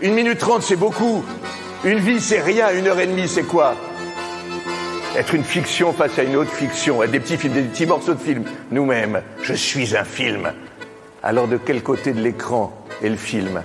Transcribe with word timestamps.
Une 0.00 0.14
minute 0.14 0.38
trente, 0.38 0.62
c'est 0.62 0.76
beaucoup. 0.76 1.24
Une 1.84 1.98
vie, 1.98 2.20
c'est 2.20 2.40
rien. 2.40 2.72
Une 2.72 2.86
heure 2.86 3.00
et 3.00 3.06
demie, 3.06 3.28
c'est 3.28 3.42
quoi? 3.42 3.74
Être 5.16 5.34
une 5.34 5.42
fiction 5.42 5.92
face 5.92 6.16
à 6.18 6.22
une 6.22 6.36
autre 6.36 6.52
fiction, 6.52 7.02
être 7.02 7.10
des 7.10 7.18
petits 7.18 7.36
films, 7.36 7.54
des 7.54 7.62
petits 7.62 7.86
morceaux 7.86 8.14
de 8.14 8.20
film. 8.20 8.44
Nous-mêmes, 8.70 9.22
je 9.42 9.54
suis 9.54 9.96
un 9.96 10.04
film. 10.04 10.52
Alors 11.22 11.48
de 11.48 11.56
quel 11.56 11.82
côté 11.82 12.12
de 12.12 12.20
l'écran 12.20 12.72
est 13.02 13.08
le 13.08 13.16
film? 13.16 13.62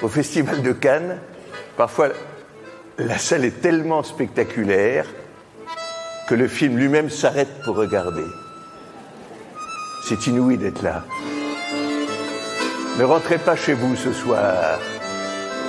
Au 0.00 0.08
Festival 0.08 0.62
de 0.62 0.72
Cannes, 0.72 1.18
parfois 1.76 2.08
la 2.96 3.18
salle 3.18 3.44
est 3.44 3.60
tellement 3.60 4.02
spectaculaire 4.02 5.04
que 6.28 6.34
le 6.34 6.48
film 6.48 6.78
lui-même 6.78 7.10
s'arrête 7.10 7.62
pour 7.64 7.76
regarder. 7.76 8.24
C'est 10.04 10.26
inouï 10.28 10.56
d'être 10.56 10.82
là. 10.82 11.04
Ne 12.98 13.04
rentrez 13.04 13.38
pas 13.38 13.56
chez 13.56 13.74
vous 13.74 13.96
ce 13.96 14.12
soir. 14.12 14.78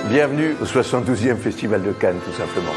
Bienvenue 0.10 0.56
au 0.62 0.66
72e 0.66 1.38
Festival 1.38 1.84
de 1.84 1.92
Cannes, 1.92 2.20
tout 2.26 2.34
simplement. 2.34 2.72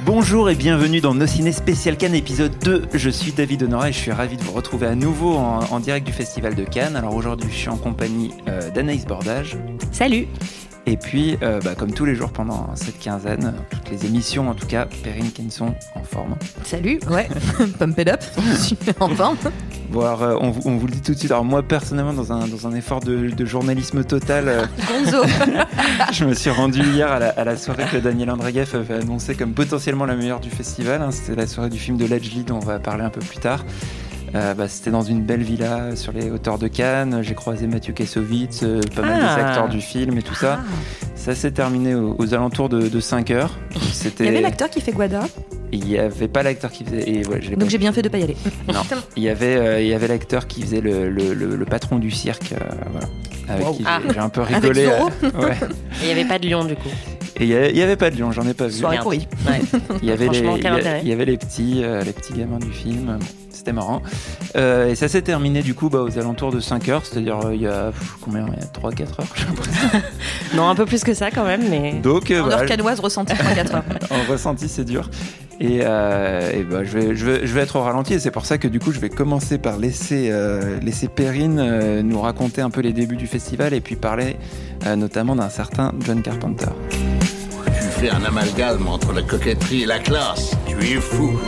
Bonjour 0.00 0.48
et 0.48 0.54
bienvenue 0.54 1.00
dans 1.00 1.14
Nos 1.14 1.26
Ciné 1.26 1.52
Spécial 1.52 1.96
Cannes 1.96 2.14
épisode 2.14 2.58
2. 2.64 2.86
Je 2.94 3.10
suis 3.10 3.32
David 3.32 3.64
Honora 3.64 3.90
et 3.90 3.92
je 3.92 3.98
suis 3.98 4.12
ravi 4.12 4.36
de 4.36 4.42
vous 4.42 4.52
retrouver 4.52 4.86
à 4.86 4.94
nouveau 4.94 5.34
en, 5.34 5.80
direct 5.80 6.06
du 6.06 6.12
Festival 6.12 6.54
de 6.54 6.64
Cannes. 6.64 6.96
Alors 6.96 7.14
aujourd'hui, 7.14 7.50
je 7.52 7.56
suis 7.56 7.68
en 7.68 7.76
compagnie 7.76 8.32
euh, 8.48 8.70
d'Anaïs 8.70 9.04
Bordage. 9.04 9.58
Salut 9.92 10.26
et 10.88 10.96
puis, 10.96 11.36
euh, 11.42 11.60
bah, 11.62 11.74
comme 11.74 11.92
tous 11.92 12.06
les 12.06 12.14
jours 12.14 12.30
pendant 12.30 12.74
cette 12.74 12.98
quinzaine, 12.98 13.52
toutes 13.70 13.90
les 13.90 14.06
émissions 14.06 14.48
en 14.48 14.54
tout 14.54 14.66
cas, 14.66 14.86
Perrine 15.04 15.30
Kenson 15.30 15.74
en 15.94 16.02
forme. 16.02 16.34
Salut, 16.64 16.98
ouais, 17.10 17.28
pump 17.78 17.98
it 17.98 18.08
up, 18.08 18.20
en 19.00 19.08
forme. 19.10 19.36
Bon, 19.90 20.00
alors, 20.00 20.22
euh, 20.22 20.36
on, 20.40 20.50
vous 20.50 20.86
le 20.86 20.92
dit 20.92 21.00
tout 21.02 21.12
de 21.12 21.18
suite. 21.18 21.30
Alors, 21.30 21.44
moi, 21.44 21.62
personnellement, 21.62 22.12
dans 22.14 22.32
un, 22.32 22.46
dans 22.46 22.66
un 22.66 22.74
effort 22.74 23.00
de, 23.00 23.44
journalisme 23.44 24.02
total, 24.04 24.48
euh, 24.48 24.66
je 26.12 26.24
me 26.24 26.34
suis 26.34 26.50
rendu 26.50 26.82
hier 26.82 27.10
à 27.10 27.44
la, 27.44 27.56
soirée 27.56 27.84
que 27.90 27.98
Daniel 27.98 28.30
Andreev 28.30 28.74
avait 28.74 28.94
annoncé 28.94 29.34
comme 29.34 29.52
potentiellement 29.52 30.06
la 30.06 30.16
meilleure 30.16 30.40
du 30.40 30.50
festival. 30.50 31.02
Hein. 31.02 31.10
C'était 31.10 31.36
la 31.36 31.46
soirée 31.46 31.70
du 31.70 31.78
film 31.78 31.98
de 31.98 32.06
Ledgely 32.06 32.44
dont 32.44 32.56
on 32.56 32.66
va 32.66 32.78
parler 32.78 33.04
un 33.04 33.10
peu 33.10 33.20
plus 33.20 33.38
tard. 33.38 33.64
Euh, 34.34 34.54
bah, 34.54 34.68
c'était 34.68 34.90
dans 34.90 35.02
une 35.02 35.22
belle 35.22 35.42
villa 35.42 35.96
sur 35.96 36.12
les 36.12 36.30
hauteurs 36.30 36.58
de 36.58 36.68
Cannes. 36.68 37.20
J'ai 37.22 37.34
croisé 37.34 37.66
Mathieu 37.66 37.92
Kassovitz, 37.92 38.62
euh, 38.62 38.80
pas 38.94 39.02
mal 39.02 39.18
des 39.18 39.26
ah. 39.26 39.46
acteurs 39.46 39.68
du 39.68 39.80
film 39.80 40.18
et 40.18 40.22
tout 40.22 40.34
ça. 40.34 40.60
Ah. 40.60 41.06
Ça 41.14 41.34
s'est 41.34 41.50
terminé 41.50 41.94
aux, 41.94 42.34
alentours 42.34 42.68
de, 42.68 43.00
5 43.00 43.30
heures. 43.30 43.58
Il 44.20 44.24
y 44.24 44.28
avait 44.28 44.40
l'acteur 44.40 44.70
qui 44.70 44.80
fait 44.80 44.92
Guada 44.92 45.22
Il 45.72 45.84
n'y 45.84 45.98
avait 45.98 46.28
pas 46.28 46.42
l'acteur 46.42 46.70
qui 46.70 46.84
faisait. 46.84 47.08
Et 47.08 47.22
Donc 47.56 47.68
j'ai 47.68 47.78
bien 47.78 47.92
fait 47.92 48.02
de 48.02 48.08
pas 48.08 48.18
y 48.18 48.22
aller. 48.22 48.36
Non. 48.68 48.80
il 49.16 49.22
y 49.22 49.28
avait, 49.28 49.56
euh, 49.56 49.80
il 49.80 49.88
y 49.88 49.94
avait 49.94 50.08
l'acteur 50.08 50.46
qui 50.46 50.62
faisait 50.62 50.80
le, 50.80 51.08
le, 51.08 51.64
patron 51.64 51.98
du 51.98 52.10
cirque. 52.10 52.54
Avec 53.48 53.66
qui 53.72 53.84
j'ai 54.12 54.18
un 54.18 54.28
peu 54.28 54.42
rigolé. 54.42 54.86
ouais. 54.86 55.56
Il 56.02 56.06
n'y 56.06 56.12
avait 56.12 56.24
pas 56.26 56.38
de 56.38 56.48
lion 56.48 56.64
du 56.64 56.76
coup. 56.76 56.88
Et 57.40 57.44
il 57.44 57.74
n'y 57.74 57.82
avait, 57.82 57.94
pas 57.94 58.10
de 58.10 58.18
lion, 58.18 58.32
j'en 58.32 58.44
ai 58.48 58.54
pas 58.54 58.66
vu. 58.66 58.72
Soirée 58.72 58.98
pourrie. 58.98 59.28
Il 60.02 60.08
y 60.08 60.10
avait 60.10 60.28
les, 60.28 60.38
il 60.40 61.08
y, 61.08 61.12
avait 61.12 61.24
les 61.24 61.36
petits, 61.36 61.82
les 61.82 62.12
petits 62.12 62.32
gamins 62.32 62.58
du 62.58 62.72
film 62.72 63.18
c'était 63.58 63.72
marrant. 63.72 64.02
Euh, 64.56 64.88
et 64.88 64.94
ça 64.94 65.08
s'est 65.08 65.22
terminé 65.22 65.62
du 65.62 65.74
coup 65.74 65.88
bah, 65.88 66.02
aux 66.02 66.18
alentours 66.18 66.52
de 66.52 66.60
5 66.60 66.88
heures, 66.88 67.04
c'est-à-dire 67.04 67.40
euh, 67.44 67.54
il 67.54 67.62
y 67.62 67.66
a 67.66 67.92
combien 68.20 68.46
Il 68.46 68.54
y 68.54 68.62
a 68.62 68.90
3-4 68.90 69.20
heures, 69.20 69.26
j'ai 69.34 69.44
l'impression. 69.44 69.88
non, 70.54 70.68
un 70.68 70.74
peu 70.74 70.86
plus 70.86 71.02
que 71.02 71.12
ça 71.12 71.30
quand 71.30 71.44
même, 71.44 71.68
mais. 71.68 71.94
Donc, 71.94 72.30
en 72.30 72.46
bah, 72.46 72.54
heure 72.54 72.66
canoise, 72.66 73.00
ressenti 73.00 73.34
3-4 73.34 73.74
heures. 73.74 73.84
en 74.10 74.30
ressenti, 74.30 74.68
c'est 74.68 74.84
dur. 74.84 75.10
Et, 75.60 75.80
euh, 75.82 76.62
bah, 76.70 76.84
je, 76.84 76.98
vais, 76.98 77.16
je, 77.16 77.26
vais, 77.26 77.46
je, 77.46 77.52
vais, 77.52 77.60
être 77.62 77.76
au 77.76 77.82
ralenti 77.82 78.14
et 78.14 78.20
c'est 78.20 78.30
pour 78.30 78.46
ça 78.46 78.58
que 78.58 78.68
du 78.68 78.78
coup 78.78 78.92
je 78.92 79.00
vais 79.00 79.08
commencer 79.08 79.58
par 79.58 79.76
laisser, 79.76 80.32
laisser 80.80 81.08
Perrine 81.08 82.00
nous 82.02 82.20
raconter 82.20 82.60
un 82.60 82.70
peu 82.70 82.80
les 82.80 82.92
débuts 82.92 83.16
du 83.16 83.26
festival 83.26 83.74
et 83.74 83.80
puis 83.80 83.96
parler 83.96 84.36
notamment 84.96 85.34
d'un 85.34 85.48
certain 85.48 85.92
John 86.06 86.22
Carpenter. 86.22 86.70
Tu 87.64 88.00
fais 88.00 88.10
un 88.10 88.22
amalgame 88.22 88.86
entre 88.86 89.12
la 89.12 89.22
coquetterie 89.22 89.82
et 89.82 89.86
la 89.86 89.98
classe. 89.98 90.52
Tu 90.68 90.76
es 90.92 91.00
fou. 91.00 91.40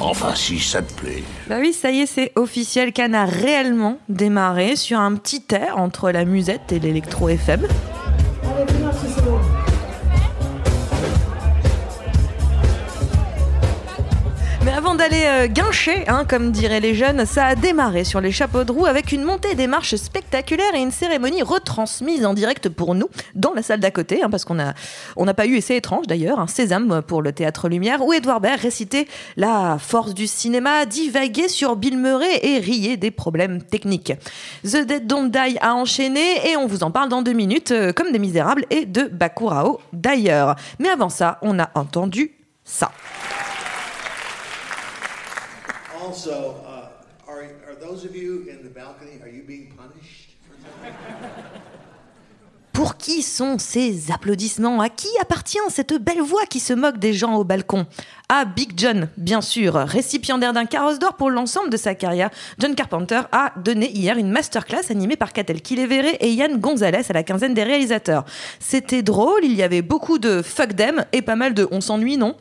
Enfin, 0.00 0.34
si 0.34 0.58
ça 0.58 0.82
te 0.82 0.92
plaît. 0.92 1.22
Bah 1.48 1.56
oui, 1.60 1.72
ça 1.72 1.90
y 1.90 2.00
est, 2.00 2.06
c'est 2.06 2.32
officiel. 2.36 2.92
Cannes 2.92 3.14
a 3.14 3.24
réellement 3.24 3.98
démarré 4.08 4.76
sur 4.76 5.00
un 5.00 5.14
petit 5.14 5.42
air 5.50 5.78
entre 5.78 6.10
la 6.10 6.24
musette 6.24 6.72
et 6.72 6.78
l'électro 6.78 7.28
d'aller 14.96 15.24
euh, 15.26 15.46
guincher, 15.46 16.04
hein, 16.08 16.24
comme 16.28 16.52
diraient 16.52 16.80
les 16.80 16.94
jeunes, 16.94 17.26
ça 17.26 17.46
a 17.46 17.54
démarré 17.54 18.04
sur 18.04 18.20
les 18.20 18.32
chapeaux 18.32 18.64
de 18.64 18.72
roue 18.72 18.86
avec 18.86 19.12
une 19.12 19.22
montée 19.22 19.54
des 19.54 19.66
marches 19.66 19.96
spectaculaire 19.96 20.74
et 20.74 20.80
une 20.80 20.90
cérémonie 20.90 21.42
retransmise 21.42 22.24
en 22.24 22.34
direct 22.34 22.68
pour 22.68 22.94
nous 22.94 23.08
dans 23.34 23.52
la 23.52 23.62
salle 23.62 23.80
d'à 23.80 23.90
côté, 23.90 24.22
hein, 24.22 24.30
parce 24.30 24.44
qu'on 24.44 24.54
n'a 24.54 24.74
on 25.16 25.26
pas 25.26 25.46
eu, 25.46 25.56
et 25.56 25.60
c'est 25.60 25.76
étrange 25.76 26.06
d'ailleurs, 26.06 26.38
un 26.38 26.46
sésame 26.46 27.02
pour 27.02 27.20
le 27.20 27.32
théâtre 27.32 27.68
Lumière, 27.68 28.04
où 28.04 28.12
Edouard 28.12 28.40
Baird 28.40 28.60
récitait 28.60 29.06
la 29.36 29.76
force 29.78 30.14
du 30.14 30.26
cinéma, 30.26 30.86
divaguait 30.86 31.48
sur 31.48 31.76
Bill 31.76 31.98
Murray 31.98 32.40
et 32.42 32.58
riait 32.58 32.96
des 32.96 33.10
problèmes 33.10 33.62
techniques. 33.62 34.12
The 34.64 34.86
Dead 34.86 35.06
Don't 35.06 35.30
Die 35.30 35.58
a 35.60 35.74
enchaîné 35.74 36.50
et 36.50 36.56
on 36.56 36.66
vous 36.66 36.82
en 36.82 36.90
parle 36.90 37.08
dans 37.08 37.22
deux 37.22 37.34
minutes, 37.34 37.70
euh, 37.72 37.92
comme 37.92 38.12
des 38.12 38.18
Misérables 38.18 38.64
et 38.70 38.86
de 38.86 39.02
Bakurao 39.04 39.80
d'ailleurs. 39.92 40.56
Mais 40.78 40.88
avant 40.88 41.10
ça, 41.10 41.38
on 41.42 41.58
a 41.58 41.70
entendu 41.74 42.32
ça. 42.64 42.90
Also, 46.06 46.56
uh, 46.64 47.30
are, 47.30 47.42
are 47.66 47.74
those 47.80 48.04
of 48.04 48.14
you 48.14 48.46
in 48.48 48.62
the 48.62 48.70
balcony, 48.70 49.20
are 49.22 49.28
you 49.28 49.42
being 49.42 49.72
punished? 49.76 50.36
Pour 52.72 52.96
qui 52.96 53.22
sont 53.22 53.58
ces 53.58 54.10
applaudissements? 54.10 54.80
À 54.80 54.88
qui 54.88 55.08
appartient 55.20 55.58
cette 55.68 55.94
belle 55.94 56.20
voix 56.20 56.44
qui 56.46 56.60
se 56.60 56.74
moque 56.74 56.98
des 56.98 57.14
gens 57.14 57.36
au 57.36 57.44
balcon? 57.44 57.86
À 58.28 58.44
Big 58.44 58.72
John, 58.76 59.08
bien 59.16 59.40
sûr. 59.40 59.74
Récipiendaire 59.74 60.52
d'un 60.52 60.64
carrosse 60.64 60.98
d'or 60.98 61.14
pour 61.14 61.30
l'ensemble 61.30 61.70
de 61.70 61.76
sa 61.76 61.94
carrière, 61.94 62.30
John 62.58 62.74
Carpenter 62.74 63.20
a 63.30 63.52
donné 63.56 63.88
hier 63.92 64.18
une 64.18 64.30
masterclass 64.30 64.90
animée 64.90 65.16
par 65.16 65.32
Catel 65.32 65.62
Kileveré 65.62 66.16
et 66.20 66.32
Yann 66.32 66.58
Gonzalez 66.58 67.02
à 67.08 67.12
la 67.12 67.22
quinzaine 67.22 67.54
des 67.54 67.62
réalisateurs. 67.62 68.24
C'était 68.58 69.02
drôle, 69.02 69.44
il 69.44 69.54
y 69.54 69.62
avait 69.62 69.82
beaucoup 69.82 70.18
de 70.18 70.42
fuck 70.42 70.74
them 70.74 71.04
et 71.12 71.22
pas 71.22 71.36
mal 71.36 71.54
de 71.54 71.68
on 71.70 71.80
s'ennuie, 71.80 72.16
non? 72.16 72.34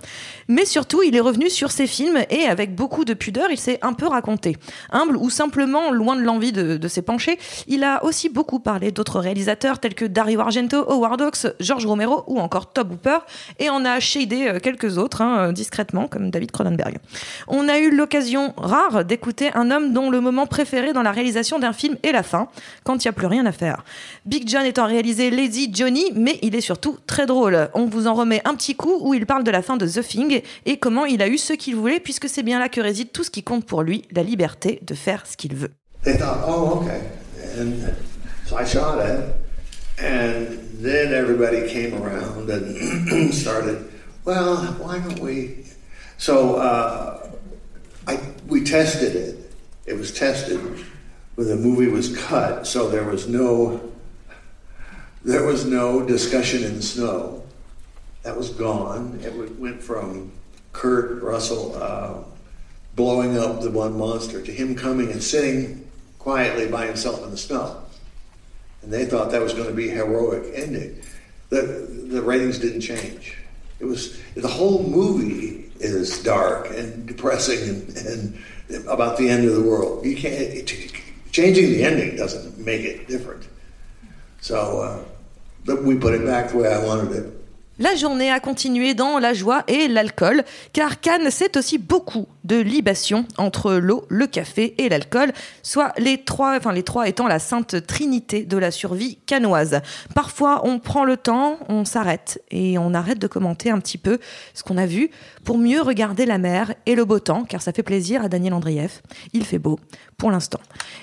Mais 0.47 0.65
surtout, 0.65 1.03
il 1.03 1.15
est 1.15 1.19
revenu 1.21 1.49
sur 1.49 1.71
ses 1.71 1.87
films 1.87 2.19
et 2.29 2.45
avec 2.45 2.75
beaucoup 2.75 3.05
de 3.05 3.13
pudeur, 3.13 3.49
il 3.51 3.59
s'est 3.59 3.79
un 3.83 3.93
peu 3.93 4.07
raconté. 4.07 4.57
Humble 4.91 5.17
ou 5.17 5.29
simplement 5.29 5.91
loin 5.91 6.15
de 6.15 6.21
l'envie 6.21 6.51
de, 6.51 6.87
s'épancher, 6.87 7.37
il 7.67 7.83
a 7.83 8.03
aussi 8.03 8.29
beaucoup 8.29 8.59
parlé 8.59 8.91
d'autres 8.91 9.19
réalisateurs 9.19 9.79
tels 9.79 9.95
que 9.95 10.05
Dario 10.05 10.39
Argento, 10.39 10.77
Howard 10.89 11.21
Hawks, 11.21 11.47
George 11.59 11.85
Romero 11.85 12.23
ou 12.27 12.39
encore 12.39 12.71
Tob 12.73 12.91
Hooper 12.91 13.19
et 13.59 13.69
en 13.69 13.85
a 13.85 13.99
shadé 13.99 14.47
euh, 14.47 14.59
quelques 14.59 14.97
autres, 14.97 15.21
hein, 15.21 15.51
comme 16.09 16.29
David 16.29 16.51
Cronenberg. 16.51 16.97
On 17.47 17.67
a 17.67 17.79
eu 17.79 17.95
l'occasion 17.95 18.53
rare 18.57 19.05
d'écouter 19.05 19.51
un 19.53 19.71
homme 19.71 19.93
dont 19.93 20.09
le 20.09 20.21
moment 20.21 20.47
préféré 20.47 20.93
dans 20.93 21.01
la 21.01 21.11
réalisation 21.11 21.59
d'un 21.59 21.73
film 21.73 21.97
est 22.03 22.11
la 22.11 22.23
fin, 22.23 22.47
quand 22.83 23.03
il 23.03 23.07
n'y 23.07 23.09
a 23.09 23.13
plus 23.13 23.27
rien 23.27 23.45
à 23.45 23.51
faire. 23.51 23.83
Big 24.25 24.47
John 24.47 24.65
étant 24.65 24.85
réalisé 24.85 25.29
Lazy 25.29 25.69
Johnny, 25.73 26.11
mais 26.15 26.39
il 26.41 26.55
est 26.55 26.61
surtout 26.61 26.97
très 27.07 27.25
drôle. 27.25 27.69
On 27.73 27.85
vous 27.85 28.07
en 28.07 28.13
remet 28.13 28.41
un 28.45 28.55
petit 28.55 28.75
coup 28.75 28.97
où 29.01 29.13
il 29.13 29.25
parle 29.25 29.43
de 29.43 29.51
la 29.51 29.61
fin 29.61 29.77
de 29.77 29.87
The 29.87 30.01
Thing 30.01 30.41
et 30.65 30.77
comment 30.77 31.05
il 31.05 31.21
a 31.21 31.27
eu 31.27 31.37
ce 31.37 31.53
qu'il 31.53 31.75
voulait, 31.75 31.99
puisque 31.99 32.29
c'est 32.29 32.43
bien 32.43 32.59
là 32.59 32.69
que 32.69 32.81
réside 32.81 33.11
tout 33.11 33.23
ce 33.23 33.31
qui 33.31 33.43
compte 33.43 33.65
pour 33.65 33.83
lui, 33.83 34.03
la 34.11 34.23
liberté 34.23 34.79
de 34.85 34.93
faire 34.95 35.25
ce 35.25 35.37
qu'il 35.37 35.55
veut. 35.55 35.71
oh, 36.47 36.81
okay. 36.81 37.01
And 37.57 37.95
so 38.45 38.57
I 38.57 38.65
shot 38.65 38.99
it, 38.99 39.35
and 39.97 40.57
then 40.81 41.13
everybody 41.13 41.67
came 41.67 41.93
around 41.93 42.49
and 42.49 43.33
started, 43.33 43.77
well, 44.25 44.57
why 44.73 44.99
don't 44.99 45.19
we 45.19 45.65
So 46.17 46.55
uh, 46.55 47.29
I, 48.07 48.19
we 48.47 48.63
tested 48.63 49.15
it. 49.15 49.51
It 49.85 49.93
was 49.93 50.11
tested 50.11 50.59
when 51.35 51.47
the 51.47 51.55
movie 51.55 51.87
was 51.87 52.15
cut, 52.17 52.65
so 52.65 52.89
there 52.89 53.03
was 53.03 53.27
no 53.27 53.91
there 55.23 55.43
was 55.43 55.65
no 55.65 56.05
discussion 56.05 56.63
in 56.63 56.75
the 56.75 56.83
snow. 56.83 57.43
That 58.23 58.37
was 58.37 58.49
gone. 58.49 59.19
It 59.23 59.33
went 59.59 59.81
from 59.81 60.31
Kurt 60.71 61.21
Russell 61.21 61.75
uh, 61.75 62.23
blowing 62.95 63.37
up 63.37 63.61
the 63.61 63.71
one 63.71 63.97
monster 63.97 64.41
to 64.41 64.51
him 64.51 64.75
coming 64.75 65.11
and 65.11 65.21
sitting 65.21 65.87
quietly 66.19 66.67
by 66.67 66.85
himself 66.85 67.23
in 67.23 67.31
the 67.31 67.37
snow. 67.37 67.81
And 68.81 68.93
they 68.93 69.05
thought 69.05 69.31
that 69.31 69.41
was 69.41 69.53
going 69.53 69.67
to 69.67 69.73
be 69.73 69.89
a 69.89 69.93
heroic 69.93 70.51
ending. 70.53 71.01
The, 71.49 71.61
the 71.61 72.21
ratings 72.21 72.59
didn't 72.59 72.81
change. 72.81 73.37
It 73.85 73.89
was 73.89 74.19
the 74.33 74.47
whole 74.47 74.81
movie 74.81 75.69
is 75.79 76.23
dark 76.23 76.71
and 76.71 77.05
depressing 77.05 77.69
and, 77.69 78.43
and 78.69 78.87
about 78.87 79.17
the 79.17 79.29
end 79.29 79.47
of 79.47 79.53
the 79.53 79.61
world. 79.61 80.03
You 80.03 80.15
can't 80.15 80.33
it, 80.33 80.91
changing 81.31 81.69
the 81.69 81.83
ending 81.83 82.15
doesn't 82.15 82.57
make 82.57 82.81
it 82.81 83.07
different. 83.07 83.47
So 84.41 85.05
uh, 85.67 85.75
we 85.75 85.95
put 85.97 86.15
it 86.15 86.25
back 86.25 86.49
the 86.49 86.57
way 86.57 86.73
I 86.73 86.83
wanted 86.83 87.11
it. 87.11 87.34
La 87.77 87.93
journée 87.93 88.31
a 88.31 88.39
continué 88.39 88.93
dans 88.93 89.19
la 89.19 89.33
joie 89.33 89.65
et 89.67 89.89
l'alcool, 89.89 90.45
car 90.71 91.01
Cannes, 91.01 91.29
c'est 91.29 91.57
aussi 91.57 91.77
beaucoup 91.77 92.25
de 92.45 92.55
libations 92.55 93.25
entre 93.37 93.73
l'eau, 93.73 94.05
le 94.07 94.27
café 94.27 94.75
et 94.77 94.87
l'alcool, 94.87 95.33
soit 95.61 95.91
les 95.97 96.23
trois, 96.23 96.55
enfin 96.55 96.71
les 96.71 96.83
trois 96.83 97.09
étant 97.09 97.27
la 97.27 97.37
sainte 97.37 97.85
trinité 97.85 98.43
de 98.43 98.57
la 98.57 98.71
survie 98.71 99.17
canoise. 99.25 99.81
Parfois, 100.13 100.61
on 100.63 100.79
prend 100.79 101.03
le 101.03 101.17
temps, 101.17 101.59
on 101.67 101.83
s'arrête 101.83 102.41
et 102.49 102.77
on 102.77 102.93
arrête 102.93 103.19
de 103.19 103.27
commenter 103.27 103.71
un 103.71 103.79
petit 103.79 103.97
peu 103.97 104.19
ce 104.53 104.63
qu'on 104.63 104.77
a 104.77 104.85
vu 104.85 105.11
pour 105.45 105.57
mieux 105.59 105.81
regarder 105.81 106.25
la 106.25 106.39
mer 106.39 106.73
et 106.85 106.95
le 106.95 107.05
beau 107.05 107.19
temps, 107.19 107.45
car 107.45 107.61
ça 107.61 107.71
fait 107.71 107.83
plaisir 107.83 108.23
à 108.23 108.29
Daniel 108.29 108.53
Andrieff. 108.53 109.03
Il 109.31 109.45
fait 109.45 109.59
beau 109.59 109.79
pour 110.17 110.31
l'instant. 110.31 110.59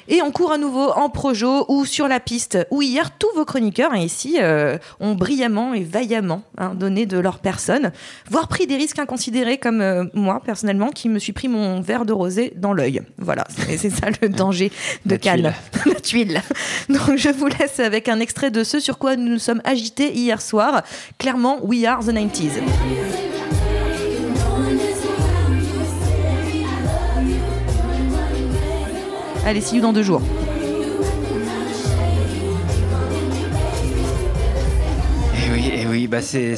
Et 0.09 0.21
on 0.21 0.33
court 0.33 0.53
à 0.53 0.59
nouveau 0.59 0.91
en 0.91 1.09
projo 1.09 1.65
ou 1.69 1.85
sur 1.85 2.09
la 2.09 2.19
piste, 2.19 2.59
où 2.71 2.83
hier 2.83 3.17
tous 3.17 3.29
vos 3.37 3.45
chroniqueurs 3.45 3.93
hein, 3.93 3.99
ici 3.99 4.39
euh, 4.41 4.79
ont 5.01 5.15
brillamment 5.15 5.75
et 5.75 5.85
vaillamment 5.85 6.43
hein, 6.59 6.75
donné 6.75 7.07
de 7.07 7.19
leur 7.19 7.39
personne, 7.39 7.93
voire 8.31 8.49
pris 8.49 8.67
des 8.67 8.77
risques 8.77 8.99
inconsidérés 8.99 9.59
comme 9.59 9.81
euh, 9.81 10.05
moi 10.13 10.43
personnellement 10.45 10.91
qui 10.91 11.09
me 11.09 11.21
suis 11.21 11.33
pris 11.33 11.49
mon 11.49 11.81
verre 11.81 12.05
de 12.05 12.13
rosé 12.13 12.53
dans 12.57 12.73
l'œil. 12.73 13.01
Voilà, 13.19 13.47
c'est 13.49 13.91
ça 13.91 14.09
le 14.21 14.29
danger 14.29 14.73
de 15.07 15.17
Cannes. 15.17 15.55
la 15.87 16.01
tuile. 16.01 16.43
Donc 16.89 17.17
je 17.17 17.29
vous 17.29 17.47
laisse 17.47 17.79
avec 17.79 18.09
un 18.09 18.19
extrait 18.19 18.51
de 18.51 18.65
ce 18.65 18.81
sur 18.81 18.99
quoi 18.99 19.15
nous 19.15 19.29
nous 19.29 19.39
sommes 19.39 19.63
agités 19.65 20.13
hier 20.13 20.43
soir. 20.43 20.83
Clairement, 21.19 21.65
We 21.65 21.85
Are 21.85 22.05
the 22.05 22.09
90s. 22.09 22.61
Allez, 29.45 29.61
see 29.61 29.77
you 29.77 29.83
dans 29.83 29.93
deux 29.93 30.05
jours. 30.05 30.23
Eh 35.35 35.53
oui, 35.53 35.82
oui, 35.93 36.07
bah 36.07 36.23
c'est 36.23 36.57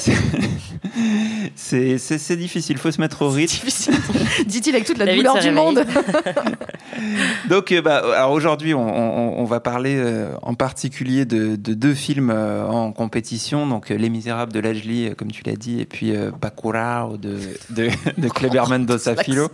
c'est 1.56 2.36
difficile, 2.36 2.78
faut 2.78 2.90
se 2.90 3.00
mettre 3.00 3.22
au 3.22 3.30
rythme. 3.30 3.66
Dit-il 4.46 4.74
avec 4.74 4.86
toute 4.86 4.98
la, 4.98 5.14
douleur 5.14 5.38
du 5.40 5.50
monde. 5.50 5.84
Donc, 7.48 7.72
euh, 7.72 7.82
bah, 7.82 8.02
alors 8.16 8.32
aujourd'hui, 8.32 8.74
on, 8.74 9.40
on, 9.40 9.44
va 9.44 9.60
parler 9.60 9.96
euh, 9.96 10.34
en 10.42 10.54
particulier 10.54 11.24
de, 11.24 11.56
de 11.56 11.74
deux 11.74 11.94
films 11.94 12.30
euh, 12.30 12.64
en 12.64 12.92
compétition, 12.92 13.66
donc 13.66 13.88
Les 13.88 14.08
Misérables 14.08 14.52
de 14.52 14.60
Lajli, 14.60 15.10
comme 15.16 15.32
tu 15.32 15.42
l'as 15.44 15.56
dit, 15.56 15.80
et 15.80 15.86
puis 15.86 16.12
Bacurau 16.40 17.16
de, 17.16 17.38
de, 17.70 17.88
de 18.16 18.28
Kleber 18.28 18.64
Mendoza 18.68 19.16
Filo. 19.16 19.48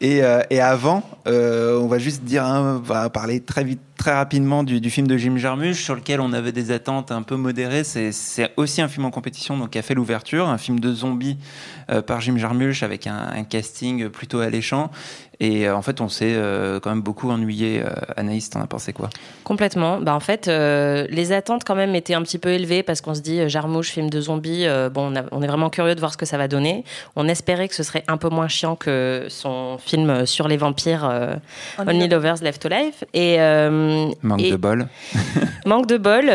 Et, 0.00 0.20
et, 0.50 0.60
avant, 0.60 1.02
on 1.26 1.86
va 1.86 1.98
juste 1.98 2.22
dire, 2.22 2.44
on 2.44 2.78
va 2.78 3.10
parler 3.10 3.40
très 3.40 3.64
vite 3.64 3.80
très 3.98 4.14
rapidement 4.14 4.62
du, 4.62 4.80
du, 4.80 4.90
film 4.90 5.06
de 5.08 5.16
Jim 5.16 5.36
Jarmusch 5.36 5.82
sur 5.82 5.94
lequel 5.94 6.20
on 6.20 6.32
avait 6.32 6.52
des 6.52 6.70
attentes 6.70 7.10
un 7.10 7.22
peu 7.22 7.36
modérées. 7.36 7.84
C'est 7.84 8.12
aussi 8.56 8.80
un 8.80 8.88
film 8.88 8.97
en 9.04 9.10
compétition 9.10 9.56
donc 9.56 9.70
qui 9.70 9.78
a 9.78 9.82
fait 9.82 9.94
l'ouverture, 9.94 10.48
un 10.48 10.58
film 10.58 10.80
de 10.80 10.92
zombies 10.92 11.38
euh, 11.90 12.02
par 12.02 12.20
Jim 12.20 12.36
Jarmusch 12.36 12.82
avec 12.82 13.06
un, 13.06 13.30
un 13.32 13.44
casting 13.44 14.08
plutôt 14.08 14.40
alléchant 14.40 14.90
et 15.40 15.68
euh, 15.68 15.76
en 15.76 15.82
fait, 15.82 16.00
on 16.00 16.08
s'est 16.08 16.34
euh, 16.34 16.80
quand 16.80 16.90
même 16.90 17.02
beaucoup 17.02 17.30
ennuyé. 17.30 17.82
Euh, 17.84 17.90
Anaïs, 18.16 18.50
t'en 18.50 18.60
as 18.60 18.66
pensé 18.66 18.92
quoi? 18.92 19.08
Complètement. 19.44 20.00
Bah, 20.00 20.14
en 20.14 20.20
fait, 20.20 20.48
les 20.48 21.32
attentes 21.32 21.62
quand 21.64 21.76
même 21.76 21.94
étaient 21.94 22.14
un 22.14 22.22
petit 22.22 22.38
peu 22.38 22.50
élevées 22.50 22.82
parce 22.82 23.00
qu'on 23.00 23.14
se 23.14 23.20
dit, 23.20 23.48
Jarmouche, 23.48 23.90
film 23.90 24.10
de 24.10 24.20
zombies, 24.20 24.66
bon, 24.92 25.12
on, 25.30 25.42
est 25.42 25.46
vraiment 25.46 25.70
curieux 25.70 25.94
de 25.94 26.00
voir 26.00 26.12
ce 26.12 26.16
que 26.16 26.26
ça 26.26 26.38
va 26.38 26.48
donner. 26.48 26.84
On 27.16 27.28
espérait 27.28 27.68
que 27.68 27.74
ce 27.74 27.82
serait 27.82 28.04
un 28.08 28.16
peu 28.16 28.28
moins 28.28 28.48
chiant 28.48 28.76
que 28.76 29.26
son 29.28 29.78
film 29.78 30.26
sur 30.26 30.48
les 30.48 30.56
vampires, 30.56 31.10
Only 31.78 32.08
Lovers 32.08 32.42
Left 32.42 32.66
Alive. 32.66 33.04
Et, 33.14 33.38
manque 34.22 34.42
de 34.42 34.56
bol. 34.56 34.88
manque 35.66 35.86
de 35.86 35.96
bol. 35.96 36.30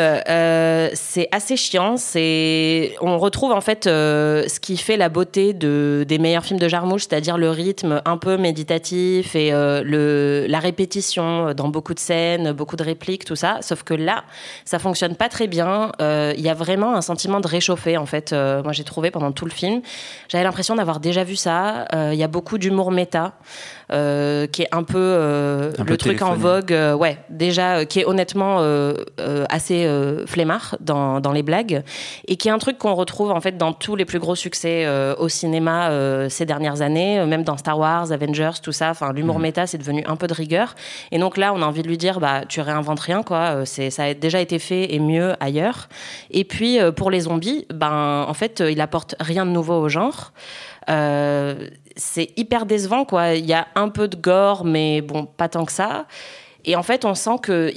c'est 0.95 1.27
assez 1.31 1.57
chiant. 1.57 1.97
C'est, 1.97 2.95
on 3.01 3.17
retrouve 3.19 3.51
en 3.51 3.61
fait 3.61 3.83
ce 3.85 4.59
qui 4.59 4.77
fait 4.77 4.97
la 4.97 5.09
beauté 5.09 5.53
de, 5.53 6.05
des 6.07 6.17
meilleurs 6.17 6.45
films 6.45 6.59
de 6.59 6.67
Jarmouche, 6.67 7.03
c'est-à-dire 7.09 7.37
le 7.37 7.49
rythme 7.49 8.01
un 8.05 8.17
peu 8.17 8.37
méditatif 8.37 8.92
et 8.93 9.53
euh, 9.53 9.83
le, 9.83 10.45
la 10.47 10.59
répétition 10.59 11.53
dans 11.53 11.67
beaucoup 11.67 11.93
de 11.93 11.99
scènes, 11.99 12.51
beaucoup 12.51 12.75
de 12.75 12.83
répliques, 12.83 13.25
tout 13.25 13.35
ça. 13.35 13.57
Sauf 13.61 13.83
que 13.83 13.93
là, 13.93 14.23
ça 14.65 14.79
fonctionne 14.79 15.15
pas 15.15 15.29
très 15.29 15.47
bien. 15.47 15.91
Euh, 16.01 16.33
il 16.37 16.43
y 16.43 16.49
a 16.49 16.53
vraiment 16.53 16.95
un 16.95 17.01
sentiment 17.01 17.39
de 17.39 17.47
réchauffer, 17.47 17.97
en 17.97 18.05
fait. 18.05 18.33
Euh, 18.33 18.63
moi, 18.63 18.71
j'ai 18.71 18.83
trouvé 18.83 19.11
pendant 19.11 19.31
tout 19.31 19.45
le 19.45 19.51
film. 19.51 19.81
J'avais 20.29 20.43
l'impression 20.43 20.75
d'avoir 20.75 20.99
déjà 20.99 21.23
vu 21.23 21.35
ça. 21.35 21.87
Il 22.11 22.17
y 22.17 22.23
a 22.23 22.27
beaucoup 22.27 22.57
d'humour 22.57 22.91
méta. 22.91 23.33
Euh, 23.93 24.47
qui 24.47 24.63
est 24.63 24.69
un 24.71 24.81
peu 24.81 24.97
euh, 24.97 25.71
le 25.85 25.97
truc 25.97 26.23
en 26.23 26.33
vogue, 26.33 26.73
euh, 26.73 26.95
ouais, 26.95 27.19
déjà, 27.29 27.85
qui 27.85 27.99
est 27.99 28.05
honnêtement 28.05 28.59
assez 29.49 29.87
flemmard 30.25 30.77
dans, 30.79 31.19
dans, 31.19 31.31
les 31.31 31.43
blagues, 31.43 31.83
et 32.27 32.35
qui 32.35 32.47
est 32.47 32.51
un 32.51 32.57
truc 32.57 32.77
qu'on 32.77 32.95
retrouve 32.95 33.31
en 33.31 33.41
fait 33.41 33.57
dans 33.57 33.71
tous 33.71 33.95
les 33.95 34.05
plus 34.05 34.19
gros 34.19 34.35
succès 34.35 34.87
au 35.17 35.29
cinéma 35.29 35.91
ces 36.29 36.45
dernières 36.45 36.81
années, 36.81 37.23
même 37.25 37.43
dans 37.43 37.57
Star 37.57 37.77
Wars, 37.77 38.11
Avengers, 38.11 38.61
tout 38.61 38.71
ça. 38.71 38.89
Enfin, 38.89 39.13
l'humour 39.13 39.35
mhm. 39.35 39.41
méta, 39.43 39.67
c'est 39.67 39.77
devenu 39.77 40.03
un 40.07 40.15
peu 40.15 40.27
de 40.27 40.33
rigueur. 40.33 40.75
Et 41.11 41.19
donc 41.19 41.37
là, 41.37 41.53
on 41.53 41.61
a 41.61 41.65
envie 41.65 41.83
de 41.83 41.87
lui 41.87 41.97
dire, 41.97 42.19
bah, 42.19 42.41
tu 42.47 42.61
réinventes 42.61 43.01
rien, 43.01 43.21
quoi. 43.21 43.65
C'est, 43.65 43.89
ça 43.89 44.05
a 44.05 44.13
déjà 44.13 44.39
été 44.39 44.59
fait 44.59 44.93
et 44.93 44.99
mieux 44.99 45.33
ailleurs. 45.39 45.87
Et 46.31 46.43
puis 46.43 46.79
pour 46.95 47.11
les 47.11 47.21
zombies, 47.21 47.65
ben, 47.73 48.25
en 48.27 48.33
fait, 48.33 48.63
il 48.67 48.81
apporte 48.81 49.15
rien 49.19 49.45
de 49.45 49.51
nouveau 49.51 49.75
au 49.75 49.89
genre. 49.89 50.31
Euh, 50.89 51.67
c'est 51.95 52.29
hyper 52.37 52.65
décevant, 52.65 53.05
quoi. 53.05 53.33
Il 53.33 53.45
y 53.45 53.53
a 53.53 53.67
un 53.75 53.89
peu 53.89 54.07
de 54.07 54.15
gore, 54.15 54.65
mais 54.65 55.01
bon, 55.01 55.25
pas 55.25 55.49
tant 55.49 55.65
que 55.65 55.71
ça. 55.71 56.05
Et 56.65 56.75
en 56.75 56.83
fait, 56.83 57.03
on 57.03 57.13
sent 57.13 57.37
que, 57.41 57.73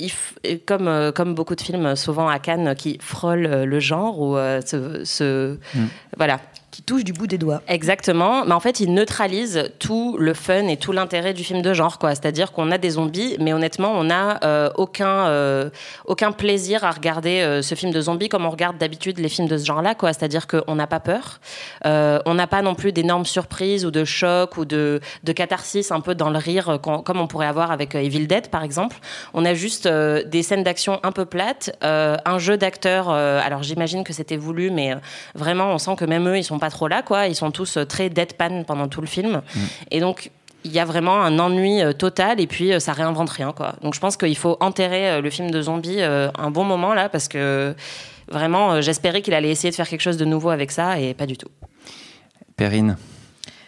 comme, 0.65 0.87
euh, 0.87 1.11
comme 1.11 1.35
beaucoup 1.35 1.57
de 1.57 1.61
films, 1.61 1.97
souvent 1.97 2.29
à 2.29 2.39
Cannes, 2.39 2.75
qui 2.77 2.99
frôlent 3.01 3.47
euh, 3.47 3.65
le 3.65 3.81
genre 3.81 4.21
ou 4.21 4.37
ce, 4.37 5.59
mm. 5.75 5.87
voilà, 6.17 6.41
touche 6.83 7.05
du 7.05 7.13
bout 7.13 7.27
des 7.27 7.39
doigts. 7.39 7.63
Exactement. 7.69 8.45
Mais 8.45 8.53
en 8.53 8.61
fait, 8.61 8.81
il 8.81 8.93
neutralise 8.93 9.71
tout 9.79 10.17
le 10.19 10.35
fun 10.35 10.67
et 10.69 10.77
tout 10.77 10.93
l'intérêt 10.93 11.35
du 11.35 11.45
film 11.45 11.63
de 11.63 11.73
genre, 11.73 11.99
quoi. 11.99 12.15
C'est-à-dire 12.15 12.53
qu'on 12.53 12.71
a 12.71 12.79
des 12.79 12.91
zombies, 12.91 13.37
mais 13.41 13.53
honnêtement, 13.53 13.93
on 13.93 14.05
n'a 14.05 14.39
euh, 14.45 14.71
aucun, 14.77 15.27
euh, 15.29 15.71
aucun 16.05 16.33
plaisir 16.33 16.85
à 16.85 16.91
regarder 16.91 17.41
euh, 17.41 17.63
ce 17.63 17.75
film 17.75 17.93
de 17.93 18.01
zombies 18.01 18.29
comme 18.29 18.47
on 18.47 18.51
regarde 18.51 18.79
d'habitude 18.79 19.19
les 19.19 19.29
films 19.29 19.49
de 19.49 19.57
ce 19.57 19.65
genre-là, 19.65 19.95
quoi. 19.95 20.13
C'est-à-dire 20.13 20.47
qu'on 20.47 20.75
n'a 20.75 20.87
pas 20.87 21.01
peur. 21.01 21.41
on 21.85 22.35
n'a 22.35 22.47
pas 22.47 22.63
non 22.63 22.75
plus 22.75 22.93
d'énormes 22.93 23.25
surprises 23.25 23.85
ou 23.85 23.91
de 23.91 24.05
chocs 24.05 24.57
ou 24.57 24.65
de, 24.65 25.01
de 25.25 25.33
catharsis 25.33 25.91
un 25.91 26.01
peu 26.01 26.15
dans 26.15 26.31
le 26.31 26.39
rire, 26.39 26.79
comme 26.83 27.21
on 27.21 27.27
pourrait 27.27 27.47
avoir 27.47 27.71
avec 27.71 27.95
Evil 27.95 28.27
Dead, 28.27 28.49
par 28.49 28.63
exemple. 28.63 28.97
On 29.35 29.45
a 29.45 29.55
juste 29.55 29.89
des 29.89 30.43
scènes 30.43 30.63
d'action 30.63 31.01
un 31.03 31.13
peu 31.13 31.25
plates, 31.25 31.77
un 31.83 32.39
jeu 32.39 32.57
d'acteurs. 32.57 33.11
alors, 33.11 33.63
j'imagine 33.63 34.05
que 34.05 34.13
c'était 34.13 34.37
voulu, 34.37 34.71
mais 34.71 34.95
vraiment, 35.35 35.73
on 35.73 35.79
sent 35.79 35.97
que 35.97 36.05
même 36.05 36.29
eux, 36.29 36.39
ils 36.39 36.45
sont 36.45 36.59
pas 36.59 36.66
trop 36.71 36.89
là, 36.89 37.03
quoi. 37.03 37.27
Ils 37.27 37.35
sont 37.35 37.51
tous 37.51 37.77
euh, 37.77 37.85
très 37.85 38.09
deadpan 38.09 38.65
pendant 38.65 38.89
tout 38.89 39.01
le 39.01 39.07
film. 39.07 39.43
Mm. 39.55 39.61
Et 39.91 40.01
donc, 40.01 40.31
il 40.65 40.73
y 40.73 40.79
a 40.79 40.85
vraiment 40.85 41.23
un 41.23 41.39
ennui 41.39 41.83
euh, 41.83 41.93
total 41.93 42.41
et 42.41 42.47
puis 42.47 42.73
euh, 42.73 42.81
ça 42.81 42.93
réinvente 42.93 43.31
rien, 43.31 43.53
quoi. 43.53 43.75
Donc, 43.83 43.95
je 43.95 44.01
pense 44.01 44.17
qu'il 44.17 44.37
faut 44.37 44.57
enterrer 44.61 45.21
le 45.21 45.31
film 45.31 45.51
de 45.51 45.63
zombies 45.63 46.03
un 46.03 46.51
bon 46.51 46.65
moment, 46.65 46.95
là, 46.95 47.09
parce 47.09 47.29
que 47.29 47.75
vraiment, 48.29 48.81
j'espérais 48.81 49.23
qu'il 49.23 49.35
allait 49.35 49.51
essayer 49.51 49.71
de 49.71 49.77
faire 49.77 49.89
quelque 49.89 50.01
chose 50.01 50.17
de 50.17 50.25
nouveau 50.25 50.51
avec 50.51 50.71
ça 50.71 50.99
et 50.99 51.15
pas 51.15 51.27
du 51.27 51.37
tout. 51.37 51.49
Perrine 52.57 52.97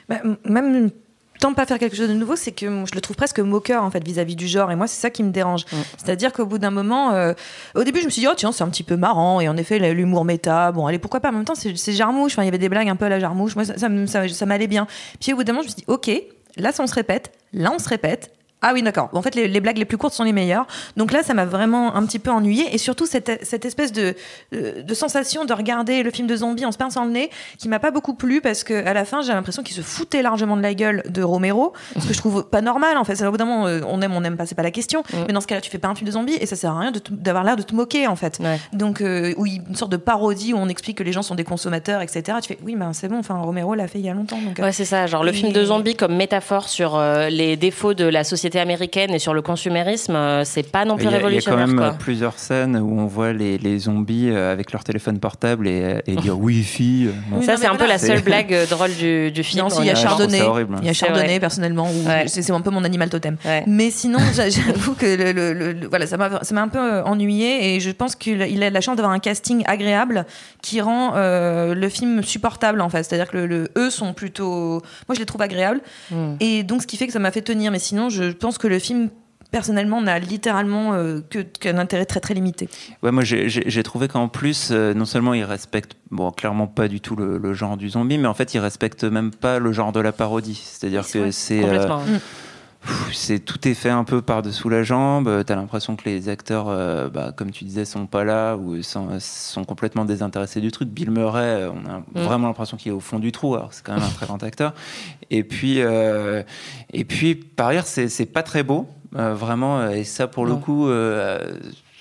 bah, 0.08 0.16
Même 0.44 0.90
tant 1.38 1.54
pas 1.54 1.66
faire 1.66 1.78
quelque 1.78 1.97
chose 1.97 2.09
de 2.09 2.14
nouveau, 2.14 2.37
c'est 2.37 2.52
que 2.52 2.66
je 2.66 2.95
le 2.95 3.00
trouve 3.00 3.16
presque 3.16 3.40
moqueur 3.40 3.83
en 3.83 3.90
fait 3.90 4.04
vis-à-vis 4.04 4.37
du 4.37 4.47
genre. 4.47 4.71
Et 4.71 4.76
moi, 4.76 4.87
c'est 4.87 5.00
ça 5.00 5.11
qui 5.11 5.23
me 5.23 5.30
dérange. 5.30 5.64
Mm. 5.73 5.76
C'est-à-dire 5.97 6.33
qu'au 6.33 6.47
bout 6.47 6.59
d'un 6.59 6.71
moment, 6.71 7.12
euh, 7.12 7.33
au 7.75 7.85
début, 7.85 8.00
je 8.00 8.07
me 8.07 8.11
suis 8.11 8.21
dit, 8.21 8.28
oh 8.28 8.35
tiens, 8.37 8.52
c'est 8.52 8.64
un 8.64 8.68
petit 8.68 8.83
peu 8.83 8.97
marrant. 8.97 9.40
Et 9.40 9.49
en 9.49 9.57
effet, 9.57 9.78
l'humour 9.92 10.25
méta, 10.25 10.73
bon, 10.73 10.87
allez, 10.87 10.99
pourquoi 10.99 11.21
pas. 11.21 11.30
En 11.30 11.33
même 11.33 11.45
temps, 11.45 11.54
c'est 11.54 11.92
jarmouche. 11.92 12.33
Enfin, 12.33 12.42
il 12.42 12.47
y 12.47 12.49
avait 12.49 12.59
des 12.59 12.68
blagues 12.68 12.88
un 12.88 12.97
peu 12.97 13.07
à 13.07 13.09
la 13.09 13.21
jarmouche. 13.21 13.54
Moi, 13.54 13.64
ça, 13.64 13.75
ça, 13.78 14.28
ça 14.28 14.47
m'allait 14.47 14.66
bien. 14.66 14.87
Puis 15.21 15.33
au 15.33 15.37
bout 15.37 15.45
d'un 15.45 15.52
moment, 15.52 15.62
je 15.62 15.68
me 15.68 15.73
suis 15.73 15.83
dit, 15.83 15.85
ok, 15.87 16.11
là, 16.57 16.73
ça 16.73 16.83
on 16.83 16.87
se 16.87 16.95
répète. 16.95 17.33
Là, 17.52 17.73
on 17.75 17.78
se 17.78 17.88
répète. 17.88 18.33
Ah 18.60 18.72
oui, 18.74 18.82
d'accord. 18.82 19.08
En 19.12 19.22
fait, 19.22 19.36
les, 19.36 19.60
blagues 19.60 19.78
les 19.78 19.84
plus 19.84 19.98
courtes 19.98 20.14
sont 20.14 20.24
les 20.24 20.32
meilleures. 20.32 20.66
Donc 20.96 21.12
là, 21.12 21.22
ça 21.22 21.32
m'a 21.32 21.44
vraiment 21.44 21.94
un 21.94 22.04
petit 22.06 22.18
peu 22.18 22.30
ennuyé. 22.30 22.74
Et 22.74 22.78
surtout, 22.78 23.06
cette, 23.06 23.44
cette 23.44 23.64
espèce 23.64 23.92
de, 23.92 24.16
de, 24.52 24.94
sensation 24.94 25.44
de 25.44 25.52
regarder 25.52 26.02
le 26.02 26.10
film 26.10 26.26
de 26.26 26.34
zombie 26.34 26.64
en 26.64 26.72
se 26.72 26.78
pinçant 26.78 27.04
le 27.04 27.12
nez, 27.12 27.30
qui 27.58 27.68
m'a 27.68 27.78
pas 27.78 27.92
beaucoup 27.92 28.14
plu 28.14 28.40
parce 28.40 28.64
que 28.64 28.84
à 28.84 28.92
la 28.94 29.04
fin, 29.04 29.22
j'ai 29.22 29.32
l'impression 29.32 29.62
qu'il 29.62 29.76
se 29.76 29.80
foutait 29.80 30.22
largement 30.22 30.56
de 30.56 30.62
la 30.62 30.74
gueule 30.74 31.04
de 31.08 31.22
Romero. 31.22 31.72
Ce 32.00 32.08
que 32.08 32.12
je 32.12 32.18
trouve 32.18 32.48
pas 32.48 32.60
normal, 32.60 32.96
en 32.96 33.04
fait. 33.04 33.22
Au 33.22 33.30
bout 33.30 33.36
d'un 33.36 33.44
moment, 33.44 33.66
euh, 33.68 33.80
on 33.86 34.02
aime, 34.02 34.12
on 34.14 34.20
n'aime 34.20 34.36
pas, 34.36 34.46
c'est 34.46 34.56
pas 34.56 34.64
la 34.64 34.72
question. 34.72 35.02
Mm. 35.12 35.16
Mais 35.28 35.32
dans 35.32 35.40
ce 35.40 35.46
cas-là, 35.46 35.60
tu 35.60 35.70
fais 35.70 35.78
pas 35.78 35.88
un 35.88 35.94
film 35.94 36.08
de 36.08 36.12
zombie 36.12 36.34
et 36.34 36.46
ça 36.46 36.56
sert 36.56 36.72
à 36.72 36.80
rien 36.80 36.92
d'avoir 37.10 37.44
l'air 37.44 37.56
de 37.56 37.62
te 37.62 37.74
moquer, 37.74 38.08
en 38.08 38.16
fait. 38.16 38.40
Donc, 38.72 39.00
euh, 39.00 39.34
oui, 39.36 39.60
une 39.68 39.76
sorte 39.76 39.92
de 39.92 39.96
parodie 39.96 40.52
où 40.52 40.56
on 40.56 40.68
explique 40.68 40.98
que 40.98 41.04
les 41.04 41.12
gens 41.12 41.22
sont 41.22 41.36
des 41.36 41.44
consommateurs, 41.44 42.02
etc. 42.02 42.38
Tu 42.42 42.48
fais, 42.48 42.58
oui, 42.64 42.74
ben 42.74 42.92
c'est 42.92 43.08
bon, 43.08 43.18
enfin, 43.18 43.38
Romero 43.38 43.76
l'a 43.76 43.86
fait 43.86 44.00
il 44.00 44.06
y 44.06 44.08
a 44.08 44.14
longtemps. 44.14 44.40
Donc, 44.40 44.58
ouais, 44.58 44.72
c'est 44.72 44.84
ça. 44.84 45.06
Genre, 45.06 45.22
le 45.22 45.32
film 45.32 45.52
de 45.52 45.64
zombie 45.64 45.94
comme 45.94 46.16
métaphore 46.16 46.68
sur 46.68 46.96
euh, 46.96 47.28
les 47.28 47.56
défauts 47.56 47.94
de 47.94 48.04
la 48.04 48.24
société 48.24 48.48
société 48.49 48.61
américaine 48.61 49.11
et 49.12 49.19
sur 49.19 49.35
le 49.35 49.43
consumérisme, 49.43 50.17
euh, 50.17 50.43
c'est 50.45 50.62
pas 50.62 50.85
non 50.85 50.97
plus 50.97 51.07
a, 51.07 51.11
il 51.11 51.12
y 51.12 51.14
a 51.14 51.19
révolutionnaire. 51.19 51.61
quand 51.61 51.67
même 51.67 51.76
quoi. 51.76 51.87
euh, 51.88 51.99
plusieurs 51.99 52.38
scènes 52.38 52.76
où 52.76 52.99
on 52.99 53.07
voit 53.07 53.33
les, 53.33 53.59
les 53.59 53.78
zombies 53.78 54.31
euh, 54.31 54.52
avec 54.52 54.73
leur 54.73 54.85
téléphone 54.85 55.19
portable 55.19 55.69
et, 55.69 56.00
et 56.07 56.17
dire 56.17 56.38
Wi-Fi. 56.38 57.09
bon. 57.28 57.38
Oui, 57.38 57.45
Ça, 57.45 57.57
c'est 57.57 57.67
un 57.67 57.76
peu 57.76 57.87
la 57.87 57.99
seule 57.99 58.23
blague 58.23 58.55
drôle 58.71 58.93
du, 58.95 59.31
du 59.31 59.43
film. 59.43 59.64
Non, 59.64 59.71
si, 59.71 59.81
il 59.83 59.87
y 59.87 59.90
a 59.90 59.95
Chardonnay. 59.95 60.38
Il 60.83 60.87
y 60.87 61.35
a 61.37 61.40
personnellement, 61.40 61.88
où 61.90 62.09
Ouais. 62.09 62.25
c'est 62.26 62.43
c'est 62.43 62.52
un 62.52 62.61
peu 62.61 62.71
mon 62.71 62.85
animal 62.85 63.11
totem. 63.11 63.37
Ouais. 63.45 63.64
Mais 63.67 63.90
sinon, 63.90 64.19
j'a- 64.35 64.49
j'avoue 64.49 64.95
que 64.95 65.05
le, 65.07 65.33
le- 65.33 65.52
le- 65.52 65.73
le- 65.73 65.87
voilà, 65.88 66.07
ça 66.07 66.17
m'a 66.17 66.43
ça 66.43 66.55
m'a 66.55 66.62
un 66.62 66.69
peu 66.69 67.02
ennuyé 67.02 67.75
et 67.75 67.81
je 67.81 67.90
pense 67.90 68.14
qu'il 68.17 68.40
il 68.43 68.62
a 68.62 68.71
la 68.71 68.81
chance 68.81 68.97
d'avoir 68.97 69.12
un 69.12 69.19
casting 69.19 69.62
agréable 69.67 70.25
qui 70.62 70.81
rend 70.81 71.12
euh, 71.17 71.75
le 71.75 71.88
film 71.88 72.23
supportable 72.23 72.81
en 72.81 72.88
fait. 72.88 73.02
C'est-à-dire 73.02 73.28
que 73.31 73.37
le, 73.37 73.47
le- 73.47 73.69
eux 73.76 73.90
sont 73.90 74.12
plutôt, 74.14 74.81
moi 75.09 75.14
je 75.14 75.19
les 75.21 75.26
trouve 75.26 75.43
agréables 75.43 75.81
Mm. 76.11 76.35
et 76.40 76.62
donc 76.62 76.83
ce 76.83 76.87
qui 76.87 76.97
fait 76.97 77.07
que 77.07 77.12
ça 77.12 77.19
m'a 77.19 77.31
fait 77.31 77.43
tenir. 77.43 77.71
Mais 77.73 77.78
sinon, 77.78 78.09
je 78.09 78.31
pense 78.38 78.59
que 78.59 78.66
le 78.68 78.78
film 78.78 79.11
personnellement 79.50 80.02
n'a 80.02 80.18
littéralement 80.18 80.92
euh, 80.92 81.21
que 81.30 81.38
qu'un 81.38 81.78
intérêt 81.78 82.04
très 82.04 82.21
très 82.21 82.35
limité. 82.35 82.68
Ouais, 83.02 83.11
moi 83.11 83.25
j'ai- 83.25 83.49
trouvé 83.83 84.07
qu'en 84.07 84.28
plus, 84.28 84.68
euh, 84.71 84.92
non 84.92 85.07
seulement 85.07 85.33
il 85.33 85.42
respecte, 85.45 85.92
bon, 86.11 86.30
clairement 86.30 86.66
pas 86.66 86.87
du 86.87 87.00
tout 87.00 87.16
le, 87.16 87.38
le 87.38 87.54
genre 87.54 87.78
du 87.78 87.88
zombie, 87.88 88.18
mais 88.18 88.28
en 88.28 88.35
fait 88.35 88.52
il 88.52 88.59
respecte 88.59 89.04
même 89.04 89.30
pas 89.30 89.59
le 89.59 89.73
genre 89.73 89.92
de 89.92 90.00
la 90.00 90.12
parodie. 90.12 90.61
C'est-à-dire 90.62 91.02
que 91.11 91.30
c'est. 91.30 91.64
euh, 91.64 91.88
c'est 93.12 93.40
tout 93.40 93.66
est 93.68 93.75
fait 93.75 93.90
un 93.90 94.04
peu 94.04 94.23
par-dessous 94.23 94.68
la 94.68 94.82
jambe. 94.82 95.42
T'as 95.44 95.56
l'impression 95.56 95.97
que 95.97 96.04
les 96.08 96.28
acteurs, 96.28 96.66
euh, 96.68 97.08
bah, 97.08 97.32
comme 97.37 97.50
tu 97.50 97.64
disais, 97.64 97.85
sont 97.85 98.06
pas 98.06 98.25
là 98.25 98.56
ou 98.56 98.82
sont, 98.82 99.08
sont 99.20 99.64
complètement 99.64 100.04
désintéressés 100.04 100.61
du 100.61 100.70
truc. 100.70 100.88
Bill 100.88 101.11
Murray, 101.11 101.42
euh, 101.62 101.70
on 101.70 101.87
a 101.90 101.99
Mm. 101.99 102.25
vraiment 102.25 102.47
l'impression 102.47 102.76
qu'il 102.76 102.90
est 102.92 102.94
au 102.94 103.00
fond 103.00 103.18
du 103.18 103.32
trou. 103.32 103.54
Alors 103.54 103.73
c'est 103.73 103.85
quand 103.85 103.94
même 103.94 104.02
un 104.02 104.08
très 104.11 104.26
grand 104.26 104.42
acteur. 104.42 104.73
Et 105.30 105.44
puis, 105.44 105.80
euh, 105.80 106.42
et 106.92 107.04
puis 107.04 107.35
par 107.35 107.68
ailleurs, 107.68 107.87
c'est 107.87 108.26
pas 108.32 108.42
très 108.42 108.62
beau, 108.62 108.87
euh, 109.16 109.35
vraiment. 109.35 109.88
Et 109.90 110.04
ça, 110.04 110.26
pour 110.26 110.47
le 110.47 110.54
coup. 110.56 110.88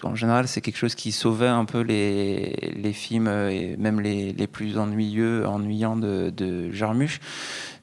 en 0.03 0.13
général, 0.15 0.47
c'est 0.47 0.61
quelque 0.61 0.77
chose 0.77 0.93
qui 0.93 1.11
sauvait 1.11 1.47
un 1.47 1.65
peu 1.65 1.81
les, 1.81 2.71
les 2.75 2.93
films 2.93 3.27
et 3.27 3.75
même 3.77 3.99
les, 3.99 4.31
les 4.31 4.47
plus 4.47 4.77
ennuyeux, 4.77 5.45
ennuyants 5.47 5.95
de, 5.97 6.29
de 6.29 6.71
Jarmusch. 6.71 7.19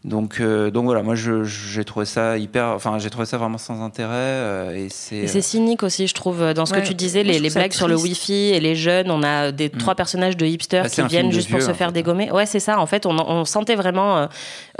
Donc, 0.05 0.37
euh, 0.41 0.71
donc 0.71 0.85
voilà, 0.85 1.03
moi 1.03 1.15
j'ai 1.15 1.83
trouvé 1.85 2.05
ça 2.05 2.37
hyper, 2.37 2.67
enfin 2.69 2.99
j'ai 2.99 3.09
trouvé 3.09 3.25
ça 3.25 3.39
vraiment 3.39 3.57
sans 3.57 3.83
intérêt 3.83 4.11
euh, 4.13 4.77
et 4.77 4.89
c'est. 4.91 5.27
C'est 5.27 5.41
cynique 5.41 5.83
aussi, 5.83 6.07
je 6.07 6.13
trouve, 6.13 6.53
dans 6.53 6.67
ce 6.67 6.75
Ouais. 6.75 6.83
que 6.83 6.87
tu 6.87 6.93
disais, 6.95 7.23
les, 7.23 7.41
blagues 7.49 7.73
sur 7.73 7.89
le. 7.89 7.97
Wifi 7.97 8.51
et 8.53 8.61
les 8.61 8.75
jeunes. 8.75 9.11
On 9.11 9.23
a 9.23 9.51
des 9.51 9.71
trois 9.71 9.95
personnages 9.95 10.37
de 10.37 10.45
hipsters 10.45 10.83
Bah, 10.83 10.89
qui 10.91 11.03
viennent 11.05 11.33
juste 11.33 11.51
pour 11.51 11.63
se 11.63 11.73
faire 11.73 11.87
fait. 11.89 11.93
dégommer. 11.95 12.31
Ouais, 12.31 12.45
c'est 12.45 12.61
ça. 12.61 12.79
En 12.81 12.87
fait, 12.87 13.07
on, 13.07 13.17
on 13.19 13.45
sentait 13.47 13.77
vraiment 13.77 14.19
euh, 14.19 14.27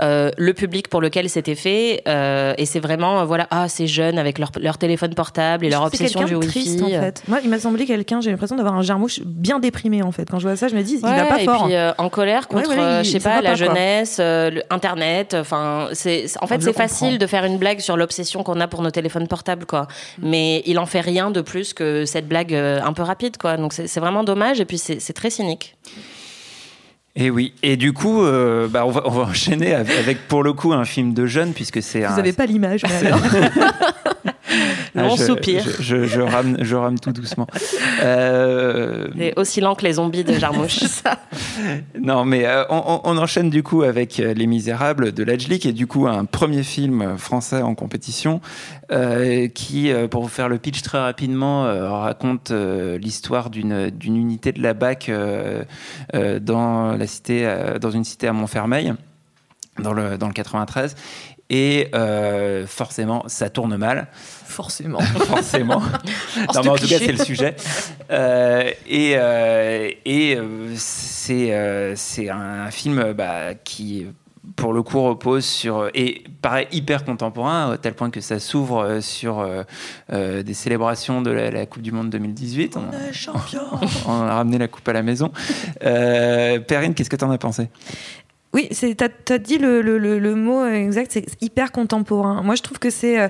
euh, 0.03 0.29
le 0.37 0.53
public 0.53 0.89
pour 0.89 1.01
lequel 1.01 1.27
c'était 1.29 1.55
fait. 1.55 2.03
euh, 2.07 2.53
et 2.59 2.65
c'est 2.65 2.79
vraiment, 2.79 3.21
euh, 3.21 3.25
voilà, 3.25 3.47
ah, 3.49 3.67
ces 3.67 3.87
jeunes 3.87 4.19
avec 4.19 4.37
leur, 4.37 4.51
leur 4.59 4.77
téléphone 4.77 5.15
portable 5.15 5.65
et 5.65 5.69
leur 5.71 5.81
C'est 5.89 6.03
obsession 6.03 6.23
du 6.25 6.35
Wifi. 6.35 6.47
triste 6.49 6.81
en 6.83 6.89
fait. 6.89 7.23
Moi, 7.27 7.39
il 7.43 7.49
m'a 7.49 7.57
semblé 7.59 7.85
quelqu'un, 7.85 8.21
j'ai 8.21 8.29
l'impression 8.29 8.57
d'avoir 8.57 8.75
un 8.75 8.83
jarmouche 8.83 9.21
bien 9.25 9.59
déprimé 9.59 10.03
en 10.03 10.11
fait. 10.11 10.29
Quand 10.29 10.37
je 10.37 10.47
vois 10.47 10.55
ça, 10.55 10.67
je 10.67 10.75
me 10.75 10.83
dis, 10.83 10.97
il 11.01 11.05
Ouais, 11.05 11.15
va 11.17 11.25
pas 11.25 11.41
et 11.41 11.45
fort. 11.45 11.65
puis 11.65 11.75
euh, 11.75 11.93
en 11.97 12.09
colère 12.09 12.47
contre, 12.47 12.69
Ouais, 12.69 12.75
ouais, 12.75 12.81
euh, 12.83 12.99
il- 13.01 13.05
je 13.05 13.11
sais 13.11 13.19
pas, 13.19 13.41
la 13.41 13.51
pas, 13.51 13.55
jeunesse, 13.55 14.17
euh, 14.19 14.51
le- 14.51 14.63
Internet. 15.15 15.33
Enfin, 15.33 15.89
c'est 15.93 16.25
en 16.41 16.47
fait 16.47 16.59
je 16.61 16.65
c'est 16.65 16.73
facile 16.73 17.17
de 17.17 17.27
faire 17.27 17.45
une 17.45 17.57
blague 17.57 17.79
sur 17.79 17.97
l'obsession 17.97 18.43
qu'on 18.43 18.59
a 18.59 18.67
pour 18.67 18.81
nos 18.81 18.91
téléphones 18.91 19.27
portables, 19.27 19.65
quoi. 19.65 19.83
Mm. 20.19 20.29
Mais 20.29 20.63
il 20.65 20.79
en 20.79 20.85
fait 20.85 21.01
rien 21.01 21.31
de 21.31 21.41
plus 21.41 21.73
que 21.73 22.05
cette 22.05 22.27
blague 22.27 22.53
euh, 22.53 22.81
un 22.83 22.93
peu 22.93 23.03
rapide, 23.03 23.37
quoi. 23.37 23.57
Donc 23.57 23.73
c'est 23.73 23.99
vraiment 23.99 24.23
dommage 24.23 24.59
et 24.59 24.65
puis 24.65 24.77
c'est 24.77 25.13
très 25.13 25.29
cynique. 25.29 25.75
Et 27.17 27.29
oui. 27.29 27.53
Et 27.63 27.77
du 27.77 27.93
coup, 27.93 28.23
euh, 28.25 28.67
bah, 28.67 28.85
on, 28.85 28.91
va, 28.91 29.03
on 29.05 29.09
va 29.09 29.23
enchaîner 29.23 29.73
avec, 29.73 29.97
avec, 29.97 30.27
pour 30.27 30.43
le 30.43 30.51
coup 30.51 30.73
un 30.73 30.83
film 30.83 31.13
de 31.13 31.25
jeunes 31.25 31.53
puisque 31.53 31.81
c'est. 31.81 32.01
Vous 32.01 32.13
un- 32.13 32.17
n'avez 32.17 32.33
pas 32.33 32.45
l'image, 32.45 32.81
mais 32.83 33.07
alors. 33.07 33.19
Long 34.95 35.09
Ah, 35.13 35.15
je, 35.17 35.23
soupir. 35.23 35.63
Je, 35.79 35.81
je, 35.81 36.05
je 36.05 36.21
rame, 36.21 36.57
je 36.61 36.75
rame 36.75 36.99
tout 36.99 37.11
doucement. 37.11 37.47
Euh, 38.03 39.07
Et 39.19 39.33
aussi 39.35 39.61
lent 39.61 39.75
que 39.75 39.83
les 39.83 39.93
zombies 39.93 40.23
de 40.23 40.33
Jarmouche. 40.33 40.79
non, 42.01 42.25
mais 42.25 42.45
euh, 42.45 42.63
on, 42.69 43.01
on 43.03 43.17
enchaîne 43.17 43.49
du 43.49 43.63
coup 43.63 43.83
avec 43.83 44.19
euh, 44.19 44.33
Les 44.33 44.47
Misérables 44.47 45.11
de 45.11 45.23
Lajli, 45.23 45.59
qui 45.59 45.67
est 45.67 45.73
du 45.73 45.87
coup 45.87 46.07
un 46.07 46.25
premier 46.25 46.63
film 46.63 47.17
français 47.17 47.61
en 47.61 47.75
compétition, 47.75 48.41
euh, 48.91 49.47
qui, 49.47 49.91
euh, 49.91 50.07
pour 50.07 50.21
vous 50.23 50.29
faire 50.29 50.49
le 50.49 50.57
pitch 50.57 50.81
très 50.81 50.99
rapidement, 50.99 51.65
euh, 51.65 51.89
raconte 51.89 52.51
euh, 52.51 52.97
l'histoire 52.97 53.49
d'une 53.49 53.89
d'une 53.89 54.15
unité 54.17 54.51
de 54.51 54.61
la 54.61 54.73
BAC 54.73 55.09
euh, 55.09 55.63
euh, 56.13 56.39
dans 56.39 56.95
la 56.95 57.07
cité, 57.07 57.45
euh, 57.45 57.79
dans 57.79 57.91
une 57.91 58.03
cité 58.03 58.27
à 58.27 58.33
Montfermeil, 58.33 58.93
dans 59.79 59.93
le 59.93 60.17
dans 60.17 60.27
le 60.27 60.33
93. 60.33 60.95
Et 61.49 61.89
euh, 61.93 62.65
forcément, 62.65 63.23
ça 63.27 63.49
tourne 63.49 63.77
mal. 63.77 64.07
Forcément. 64.13 64.99
Forcément. 65.27 65.79
non, 66.53 66.61
mais 66.63 66.69
en 66.69 66.75
tout 66.75 66.87
cas, 66.87 66.97
c'est 66.97 67.11
le 67.11 67.23
sujet. 67.23 67.55
Euh, 68.11 68.71
et 68.87 69.13
euh, 69.15 69.89
et 70.05 70.37
c'est 70.75 72.29
un 72.29 72.71
film 72.71 73.13
bah, 73.13 73.53
qui 73.63 74.07
pour 74.55 74.73
le 74.73 74.83
coup 74.83 75.01
repose 75.01 75.45
sur 75.45 75.89
et 75.93 76.23
paraît 76.41 76.67
hyper 76.71 77.03
contemporain 77.03 77.71
à 77.71 77.77
tel 77.77 77.93
point 77.93 78.09
que 78.09 78.21
ça 78.21 78.39
s'ouvre 78.39 78.99
sur 79.01 79.45
euh, 80.13 80.43
des 80.43 80.53
célébrations 80.53 81.21
de 81.21 81.31
la, 81.31 81.51
la 81.51 81.65
Coupe 81.65 81.81
du 81.81 81.91
Monde 81.91 82.09
2018 82.09 82.77
on, 82.77 82.91
est 82.91 83.13
champion. 83.13 83.63
on 84.07 84.21
a 84.21 84.35
ramené 84.35 84.57
la 84.57 84.67
coupe 84.67 84.87
à 84.87 84.93
la 84.93 85.01
maison 85.01 85.31
euh, 85.83 86.59
Perrine 86.59 86.93
qu'est-ce 86.93 87.09
que 87.09 87.15
tu 87.15 87.25
en 87.25 87.31
as 87.31 87.37
pensé? 87.37 87.69
Oui, 88.55 88.69
t'as 88.95 89.09
as 89.29 89.37
dit 89.37 89.57
le, 89.57 90.33
mot 90.35 90.65
exact, 90.65 91.11
c'est 91.11 91.25
hyper 91.41 91.73
contemporain. 91.73 92.41
Moi, 92.41 92.55
je 92.55 92.61
trouve 92.61 92.79
que 92.79 92.89
c'est 92.89 93.19
euh, 93.19 93.27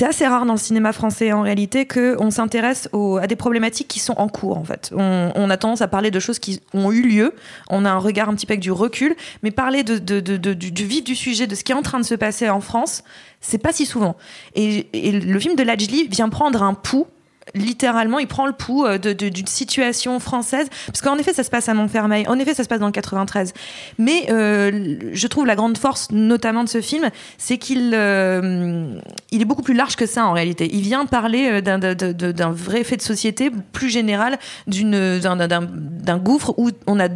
assez 0.00 0.26
rare 0.26 0.46
dans 0.46 0.54
le 0.54 0.58
cinéma 0.58 0.94
français 0.94 1.32
en 1.32 1.42
réalité 1.42 1.86
qu'on 1.86 2.30
s'intéresse 2.30 2.88
à 3.20 3.26
des 3.26 3.36
problématiques 3.36 3.88
qui 3.88 3.98
sont 3.98 4.14
en 4.16 4.28
cours 4.28 4.56
en 4.56 4.64
fait. 4.64 4.90
On, 4.96 5.50
a 5.50 5.56
tendance 5.58 5.82
à 5.82 5.88
parler 5.88 6.10
de 6.10 6.18
choses 6.18 6.38
qui 6.38 6.62
ont 6.72 6.90
eu 6.90 7.02
lieu, 7.02 7.34
on 7.68 7.84
a 7.84 7.90
un 7.90 7.98
regard 7.98 8.30
un 8.30 8.34
petit 8.34 8.46
peu 8.46 8.52
avec 8.52 8.62
du 8.62 8.72
recul, 8.72 9.16
mais 9.42 9.50
parler 9.50 9.84
du, 9.84 10.00
du, 10.00 10.84
vif 10.86 11.04
du 11.04 11.14
sujet, 11.14 11.46
de 11.46 11.54
ce 11.54 11.62
qui 11.62 11.72
est 11.72 11.76
en 11.76 11.82
train 11.82 12.00
de 12.00 12.06
se 12.06 12.14
passer 12.14 12.48
en 12.48 12.62
France, 12.62 13.04
c'est 13.42 13.58
pas 13.58 13.74
si 13.74 13.84
souvent. 13.84 14.16
Et, 14.54 14.86
et 14.94 15.12
le 15.12 15.38
film 15.38 15.56
de 15.56 15.62
Lajli 15.62 16.08
vient 16.08 16.30
prendre 16.30 16.62
un 16.62 16.72
pouls 16.72 17.06
littéralement, 17.54 18.18
il 18.18 18.26
prend 18.26 18.46
le 18.46 18.52
pouls 18.52 18.86
euh, 18.86 18.98
d'une 18.98 19.46
situation 19.46 20.18
française, 20.20 20.68
parce 20.86 21.00
qu'en 21.00 21.16
effet, 21.16 21.32
ça 21.32 21.44
se 21.44 21.50
passe 21.50 21.68
à 21.68 21.74
Montfermeil, 21.74 22.26
en 22.28 22.38
effet, 22.38 22.54
ça 22.54 22.64
se 22.64 22.68
passe 22.68 22.80
dans 22.80 22.86
le 22.86 22.92
93. 22.92 23.52
Mais 23.98 24.26
euh, 24.30 24.96
je 25.12 25.26
trouve 25.26 25.46
la 25.46 25.56
grande 25.56 25.78
force, 25.78 26.10
notamment 26.10 26.64
de 26.64 26.68
ce 26.68 26.80
film, 26.80 27.10
c'est 27.36 27.58
qu'il 27.58 27.92
euh, 27.94 29.00
est 29.32 29.44
beaucoup 29.44 29.62
plus 29.62 29.74
large 29.74 29.96
que 29.96 30.06
ça 30.06 30.26
en 30.26 30.32
réalité. 30.32 30.68
Il 30.72 30.82
vient 30.82 31.06
parler 31.06 31.62
d'un 31.62 32.50
vrai 32.50 32.84
fait 32.84 32.96
de 32.96 33.02
société 33.02 33.50
plus 33.72 33.88
général, 33.88 34.38
d'un 34.66 36.18
gouffre 36.18 36.54
où 36.56 36.70
on 36.86 37.00
a 37.00 37.08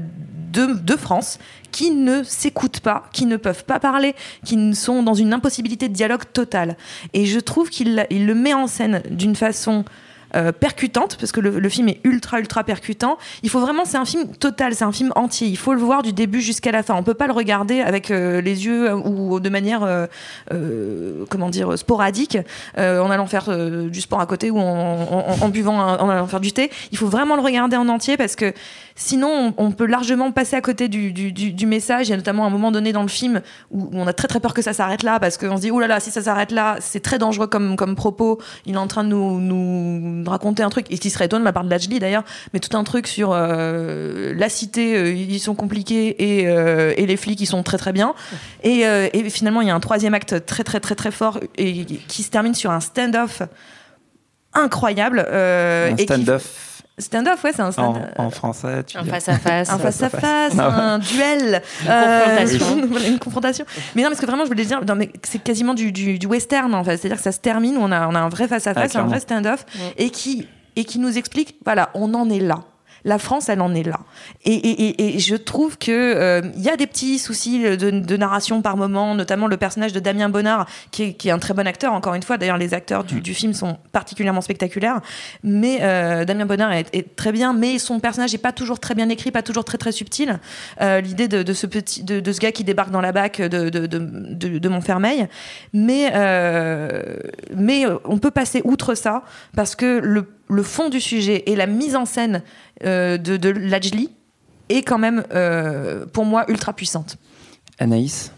deux, 0.53 0.75
deux 0.75 0.97
France 0.97 1.39
qui 1.73 1.91
ne 1.91 2.23
s'écoutent 2.23 2.81
pas, 2.81 3.05
qui 3.13 3.27
ne 3.27 3.37
peuvent 3.37 3.65
pas 3.65 3.81
parler, 3.81 4.15
qui 4.45 4.75
sont 4.75 5.03
dans 5.03 5.15
une 5.15 5.33
impossibilité 5.33 5.89
de 5.89 5.95
dialogue 5.95 6.25
totale. 6.33 6.77
Et 7.15 7.25
je 7.25 7.41
trouve 7.41 7.71
qu'il 7.71 8.07
il 8.11 8.27
le 8.27 8.35
met 8.35 8.55
en 8.55 8.67
scène 8.67 9.03
d'une 9.11 9.35
façon 9.35 9.85
euh, 10.35 10.51
percutante, 10.51 11.17
parce 11.19 11.31
que 11.31 11.41
le, 11.41 11.69
film 11.69 11.89
est 11.89 12.01
ultra, 12.05 12.41
ultra 12.41 12.65
percutant. 12.65 13.19
Il 13.43 13.51
faut 13.51 13.61
vraiment, 13.61 13.85
c'est 13.85 13.99
un 13.99 14.05
film 14.05 14.29
total, 14.29 14.75
c'est 14.75 14.85
un 14.85 14.93
film 14.93 15.13
entier. 15.15 15.49
Il 15.49 15.59
faut 15.59 15.75
le 15.75 15.81
voir 15.81 16.03
du 16.03 16.13
début 16.13 16.41
jusqu'à 16.41 16.73
la 16.73 16.83
fin. 16.83 16.95
On 16.95 17.03
peut 17.03 17.15
pas 17.15 17.27
le 17.27 17.33
regarder 17.33 17.81
avec 17.81 18.11
euh, 18.11 18.41
les 18.41 18.65
yeux 18.65 18.95
ou 18.95 19.41
de 19.41 19.49
manière, 19.51 19.83
euh, 19.85 21.25
comment 21.29 21.51
dire, 21.51 21.77
sporadique, 21.79 22.39
en 22.79 23.11
allant 23.11 23.27
faire 23.27 23.51
du 23.89 24.01
sport 24.01 24.21
à 24.21 24.27
côté 24.27 24.51
ou 24.51 24.59
en, 24.59 25.49
buvant, 25.49 25.79
en 25.79 26.09
allant 26.09 26.27
faire 26.27 26.41
du 26.41 26.53
thé. 26.53 26.71
Il 26.93 26.99
faut 26.99 27.09
vraiment 27.09 27.37
le 27.37 27.43
regarder 27.43 27.77
en 27.77 27.89
entier 27.89 28.17
parce 28.17 28.37
que 28.37 28.53
sinon, 28.95 29.55
on, 29.57 29.73
peut 29.73 29.87
largement 29.87 30.33
passer 30.33 30.57
à 30.57 30.61
côté 30.61 30.89
du, 30.89 31.67
message. 31.67 32.09
Il 32.09 32.11
y 32.11 32.15
a 32.15 32.17
notamment 32.17 32.47
un 32.47 32.51
moment 32.51 32.71
donné 32.71 32.93
dans 32.93 33.03
le 33.03 33.09
film 33.09 33.43
où 33.71 33.89
on 33.93 34.07
a 34.07 34.13
très, 34.13 34.29
très 34.29 34.41
peur 34.41 34.55
que 34.55 34.63
ça 34.63 34.73
s'arrête 34.73 35.03
là 35.03 35.21
parce 35.21 35.37
qu'on 35.37 35.57
se 35.57 35.63
dit, 35.63 35.71
oh 35.71 35.81
là 35.81 35.87
là, 35.87 36.01
si 36.01 36.11
ça 36.11 36.23
s'arrête 36.23 36.53
là, 36.53 36.77
c'est 36.81 37.01
très 37.01 37.19
dangereux 37.19 37.47
comme, 37.47 37.77
comme 37.77 37.95
propos. 37.95 38.39
Il 38.67 38.75
est 38.75 38.79
en 38.79 38.87
train 38.87 39.05
de 39.05 39.09
nous 39.09 40.22
raconter 40.31 40.63
un 40.63 40.71
truc, 40.71 40.87
et 40.91 40.99
qui 40.99 41.11
serait 41.11 41.27
étonnant 41.27 41.41
de 41.41 41.45
ma 41.45 41.53
part 41.53 41.65
de 41.65 41.71
Lajli 41.71 41.99
d'ailleurs, 41.99 42.25
mais 42.53 42.61
tout 42.61 42.77
un 42.77 42.85
truc 42.85 43.07
sur 43.07 43.33
euh, 43.33 44.33
la 44.37 44.49
cité, 44.49 44.97
euh, 44.97 45.13
ils 45.13 45.41
sont 45.41 45.55
compliqués 45.55 46.41
et, 46.41 46.49
euh, 46.49 46.93
et, 46.97 47.07
les 47.07 47.17
flics, 47.17 47.41
ils 47.41 47.47
sont 47.47 47.63
très 47.63 47.79
très 47.79 47.93
bien. 47.93 48.15
Et, 48.63 48.81
et, 48.81 49.31
finalement, 49.31 49.61
il 49.61 49.69
y 49.69 49.71
a 49.71 49.75
un 49.75 49.81
troisième 49.81 50.15
acte 50.15 50.47
très 50.47 50.65
très 50.65 50.81
très 50.81 50.95
très 50.95 51.11
fort 51.11 51.41
et 51.57 51.85
qui 51.85 52.23
se 52.23 52.31
termine 52.31 52.55
sur 52.55 52.71
un 52.71 52.81
stand-off 52.81 53.43
incroyable. 54.55 55.21
un 55.21 55.97
stand-off. 55.97 56.72
Stand-off, 57.03 57.43
ouais, 57.45 57.53
c'est 57.55 57.63
un 57.63 57.73
stand 57.73 57.99
en, 58.17 58.25
en, 58.25 58.31
français. 58.31 58.85
Tu 58.85 58.97
un 58.97 59.05
face-à-face. 59.05 59.71
Un 59.71 59.79
face-à-face, 59.79 60.59
un 60.59 60.99
duel. 60.99 61.63
Une 61.83 61.89
confrontation. 61.89 62.77
une 63.07 63.19
confrontation. 63.19 63.65
Mais 63.95 64.03
non, 64.03 64.09
parce 64.09 64.21
que 64.21 64.27
vraiment, 64.27 64.45
je 64.45 64.49
voulais 64.49 64.65
dire, 64.65 64.81
c'est 65.23 65.43
quasiment 65.43 65.75
du, 65.75 65.93
du, 65.93 66.19
du, 66.19 66.27
western, 66.27 66.75
en 66.75 66.85
fait. 66.85 66.97
C'est-à-dire 66.97 67.19
que 67.19 67.23
ça 67.23 67.33
se 67.33 67.41
termine, 67.41 67.77
on 67.77 67.93
a, 67.93 68.09
on 68.09 68.15
a 68.15 68.21
un 68.21 68.29
vrai 68.29 68.49
face-à-face, 68.49 68.93
-face, 68.93 68.99
ah, 68.99 69.03
un 69.03 69.07
vrai 69.09 69.21
stand-off, 69.21 69.67
ouais. 69.75 69.95
et, 69.99 70.11
qui, 70.11 70.47
et 70.77 70.85
qui 70.85 70.99
nous 70.99 71.19
explique, 71.19 71.57
voilà, 71.65 71.91
on 71.95 72.15
en 72.15 72.31
est 72.31 72.41
là. 72.41 72.61
La 73.05 73.19
France, 73.19 73.49
elle 73.49 73.61
en 73.61 73.75
est 73.75 73.83
là. 73.83 74.01
Et, 74.45 75.19
je 75.19 75.37
trouve 75.37 75.79
que 75.79 75.91
euh, 75.91 76.43
il 76.57 76.63
y 76.63 76.69
a 76.69 76.77
des 76.77 76.87
petits 76.87 77.19
soucis 77.19 77.63
de, 77.63 78.17
narration 78.17 78.63
par 78.63 78.77
moment, 78.77 79.15
notamment 79.15 79.47
le 79.47 79.57
personnage 79.57 79.93
de 79.93 80.01
Damien 80.01 80.29
Bonnard, 80.29 80.67
qui 80.91 81.17
est, 81.25 81.31
un 81.31 81.39
très 81.39 81.55
bon 81.55 81.67
acteur. 81.67 81.93
Encore 81.93 82.15
une 82.15 82.23
fois, 82.23 82.39
d'ailleurs, 82.39 82.59
les 82.59 82.75
acteurs 82.75 83.05
du, 83.05 83.17
mm. 83.17 83.35
film 83.35 83.55
sont 83.55 83.79
particulièrement 83.93 84.41
spectaculaires. 84.41 85.01
Mais 85.43 85.79
euh, 85.83 86.25
Damien 86.25 86.47
Bonnard 86.47 86.73
est, 86.73 87.17
très 87.17 87.33
bien, 87.33 87.53
mais 87.53 87.79
son 87.79 88.01
personnage 88.01 88.33
n'est 88.33 88.39
pas 88.39 88.53
toujours 88.53 88.79
très 88.79 88.95
bien 88.95 89.09
écrit, 89.09 89.31
pas 89.31 89.43
toujours 89.43 89.65
très 89.65 89.79
très 89.79 89.93
subtil. 89.93 90.39
Euh, 90.81 91.01
l'idée 91.01 91.29
de, 91.29 91.53
ce 91.53 91.67
petit, 91.67 92.05
de, 92.05 92.33
ce 92.33 92.41
gars 92.41 92.53
qui 92.53 92.65
débarque 92.65 92.91
dans 92.91 93.01
la 93.01 93.13
bac 93.13 93.41
de, 93.41 93.69
de, 93.69 94.69
Montfermeil, 94.69 95.27
mais 95.73 96.11
mais 97.57 97.85
on 98.05 98.19
peut 98.19 98.31
passer 98.31 98.63
outre 98.65 98.95
ça 98.95 99.23
parce 99.55 99.77
que 99.77 100.01
le 100.03 100.27
le 100.53 100.63
fond 100.63 100.89
du 100.89 101.01
sujet 101.01 101.45
et 101.47 101.57
la 101.57 101.67
mise 101.67 101.97
en 101.97 102.05
scène 102.05 102.43
euh, 102.85 103.19
de, 103.19 103.49
Lajli 103.49 104.11
est 104.69 104.83
quand 104.83 104.99
même, 104.99 105.25
euh, 105.33 106.07
pour 106.07 106.25
moi, 106.25 106.45
ultra 106.49 106.73
puissante. 106.73 107.17
Anaïs? 107.79 108.33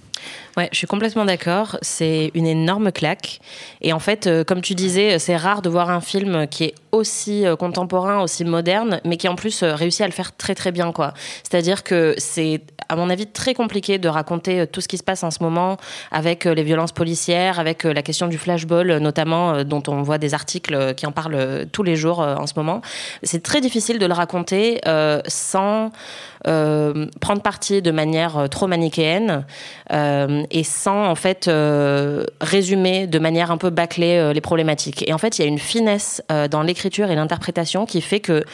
Ouais, 0.56 0.68
je 0.70 0.78
suis 0.78 0.86
complètement 0.86 1.24
d'accord. 1.24 1.78
C'est 1.82 2.30
une 2.34 2.46
énorme 2.46 2.92
claque. 2.92 3.40
Et 3.80 3.92
en 3.92 3.98
fait, 3.98 4.28
euh, 4.28 4.44
comme 4.44 4.60
tu 4.60 4.76
disais, 4.76 5.18
c'est 5.18 5.36
rare 5.36 5.62
de 5.62 5.68
voir 5.68 5.90
un 5.90 6.00
film 6.00 6.46
qui 6.46 6.64
est 6.64 6.74
aussi 6.92 7.44
euh, 7.44 7.56
contemporain, 7.56 8.20
aussi 8.20 8.44
moderne, 8.44 9.00
mais 9.04 9.16
qui 9.16 9.26
en 9.26 9.34
plus 9.34 9.64
euh, 9.64 9.74
réussit 9.74 10.02
à 10.02 10.06
le 10.06 10.12
faire 10.12 10.36
très 10.36 10.54
très 10.54 10.70
bien, 10.70 10.92
quoi. 10.92 11.12
C'est-à-dire 11.42 11.82
que 11.82 12.14
c'est, 12.18 12.60
à 12.88 12.94
mon 12.94 13.10
avis, 13.10 13.26
très 13.26 13.52
compliqué 13.52 13.98
de 13.98 14.08
raconter 14.08 14.64
tout 14.68 14.80
ce 14.80 14.86
qui 14.86 14.96
se 14.96 15.02
passe 15.02 15.24
en 15.24 15.32
ce 15.32 15.42
moment 15.42 15.76
avec 16.12 16.44
les 16.44 16.62
violences 16.62 16.92
policières, 16.92 17.58
avec 17.58 17.82
la 17.82 18.02
question 18.02 18.28
du 18.28 18.38
flashball, 18.38 18.98
notamment, 18.98 19.64
dont 19.64 19.82
on 19.88 20.02
voit 20.02 20.18
des 20.18 20.34
articles 20.34 20.94
qui 20.94 21.06
en 21.06 21.12
parlent 21.12 21.66
tous 21.72 21.82
les 21.82 21.96
jours 21.96 22.20
en 22.20 22.46
ce 22.46 22.52
moment. 22.56 22.80
C'est 23.22 23.42
très 23.42 23.60
difficile 23.60 23.98
de 23.98 24.06
le 24.06 24.12
raconter 24.12 24.80
sans 25.26 25.90
euh, 26.46 27.06
prendre 27.22 27.40
parti 27.40 27.80
de 27.80 27.90
manière 27.90 28.36
euh, 28.36 28.46
trop 28.48 28.66
manichéenne 28.66 29.46
euh, 29.92 30.43
et 30.50 30.64
sans 30.64 31.06
en 31.06 31.14
fait 31.14 31.50
résumer 32.40 33.06
de 33.06 33.18
manière 33.18 33.50
un 33.50 33.56
peu 33.56 33.70
bâclée 33.70 34.32
les 34.32 34.40
problématiques. 34.40 35.06
Et 35.08 35.12
en 35.12 35.18
fait, 35.18 35.38
il 35.38 35.42
y 35.42 35.44
a 35.44 35.48
une 35.48 35.58
finesse 35.58 36.22
dans 36.50 36.62
l'écriture 36.62 37.10
et 37.10 37.14
l'interprétation 37.14 37.86
qui 37.86 38.00
fait 38.00 38.20
que 38.20 38.44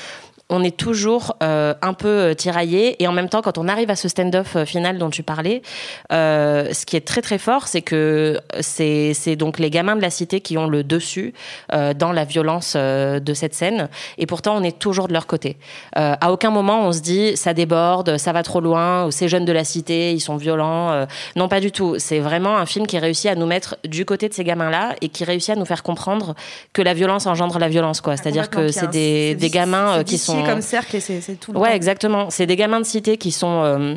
on 0.50 0.64
est 0.64 0.76
toujours 0.76 1.36
euh, 1.42 1.74
un 1.80 1.94
peu 1.94 2.08
euh, 2.08 2.34
tiraillé 2.34 3.02
et 3.02 3.06
en 3.06 3.12
même 3.12 3.28
temps 3.28 3.40
quand 3.40 3.56
on 3.56 3.68
arrive 3.68 3.88
à 3.88 3.96
ce 3.96 4.08
stand-off 4.08 4.56
euh, 4.56 4.64
final 4.64 4.98
dont 4.98 5.08
tu 5.08 5.22
parlais 5.22 5.62
ce 6.10 6.84
qui 6.84 6.96
est 6.96 7.06
très 7.06 7.22
très 7.22 7.38
fort 7.38 7.68
c'est 7.68 7.82
que 7.82 8.40
c'est 8.60 9.36
donc 9.36 9.58
les 9.58 9.70
gamins 9.70 9.96
de 9.96 10.02
la 10.02 10.10
cité 10.10 10.40
qui 10.40 10.58
ont 10.58 10.66
le 10.66 10.82
dessus 10.82 11.32
dans 11.70 12.12
la 12.12 12.24
violence 12.24 12.74
de 12.74 13.34
cette 13.34 13.54
scène. 13.54 13.88
Et 14.18 14.26
pourtant 14.26 14.56
on 14.56 14.62
est 14.62 14.78
toujours 14.78 15.06
de 15.06 15.12
leur 15.12 15.26
côté. 15.26 15.56
À 15.94 16.32
aucun 16.32 16.50
moment 16.50 16.86
on 16.86 16.92
se 16.92 17.00
dit 17.00 17.36
ça 17.36 17.54
déborde 17.54 18.16
ça 18.16 18.32
va 18.32 18.42
trop 18.42 18.60
loin 18.60 19.06
ou 19.06 19.10
ces 19.10 19.28
jeunes 19.28 19.44
de 19.44 19.52
la 19.52 19.64
cité 19.64 20.12
ils 20.12 20.20
sont 20.20 20.36
violents 20.36 21.06
non 21.36 21.48
pas 21.48 21.60
du 21.60 21.70
tout. 21.70 21.96
C'est 21.98 22.18
vraiment 22.18 22.56
un 22.56 22.66
film 22.66 22.86
qui 22.86 22.98
réussit 22.98 23.30
à 23.30 23.34
nous 23.34 23.46
mettre 23.46 23.76
du 23.86 24.04
côté 24.04 24.28
de 24.28 24.34
ces 24.34 24.44
gamins 24.44 24.70
là 24.70 24.94
et 25.00 25.08
qui 25.08 25.24
réussit 25.24 25.50
à 25.50 25.56
nous 25.56 25.66
faire 25.66 25.82
comprendre 25.82 26.34
que 26.72 26.82
la 26.82 26.94
violence 26.94 27.26
engendre 27.26 27.58
la 27.58 27.68
violence 27.68 28.00
quoi. 28.00 28.16
C'est-à-dire 28.16 28.50
que 28.50 28.68
c'est 28.68 28.90
des, 28.90 29.34
des 29.34 29.50
gamins 29.50 30.02
qui 30.04 30.18
sont 30.18 30.39
comme 30.44 30.62
cercle 30.62 30.96
et 30.96 31.00
c'est 31.00 31.34
tout. 31.40 31.52
Le 31.52 31.58
ouais, 31.58 31.74
exactement. 31.74 32.30
C'est 32.30 32.46
des 32.46 32.56
gamins 32.56 32.80
de 32.80 32.86
cité 32.86 33.16
qui 33.16 33.32
sont 33.32 33.62
euh, 33.64 33.94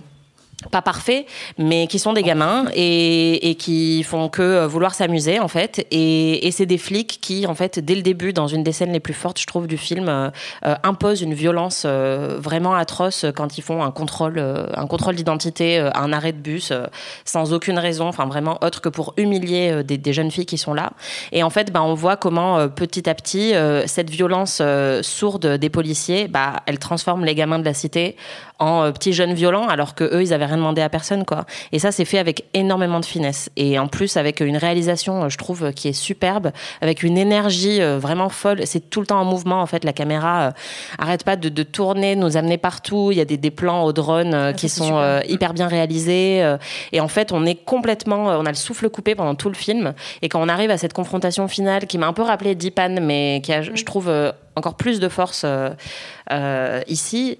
pas 0.70 0.82
parfaits, 0.82 1.25
mais 1.58 1.88
qui 1.88 2.00
sont 2.00 2.13
des 2.13 2.24
gamins 2.24 2.65
et, 2.74 3.55
qui 3.60 4.03
font 4.03 4.29
que 4.29 4.41
euh, 4.41 4.67
vouloir 4.67 4.93
s'amuser 4.93 5.39
en 5.39 5.48
fait. 5.48 5.86
Et, 5.91 6.50
c'est 6.53 6.65
des 6.67 6.77
flics 6.77 7.20
qui, 7.20 7.48
en 7.48 7.55
fait, 7.55 7.79
dès 7.79 7.96
le 7.96 8.03
début, 8.03 8.32
dans 8.32 8.46
une 8.48 8.63
des 8.63 8.72
scènes 8.72 8.91
les 8.91 9.00
plus 9.00 9.15
fortes, 9.15 9.39
je 9.39 9.48
trouve, 9.48 9.65
du 9.65 9.77
film, 9.77 10.08
euh, 10.08 10.29
euh 10.65 10.75
imposent 10.84 11.22
une 11.22 11.34
violence 11.34 11.86
vraiment 11.86 12.75
atroce 12.75 13.25
quand 13.36 13.58
ils 13.58 13.62
font 13.62 13.84
un 13.84 13.91
contrôle, 13.91 14.39
un 14.75 14.86
contrôle 14.86 15.15
d'identité, 15.15 15.79
un 15.79 16.12
arrêt 16.12 16.34
de 16.34 16.38
bus, 16.38 16.74
sans 17.25 17.53
aucune 17.53 17.79
raison, 17.79 18.08
enfin 18.08 18.25
vraiment 18.25 18.60
autre 18.62 18.82
que 18.82 18.89
pour 18.89 19.13
humilier 19.17 19.84
des, 19.84 19.98
des, 19.98 20.13
jeunes 20.13 20.29
filles 20.29 20.46
qui 20.46 20.58
sont 20.58 20.74
là. 20.74 20.91
Et 21.32 21.41
en 21.41 21.50
fait, 21.50 21.72
bah, 21.72 21.82
on 21.84 21.93
voit 21.93 22.17
comment 22.17 22.67
petit 22.70 23.10
à 23.10 23.15
petit 23.15 23.53
cette 23.86 24.10
violence 24.10 24.62
sourde 25.01 25.48
des 25.58 25.70
policiers, 25.70 26.27
bah, 26.27 26.58
elle 26.65 26.79
transforme 26.79 27.24
les 27.24 27.36
gamins 27.36 27.60
de 27.60 27.65
la 27.65 27.74
cité 27.74 28.15
en 28.60 28.91
petits 28.91 29.13
jeunes 29.13 29.34
violents, 29.34 29.67
alors 29.67 29.96
que 29.96 30.03
eux, 30.03 30.22
ils 30.22 30.34
avaient 30.34 30.46
demandé 30.57 30.81
à 30.81 30.89
personne, 30.89 31.25
quoi. 31.25 31.45
Et 31.72 31.79
ça, 31.79 31.91
c'est 31.91 32.05
fait 32.05 32.19
avec 32.19 32.45
énormément 32.53 33.00
de 33.00 33.05
finesse. 33.05 33.50
Et 33.55 33.79
en 33.79 33.88
plus, 33.88 34.17
avec 34.17 34.39
une 34.39 34.57
réalisation, 34.57 35.29
je 35.29 35.38
trouve, 35.38 35.72
qui 35.74 35.88
est 35.88 35.93
superbe, 35.93 36.51
avec 36.81 37.03
une 37.03 37.17
énergie 37.17 37.81
euh, 37.81 37.98
vraiment 37.98 38.29
folle. 38.29 38.62
C'est 38.65 38.89
tout 38.89 39.00
le 39.00 39.07
temps 39.07 39.19
en 39.19 39.25
mouvement, 39.25 39.62
en 39.62 39.65
fait. 39.65 39.83
La 39.83 39.93
caméra 39.93 40.48
euh, 40.48 40.51
arrête 40.98 41.24
pas 41.24 41.36
de, 41.36 41.63
tourner, 41.63 42.15
de 42.15 42.22
nous 42.22 42.38
amener 42.38 42.57
partout. 42.57 43.10
Il 43.12 43.17
y 43.17 43.22
a 43.22 43.25
des, 43.25 43.51
plans 43.51 43.83
au 43.83 43.93
drone 43.93 44.33
euh, 44.33 44.50
ah, 44.50 44.53
qui 44.53 44.69
sont 44.69 45.22
hyper 45.27 45.53
bien 45.53 45.67
réalisés. 45.67 46.43
et 46.91 47.00
en 47.00 47.07
fait, 47.07 47.31
on 47.31 47.45
est 47.45 47.55
complètement, 47.55 48.27
on 48.27 48.45
a 48.45 48.50
le 48.50 48.55
souffle 48.55 48.89
coupé 48.89 49.15
pendant 49.15 49.36
tout 49.36 49.50
le 49.50 49.55
film. 49.55 49.93
Et 50.22 50.29
quand 50.29 50.41
on 50.41 50.50
arrive 50.50 50.72
à 50.72 50.77
cette 50.77 50.93
confrontation 50.93 51.48
finale, 51.48 51.86
qui 51.86 51.98
m'a 51.98 52.07
un 52.07 52.13
peu 52.13 52.24
rappelé 52.24 52.55
Deepan, 52.55 53.00
mais 53.01 53.41
qui 53.43 53.53
a, 53.53 53.62
je 53.62 53.83
trouve, 53.83 54.12
encore 54.55 54.75
plus 54.75 55.00
de 55.00 55.10
force 55.10 55.45
ici 56.87 57.37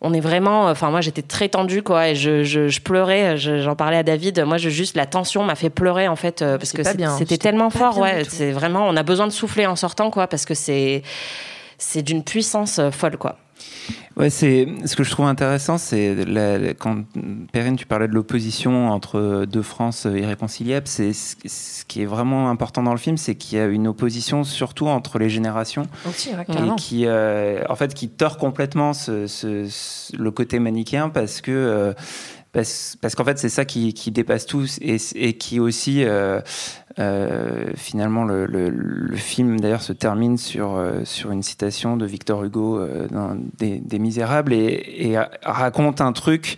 on 0.00 0.12
est 0.12 0.20
vraiment. 0.20 0.68
Enfin, 0.68 0.90
moi, 0.90 1.00
j'étais 1.00 1.22
très 1.22 1.48
tendue, 1.48 1.82
quoi, 1.82 2.08
et 2.08 2.14
je, 2.14 2.44
je, 2.44 2.80
pleurais. 2.80 3.36
J'en 3.36 3.74
parlais 3.74 3.96
à 3.96 4.02
David. 4.02 4.40
Moi, 4.44 4.58
je, 4.58 4.68
juste 4.68 4.96
la 4.96 5.06
tension 5.06 5.42
m'a 5.42 5.54
fait 5.54 5.70
pleurer, 5.70 6.08
en 6.08 6.16
fait, 6.16 6.42
euh, 6.42 6.58
parce 6.58 6.72
que 6.72 6.82
c'était 7.18 7.38
tellement 7.38 7.70
fort. 7.70 7.98
Ouais, 7.98 8.24
c'est 8.28 8.52
vraiment. 8.52 8.86
On 8.88 8.96
a 8.96 9.02
besoin 9.02 9.26
de 9.26 9.32
souffler 9.32 9.66
en 9.66 9.76
sortant, 9.76 10.10
quoi, 10.10 10.26
parce 10.26 10.44
que 10.44 10.54
c'est 10.54 11.02
c'est 11.78 12.02
d'une 12.02 12.24
puissance 12.24 12.78
euh, 12.78 12.90
folle, 12.90 13.16
quoi. 13.16 13.36
Ouais, 14.16 14.30
c'est 14.30 14.66
ce 14.86 14.96
que 14.96 15.04
je 15.04 15.10
trouve 15.10 15.26
intéressant, 15.26 15.76
c'est 15.76 16.16
quand 16.78 17.04
Perrine, 17.52 17.76
tu 17.76 17.84
parlais 17.84 18.08
de 18.08 18.14
l'opposition 18.14 18.88
entre 18.88 19.44
deux 19.44 19.62
France 19.62 20.06
irréconciliables, 20.10 20.86
c'est 20.88 21.12
ce 21.12 21.84
qui 21.84 22.00
est 22.00 22.06
vraiment 22.06 22.48
important 22.48 22.82
dans 22.82 22.92
le 22.92 22.98
film, 22.98 23.18
c'est 23.18 23.34
qu'il 23.34 23.58
y 23.58 23.60
a 23.60 23.66
une 23.66 23.86
opposition 23.86 24.42
surtout 24.42 24.86
entre 24.86 25.18
les 25.18 25.28
générations. 25.28 25.86
Aussi, 26.08 26.30
et 26.30 26.76
qui, 26.76 27.04
euh, 27.06 27.62
en 27.68 27.76
fait, 27.76 27.92
qui 27.92 28.08
tord 28.08 28.38
complètement 28.38 28.94
ce, 28.94 29.26
le 30.16 30.30
côté 30.30 30.60
manichéen 30.60 31.10
parce 31.10 31.42
que 31.42 31.50
euh, 31.50 31.92
parce, 32.52 32.96
parce 33.00 33.14
qu'en 33.14 33.24
fait 33.24 33.38
c'est 33.38 33.48
ça 33.48 33.64
qui, 33.64 33.92
dépasse 34.10 34.46
tout 34.46 34.66
et, 34.80 35.32
qui 35.34 35.60
aussi 35.60 36.04
euh, 36.04 36.40
euh, 36.98 37.72
finalement, 37.74 38.24
le, 38.24 39.14
film 39.16 39.60
d'ailleurs 39.60 39.82
se 39.82 39.92
termine 39.92 40.38
sur, 40.38 40.76
euh, 40.76 41.00
sur 41.04 41.30
une 41.30 41.42
citation 41.42 41.96
de 41.96 42.06
Victor 42.06 42.44
Hugo 42.44 42.80
dans 43.10 43.36
des, 43.58 43.98
Misérables 43.98 44.52
et, 44.52 45.16
raconte 45.42 46.00
un 46.00 46.12
truc 46.12 46.56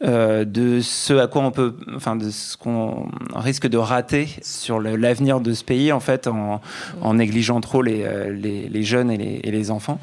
de 0.00 0.80
ce 0.82 1.14
à 1.14 1.28
quoi 1.28 1.42
on 1.42 1.50
peut, 1.50 1.76
enfin 1.94 2.16
de 2.16 2.30
ce 2.30 2.56
qu'on 2.56 3.08
risque 3.34 3.68
de 3.68 3.78
rater 3.78 4.28
sur 4.42 4.80
l'avenir 4.80 5.40
de 5.40 5.54
ce 5.54 5.64
pays 5.64 5.92
en 5.92 6.00
fait 6.00 6.28
en, 6.28 7.14
négligeant 7.14 7.60
trop 7.60 7.80
les, 7.80 8.04
les, 8.32 8.82
jeunes 8.82 9.10
et 9.10 9.50
les 9.50 9.70
enfants. 9.70 9.98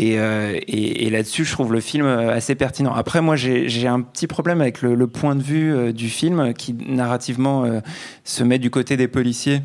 Euh, 0.00 0.58
et, 0.66 1.06
et, 1.06 1.10
là-dessus, 1.10 1.44
je 1.44 1.52
trouve 1.52 1.72
le 1.72 1.80
film 1.80 2.06
assez 2.06 2.54
pertinent. 2.54 2.92
Après, 2.92 3.20
moi, 3.20 3.36
j'ai 3.36 3.86
un 3.86 4.00
petit 4.00 4.26
problème 4.26 4.60
avec 4.60 4.82
le, 4.82 4.94
le 4.94 5.06
point 5.06 5.36
de 5.36 5.42
vue 5.42 5.74
euh, 5.74 5.92
du 5.92 6.08
film 6.08 6.52
qui, 6.54 6.74
narrativement, 6.74 7.64
euh, 7.64 7.80
se 8.24 8.42
met 8.44 8.58
du 8.58 8.70
côté 8.70 8.96
des 8.96 9.08
policiers. 9.08 9.62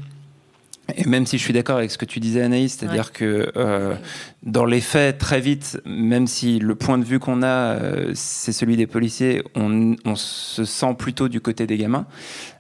Et 0.95 1.07
même 1.07 1.25
si 1.25 1.37
je 1.37 1.43
suis 1.43 1.53
d'accord 1.53 1.77
avec 1.77 1.89
ce 1.89 1.97
que 1.97 2.05
tu 2.05 2.19
disais, 2.19 2.41
Anaïs, 2.41 2.77
c'est-à-dire 2.77 3.13
que 3.13 3.51
euh, 3.55 3.95
dans 4.43 4.65
les 4.65 4.81
faits, 4.81 5.17
très 5.17 5.39
vite, 5.39 5.79
même 5.85 6.27
si 6.27 6.59
le 6.59 6.75
point 6.75 6.97
de 6.97 7.05
vue 7.05 7.19
qu'on 7.19 7.43
a, 7.43 7.77
c'est 8.13 8.51
celui 8.51 8.75
des 8.75 8.87
policiers, 8.87 9.41
on, 9.55 9.95
on, 10.03 10.15
se 10.15 10.65
sent 10.65 10.95
plutôt 10.97 11.29
du 11.29 11.39
côté 11.39 11.65
des 11.65 11.77
gamins. 11.77 12.07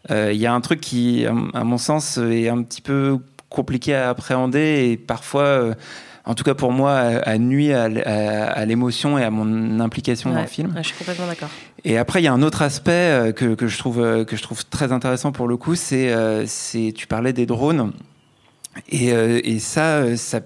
Il 0.09 0.37
y 0.37 0.45
a 0.45 0.53
un 0.53 0.61
truc 0.61 0.79
qui, 0.79 1.25
à, 1.25 1.63
mon 1.63 1.77
sens, 1.77 2.19
est 2.19 2.47
un 2.47 2.63
petit 2.63 2.81
peu 2.81 3.17
compliqué 3.49 3.95
à 3.95 4.09
appréhender 4.09 4.91
et 4.91 4.97
parfois 4.97 5.75
en 6.25 6.35
tout 6.35 6.43
cas 6.43 6.53
pour 6.53 6.71
moi, 6.71 6.93
a, 6.93 7.37
nuit 7.37 7.73
à, 7.73 8.65
l'émotion 8.65 9.17
et 9.17 9.23
à 9.23 9.31
mon 9.31 9.79
implication 9.79 10.31
dans 10.31 10.41
le 10.41 10.47
film. 10.47 10.73
je 10.77 10.87
suis 10.87 10.97
complètement 10.97 11.27
d'accord. 11.27 11.49
Et 11.83 11.97
après, 11.97 12.21
il 12.21 12.25
y 12.25 12.27
a 12.27 12.33
un 12.33 12.43
autre 12.43 12.61
aspect 12.61 12.91
euh, 12.91 13.31
que, 13.31 13.55
que, 13.55 13.67
je 13.67 13.77
trouve, 13.77 13.99
euh, 13.99 14.23
que 14.23 14.35
je 14.35 14.43
trouve 14.43 14.65
très 14.65 14.91
intéressant 14.91 15.31
pour 15.31 15.47
le 15.47 15.57
coup, 15.57 15.75
c'est, 15.75 16.11
euh, 16.11 16.45
c'est 16.45 16.93
tu 16.95 17.07
parlais 17.07 17.33
des 17.33 17.45
drones. 17.45 17.91
Et, 18.87 19.07
et 19.09 19.59
ça, 19.59 20.15
ça, 20.15 20.39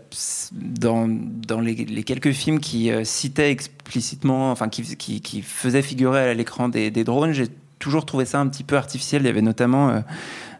dans, 0.52 1.08
dans 1.08 1.62
les, 1.62 1.76
les 1.76 2.04
quelques 2.04 2.32
films 2.32 2.60
qui 2.60 2.90
citaient 3.04 3.52
explicitement, 3.52 4.50
enfin 4.50 4.68
qui, 4.68 4.82
qui, 4.96 5.22
qui 5.22 5.44
faisaient 5.44 5.84
figurer 5.84 6.32
à 6.32 6.34
l'écran 6.34 6.68
des, 6.68 6.90
des 6.90 7.04
drones, 7.04 7.34
j'ai 7.34 7.50
toujours 7.78 8.04
trouvé 8.04 8.26
ça 8.26 8.40
un 8.40 8.48
petit 8.48 8.64
peu 8.64 8.78
artificiel. 8.78 9.22
Il 9.22 9.26
y 9.26 9.30
avait 9.30 9.44
notamment 9.44 10.04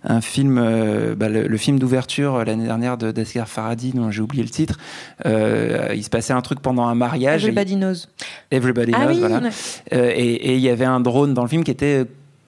un 0.06 0.22
film, 0.22 0.58
euh, 0.58 1.16
bah, 1.16 1.30
le, 1.30 1.58
film 1.58 1.80
d'ouverture 1.80 2.36
euh, 2.36 2.44
l'année 2.44 2.66
dernière 2.66 2.98
de 2.98 3.12
d'Asghar 3.12 3.48
Farhadi, 3.48 3.92
dont 3.92 4.12
j'ai 4.12 4.22
oublié 4.22 4.44
le 4.44 4.50
titre. 4.50 4.78
Euh, 5.26 5.94
il 5.96 6.04
se 6.04 6.10
passait 6.10 6.34
un 6.34 6.42
truc 6.42 6.60
pendant 6.60 6.86
un 6.86 6.96
mariage. 6.96 7.44
Everybody 7.44 7.76
Knows. 7.76 8.08
Everybody 8.52 8.92
ah 8.96 9.08
Knows, 9.08 9.20
voilà. 9.20 9.50
et 9.92 10.56
il 10.56 10.62
y 10.62 10.70
avait 10.70 10.86
un 10.86 11.00
drone 11.00 11.34
dans 11.34 11.44
le 11.44 11.50
film 11.50 11.64
qui 11.64 11.72
était 11.72 12.06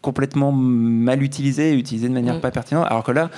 complètement 0.07 0.53
mal 0.53 1.21
utilisé, 1.21 1.73
utilisé 1.73 2.07
de 2.07 2.13
manière 2.13 2.35
mm. 2.35 2.39
pas 2.39 2.49
pertinente. 2.49 2.87
Alors 2.89 3.03
que 3.03 3.11
là, 3.11 3.29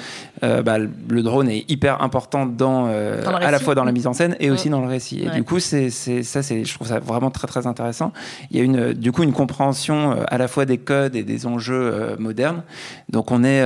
euh, 0.43 0.62
bah, 0.62 0.77
le 0.77 1.23
drone 1.23 1.49
est 1.49 1.65
hyper 1.67 2.03
important 2.03 2.45
dans, 2.45 2.86
euh, 2.86 3.25
à 3.25 3.49
la 3.49 3.58
fois 3.58 3.73
dans 3.73 3.86
la 3.86 3.91
mise 3.91 4.05
en 4.05 4.13
scène 4.13 4.36
et 4.39 4.51
aussi 4.51 4.67
mm. 4.67 4.71
dans 4.71 4.82
le 4.82 4.88
récit. 4.88 5.23
Et 5.23 5.32
du 5.32 5.43
coup, 5.43 5.58
c'est 5.58 5.89
ça, 5.89 6.43
c'est 6.43 6.63
je 6.63 6.73
trouve 6.75 6.88
ça 6.88 6.99
vraiment 6.99 7.32
très 7.32 7.47
très 7.47 7.65
intéressant. 7.65 8.13
Il 8.51 8.58
y 8.58 8.60
a 8.60 8.63
une 8.63 8.93
du 8.93 9.12
coup 9.12 9.23
une 9.23 9.34
compréhension 9.34 10.15
à 10.27 10.38
la 10.38 10.47
fois 10.47 10.65
des 10.65 10.77
codes 10.77 11.15
et 11.15 11.23
des 11.23 11.47
enjeux 11.47 12.15
modernes. 12.19 12.62
Donc 13.10 13.32
on 13.32 13.43
est 13.43 13.65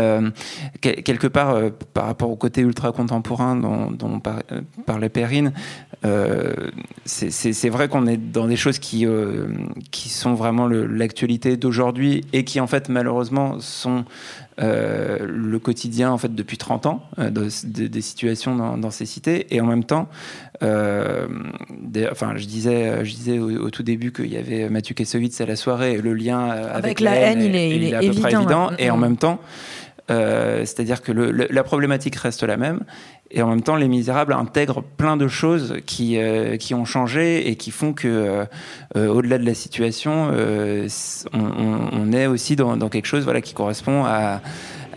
quelque 0.79 1.27
part 1.27 1.57
par 1.93 2.05
rapport 2.05 2.29
au 2.29 2.37
côté 2.37 2.61
ultra 2.61 2.93
contemporain 2.93 3.57
dont, 3.57 3.91
dont 3.91 4.21
parlait 4.85 5.09
Perrine. 5.09 5.51
c'est 7.03 7.69
vrai 7.69 7.89
qu'on 7.89 8.07
est 8.07 8.15
dans 8.15 8.47
des 8.47 8.55
choses 8.55 8.79
qui 8.79 9.05
qui 9.91 10.07
sont 10.07 10.35
vraiment 10.35 10.67
l'actualité 10.67 11.57
d'aujourd'hui 11.57 12.21
et 12.31 12.45
qui 12.45 12.61
en 12.61 12.67
fait 12.67 12.87
malheureusement 12.93 13.59
sont 13.59 14.05
euh, 14.61 15.17
le 15.21 15.59
quotidien 15.59 16.11
en 16.11 16.17
fait 16.17 16.33
depuis 16.33 16.57
30 16.57 16.85
ans 16.85 17.03
euh, 17.19 17.29
des 17.63 18.01
situations 18.01 18.55
dans, 18.77 18.91
ces 18.91 19.05
cités. 19.05 19.53
Et 19.53 19.59
en 19.59 19.65
même 19.65 19.83
temps 19.83 20.07
euh, 20.61 21.27
enfin 22.11 22.33
je 22.37 22.45
disais 22.45 23.03
je 23.03 23.13
disais 23.13 23.39
au, 23.39 23.69
tout 23.69 23.83
début 23.83 24.13
qu'il 24.13 24.31
y 24.31 24.37
avait 24.37 24.69
Mathieu 24.69 24.95
Kassovitz 24.95 25.41
à 25.41 25.45
la 25.45 25.55
soirée. 25.55 25.93
Et 25.93 26.01
le 26.01 26.13
lien 26.13 26.47
avec, 26.47 26.99
la, 26.99 27.15
haine, 27.15 27.41
il 27.41 27.55
est, 27.55 27.75
il 27.75 27.83
est, 27.83 27.93
à 27.93 27.99
peu 27.99 28.11
près 28.11 28.33
évident 28.33 28.71
et 28.77 28.89
en 28.89 28.97
même 28.97 29.17
temps 29.17 29.39
c'est-à-dire 30.07 31.01
que 31.01 31.11
la 31.11 31.63
problématique 31.63 32.15
reste 32.15 32.43
la 32.43 32.57
même 32.57 32.81
et 33.33 33.41
en 33.41 33.47
même 33.49 33.63
temps, 33.63 33.75
Les 33.75 33.87
Misérables 33.87 34.33
intègrent 34.33 34.83
plein 34.83 35.17
de 35.17 35.27
choses 35.27 35.77
qui, 35.87 36.17
euh, 36.17 36.55
qui 36.57 36.75
ont 36.75 36.85
changé 36.85 37.49
et 37.49 37.55
qui 37.55 37.71
font 37.71 37.91
que, 37.91 38.07
euh, 38.07 38.45
euh, 38.95 39.07
au-delà 39.07 39.39
de 39.39 39.45
la 39.45 39.55
situation, 39.55 40.31
on, 41.33 42.13
est 42.13 42.27
aussi 42.27 42.55
dans, 42.55 42.89
quelque 42.89 43.07
chose 43.07 43.23
voilà, 43.23 43.41
qui 43.41 43.55
correspond 43.55 44.05
à, 44.05 44.41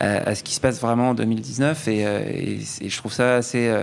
à, 0.01 0.35
ce 0.35 0.43
qui 0.43 0.55
se 0.55 0.61
passe 0.61 0.81
vraiment 0.81 1.11
en 1.11 1.15
2019. 1.15 1.89
Et, 1.89 2.01
et, 2.01 2.59
et 2.83 2.89
je 2.91 2.97
trouve 2.99 3.13
ça 3.13 3.37
assez 3.37 3.75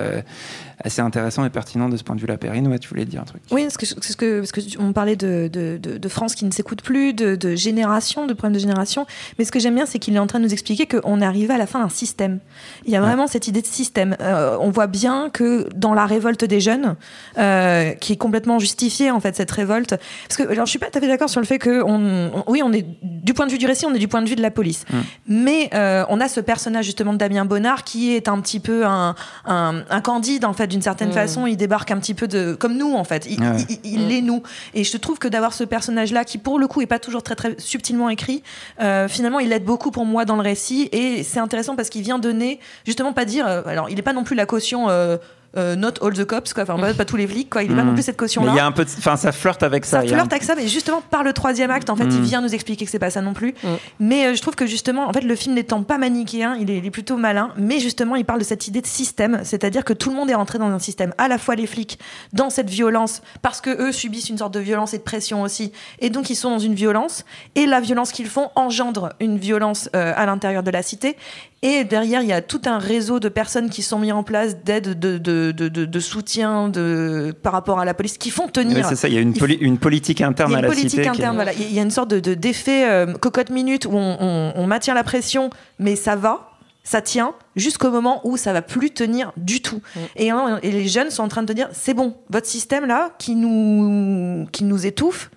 assez 0.83 1.01
intéressant 1.01 1.45
et 1.45 1.49
pertinent 1.49 1.89
de 1.89 1.97
ce 1.97 2.03
point 2.03 2.15
de 2.15 2.21
vue-là. 2.21 2.37
Perrine, 2.37 2.67
ouais, 2.67 2.79
tu 2.79 2.89
voulais 2.89 3.05
dire 3.05 3.21
un 3.21 3.25
truc. 3.25 3.41
Oui, 3.51 3.63
parce 3.63 3.77
que, 3.77 3.93
parce 3.93 4.15
que, 4.15 4.39
parce 4.39 4.51
que 4.51 4.61
on 4.79 4.93
parlait 4.93 5.15
de, 5.15 5.49
de, 5.51 5.77
de, 5.77 6.09
France 6.09 6.35
qui 6.35 6.45
ne 6.45 6.51
s'écoute 6.51 6.81
plus, 6.81 7.13
de, 7.13 7.35
de, 7.35 7.55
génération, 7.55 8.25
de 8.25 8.33
problèmes 8.33 8.53
de 8.53 8.59
génération. 8.59 9.05
Mais 9.37 9.45
ce 9.45 9.51
que 9.51 9.59
j'aime 9.59 9.75
bien, 9.75 9.85
c'est 9.85 9.99
qu'il 9.99 10.15
est 10.15 10.19
en 10.19 10.27
train 10.27 10.39
de 10.39 10.45
nous 10.45 10.53
expliquer 10.53 10.85
qu'on 10.85 11.21
est 11.21 11.25
arrivé 11.25 11.53
à 11.53 11.57
la 11.57 11.67
fin 11.67 11.79
d'un 11.79 11.89
système. 11.89 12.39
Il 12.85 12.91
y 12.91 12.95
a 12.95 13.01
vraiment 13.01 13.27
cette 13.27 13.47
idée 13.47 13.61
de 13.61 13.67
système. 13.67 14.15
Euh, 14.21 14.57
on 14.59 14.69
voit 14.69 14.87
bien 14.87 15.29
que 15.29 15.67
dans 15.75 15.93
la 15.93 16.05
révolte 16.05 16.45
des 16.45 16.59
jeunes, 16.59 16.95
euh, 17.37 17.91
qui 17.93 18.13
est 18.13 18.17
complètement 18.17 18.59
justifiée, 18.59 19.11
en 19.11 19.19
fait, 19.19 19.35
cette 19.35 19.51
révolte. 19.51 19.95
Parce 20.27 20.37
que, 20.37 20.51
alors, 20.51 20.65
je 20.65 20.69
suis 20.69 20.79
pas 20.79 20.89
tout 20.89 20.97
à 20.97 21.01
fait 21.01 21.07
d'accord 21.07 21.29
sur 21.29 21.39
le 21.39 21.45
fait 21.45 21.59
que, 21.59 21.83
on, 21.83 22.43
oui, 22.47 22.61
on 22.63 22.73
est, 22.73 22.85
du 23.01 23.33
point 23.33 23.45
de 23.45 23.51
vue 23.51 23.57
du 23.57 23.65
récit, 23.65 23.85
on 23.85 23.93
est 23.93 23.99
du 23.99 24.07
point 24.07 24.21
de 24.21 24.29
vue 24.29 24.35
de 24.35 24.41
la 24.41 24.51
police. 24.51 24.85
Mm. 24.91 24.97
Mais 25.27 25.69
euh, 25.73 26.05
on 26.09 26.19
a 26.19 26.27
ce 26.27 26.39
personnage, 26.39 26.85
justement, 26.85 27.13
de 27.13 27.17
Damien 27.17 27.45
Bonnard, 27.45 27.83
qui 27.83 28.15
est 28.15 28.27
un 28.27 28.39
petit 28.41 28.59
peu 28.59 28.85
un, 28.85 29.15
un, 29.45 29.83
un 29.89 30.01
candide, 30.01 30.45
en 30.45 30.53
fait, 30.53 30.62
d'une 30.67 30.81
certaine 30.81 31.09
mm. 31.09 31.13
façon, 31.13 31.47
il 31.47 31.57
débarque 31.57 31.91
un 31.91 31.99
petit 31.99 32.13
peu 32.13 32.27
de 32.27 32.53
comme 32.53 32.77
nous 32.77 32.93
en 32.93 33.03
fait. 33.03 33.25
Il, 33.29 33.39
il, 33.83 34.11
est 34.11 34.21
nous. 34.21 34.43
Et 34.73 34.83
je 34.83 34.97
trouve 34.97 35.19
que 35.19 35.27
d'avoir 35.27 35.53
ce 35.53 35.63
personnage-là, 35.63 36.25
qui 36.25 36.37
pour 36.37 36.59
le 36.59 36.67
coup 36.67 36.81
est 36.81 36.87
pas 36.87 36.99
toujours 36.99 37.23
très 37.23 37.35
très 37.35 37.55
subtilement 37.59 38.09
écrit, 38.09 38.43
euh, 38.81 39.07
finalement, 39.07 39.39
il 39.39 39.51
aide 39.51 39.65
beaucoup 39.65 39.91
pour 39.91 40.05
moi 40.05 40.25
dans 40.25 40.35
le 40.35 40.41
récit. 40.41 40.89
Et 40.91 41.23
c'est 41.23 41.39
intéressant 41.39 41.75
parce 41.75 41.89
qu'il 41.89 42.01
vient 42.01 42.19
donner 42.19 42.59
justement 42.85 43.13
pas 43.13 43.25
dire. 43.25 43.47
Euh, 43.47 43.61
alors, 43.65 43.89
il 43.89 43.95
n'est 43.95 44.01
pas 44.01 44.13
non 44.13 44.23
plus 44.23 44.35
la 44.35 44.45
caution. 44.45 44.89
Euh, 44.89 45.17
euh, 45.55 45.75
not 45.75 45.93
all 46.01 46.13
the 46.13 46.25
cops, 46.25 46.53
quoi. 46.53 46.63
Enfin, 46.63 46.93
pas, 46.93 47.05
tous 47.05 47.15
les 47.15 47.27
flics, 47.27 47.49
quoi. 47.49 47.63
Il 47.63 47.69
n'est 47.69 47.75
pas 47.75 47.83
non 47.83 47.91
mm. 47.91 47.95
plus 47.95 48.03
cette 48.03 48.17
caution-là. 48.17 48.51
Il 48.53 48.57
y 48.57 48.59
a 48.59 48.65
un 48.65 48.71
peu, 48.71 48.85
enfin, 48.97 49.15
ça 49.17 49.31
flirte 49.31 49.63
avec 49.63 49.85
ça. 49.85 50.01
Ça 50.01 50.07
flirte 50.07 50.31
avec 50.31 50.43
ça, 50.43 50.55
mais 50.55 50.67
justement 50.67 51.01
par 51.01 51.23
le 51.23 51.33
troisième 51.33 51.71
acte, 51.71 51.89
en 51.89 51.95
fait, 51.95 52.05
il 52.05 52.19
mm. 52.19 52.23
vient 52.23 52.41
nous 52.41 52.53
expliquer 52.53 52.85
que 52.85 52.91
c'est 52.91 52.99
pas 52.99 53.09
ça 53.11 53.21
non 53.21 53.33
plus. 53.33 53.53
Mm. 53.63 53.67
Mais 53.99 54.25
euh, 54.25 54.35
je 54.35 54.41
trouve 54.41 54.55
que 54.55 54.65
justement, 54.65 55.07
en 55.07 55.13
fait, 55.13 55.21
le 55.21 55.35
film 55.35 55.55
n'étant 55.55 55.83
pas 55.83 55.97
manichéen, 55.97 56.55
il 56.59 56.71
est, 56.71 56.77
il 56.77 56.85
est, 56.85 56.91
plutôt 56.91 57.17
malin, 57.17 57.51
mais 57.57 57.79
justement, 57.79 58.15
il 58.15 58.25
parle 58.25 58.39
de 58.39 58.45
cette 58.45 58.67
idée 58.67 58.81
de 58.81 58.87
système, 58.87 59.41
c'est-à-dire 59.43 59.83
que 59.83 59.93
tout 59.93 60.09
le 60.09 60.15
monde 60.15 60.29
est 60.29 60.35
rentré 60.35 60.59
dans 60.59 60.69
un 60.69 60.79
système, 60.79 61.13
à 61.17 61.27
la 61.27 61.37
fois 61.37 61.55
les 61.55 61.67
flics, 61.67 61.99
dans 62.33 62.49
cette 62.49 62.69
violence, 62.69 63.21
parce 63.41 63.61
que 63.61 63.69
eux 63.69 63.91
subissent 63.91 64.29
une 64.29 64.37
sorte 64.37 64.53
de 64.53 64.59
violence 64.59 64.93
et 64.93 64.97
de 64.97 65.03
pression 65.03 65.41
aussi, 65.41 65.71
et 65.99 66.09
donc 66.09 66.29
ils 66.29 66.35
sont 66.35 66.49
dans 66.49 66.59
une 66.59 66.75
violence, 66.75 67.25
et 67.55 67.65
la 67.65 67.79
violence 67.79 68.11
qu'ils 68.11 68.27
font 68.27 68.49
engendre 68.55 69.13
une 69.19 69.37
violence 69.37 69.89
euh, 69.95 70.13
à 70.15 70.25
l'intérieur 70.25 70.63
de 70.63 70.71
la 70.71 70.81
cité, 70.81 71.15
et 71.65 71.85
derrière, 71.85 72.21
il 72.21 72.27
y 72.27 72.33
a 72.33 72.41
tout 72.41 72.61
un 72.65 72.77
réseau 72.77 73.21
de 73.21 73.29
personnes 73.29 73.69
qui 73.69 73.83
sont 73.83 73.97
mis 73.97 74.11
en 74.11 74.21
place 74.21 74.57
d'aide, 74.65 74.99
de, 74.99 75.17
de, 75.17 75.51
de, 75.51 75.69
de, 75.69 75.99
soutien 76.01 76.67
de, 76.67 77.33
par 77.41 77.53
rapport 77.53 77.79
à 77.79 77.85
la 77.85 77.93
police, 77.93 78.17
qui 78.17 78.31
font 78.31 78.49
tenir. 78.49 78.85
c'est 78.85 78.97
ça, 78.97 79.07
il 79.07 79.13
y 79.13 79.17
a 79.17 79.21
une, 79.21 79.33
une 79.61 79.77
politique 79.77 80.19
interne 80.19 80.53
à 80.53 80.61
la 80.61 80.67
politique 80.67 80.89
cité. 80.89 81.07
Interne, 81.07 81.35
voilà. 81.35 81.53
Il 81.53 81.73
y 81.73 81.79
a 81.79 81.83
une 81.83 81.89
sorte 81.89 82.09
de, 82.09 82.33
d'effet 82.33 82.89
euh, 82.89 83.13
cocotte 83.13 83.49
minute 83.49 83.85
où 83.85 83.93
on, 83.93 84.17
on, 84.19 84.53
on 84.57 84.67
maintient 84.67 84.93
la 84.93 85.05
pression, 85.05 85.49
mais 85.79 85.95
ça 85.95 86.17
va 86.17 86.49
ça 86.83 87.01
tient 87.01 87.33
jusqu'au 87.55 87.91
moment 87.91 88.19
où 88.25 88.35
ça 88.35 88.51
va 88.51 88.61
plus 88.61 88.91
tenir 88.91 89.31
du 89.37 89.61
tout. 89.61 89.81
Mm. 89.95 89.99
Et, 90.17 90.31
et, 90.63 90.71
les 90.71 90.87
jeunes 90.89 91.11
sont 91.11 91.23
en 91.23 91.29
train 91.29 91.43
de 91.43 91.53
dire 91.53 91.69
c'est 91.71 91.93
bon, 91.93 92.17
votre 92.29 92.47
système 92.47 92.85
là 92.85 93.11
qui 93.17 93.35
nous 93.35 94.45
qui 94.51 94.65
nous 94.65 94.85
étouffe, 94.85 95.31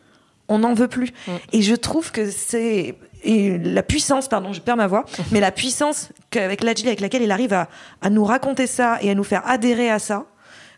on 0.48 0.58
n'en 0.58 0.74
veut 0.74 0.88
plus. 0.88 1.12
Mm. 1.28 1.32
Et 1.52 1.62
je 1.62 1.74
trouve 1.76 2.10
que 2.10 2.30
c'est 2.30 2.96
et 3.26 3.58
la 3.58 3.82
puissance, 3.82 4.28
pardon, 4.28 4.52
je 4.52 4.60
perds 4.60 4.76
ma 4.76 4.86
voix, 4.86 5.04
mais 5.32 5.40
la 5.40 5.52
puissance 5.52 6.10
avec 6.34 6.62
laquelle 6.62 7.22
il 7.22 7.30
arrive 7.30 7.52
à, 7.52 7.68
nous 8.10 8.24
raconter 8.24 8.66
ça 8.66 8.98
et 9.02 9.10
à 9.10 9.14
nous 9.14 9.24
faire 9.24 9.42
adhérer 9.46 9.90
à 9.90 9.98
ça, 9.98 10.26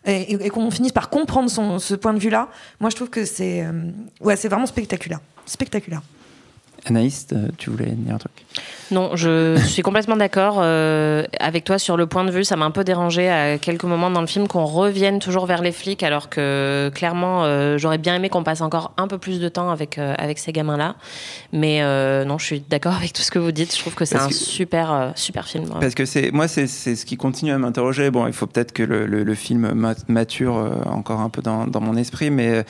et, 0.05 0.49
qu'on 0.49 0.71
finisse 0.71 0.93
par 0.93 1.09
comprendre 1.09 1.49
ce 1.79 1.93
point 1.95 2.13
de 2.13 2.19
vue-là, 2.19 2.47
moi 2.79 2.89
je 2.89 2.95
trouve 2.95 3.09
que 3.09 3.25
c'est 3.25 3.63
euh, 3.63 3.91
ouais, 4.21 4.35
c'est 4.35 4.47
vraiment 4.47 4.65
spectaculaire. 4.65 5.19
Spectaculaire. 5.45 6.01
Anaïs, 6.85 7.27
euh, 7.33 7.47
tu 7.57 7.69
voulais 7.69 7.91
dire 7.91 8.15
un 8.15 8.17
truc? 8.17 8.45
Non, 8.91 9.15
je 9.15 9.57
suis 9.65 9.81
complètement 9.81 10.17
d'accord 10.17 10.57
euh, 10.59 11.23
avec 11.39 11.63
toi 11.63 11.77
sur 11.77 11.97
le 11.97 12.07
point 12.07 12.23
de 12.23 12.31
vue. 12.31 12.43
Ça 12.43 12.55
m'a 12.55 12.65
un 12.65 12.71
peu 12.71 12.83
dérangé 12.83 13.29
à 13.29 13.57
quelques 13.57 13.83
moments 13.83 14.09
dans 14.09 14.21
le 14.21 14.27
film 14.27 14.47
qu'on 14.47 14.65
revienne 14.65 15.19
toujours 15.19 15.45
vers 15.45 15.61
les 15.61 15.71
flics, 15.71 16.03
alors 16.03 16.29
que 16.29 16.91
clairement, 16.93 17.43
euh, 17.43 17.77
j'aurais 17.77 17.97
bien 17.97 18.15
aimé 18.15 18.29
qu'on 18.29 18.43
passe 18.43 18.61
encore 18.61 18.93
un 18.97 19.07
peu 19.07 19.17
plus 19.17 19.39
de 19.39 19.49
temps 19.49 19.71
avec 19.71 19.97
euh, 19.97 20.13
avec 20.17 20.39
ces 20.39 20.51
gamins-là. 20.51 20.95
Mais 21.53 21.79
non, 22.25 22.37
je 22.37 22.45
suis 22.45 22.59
d'accord 22.61 22.93
avec 22.93 23.13
tout 23.13 23.21
ce 23.21 23.31
que 23.31 23.39
vous 23.39 23.51
dites. 23.51 23.75
Je 23.75 23.79
trouve 23.79 23.95
que 23.95 24.05
c'est 24.05 24.17
un 24.17 24.29
super 24.29 25.13
super 25.15 25.47
film. 25.47 25.69
Parce 25.79 25.95
que 25.95 26.05
c'est 26.05 26.31
moi, 26.31 26.47
c'est 26.47 26.67
ce 26.67 27.05
qui 27.05 27.17
continue 27.17 27.51
à 27.51 27.57
m'interroger. 27.57 28.11
Bon, 28.11 28.27
il 28.27 28.33
faut 28.33 28.47
peut-être 28.47 28.71
que 28.71 28.83
le, 28.83 29.05
le, 29.05 29.35
film 29.35 29.73
mature 30.07 30.53
encore 30.85 31.21
un 31.21 31.29
peu 31.29 31.41
dans, 31.41 31.65
dans 31.65 31.81
mon 31.81 31.95
esprit, 31.95 32.29
mais 32.29 32.63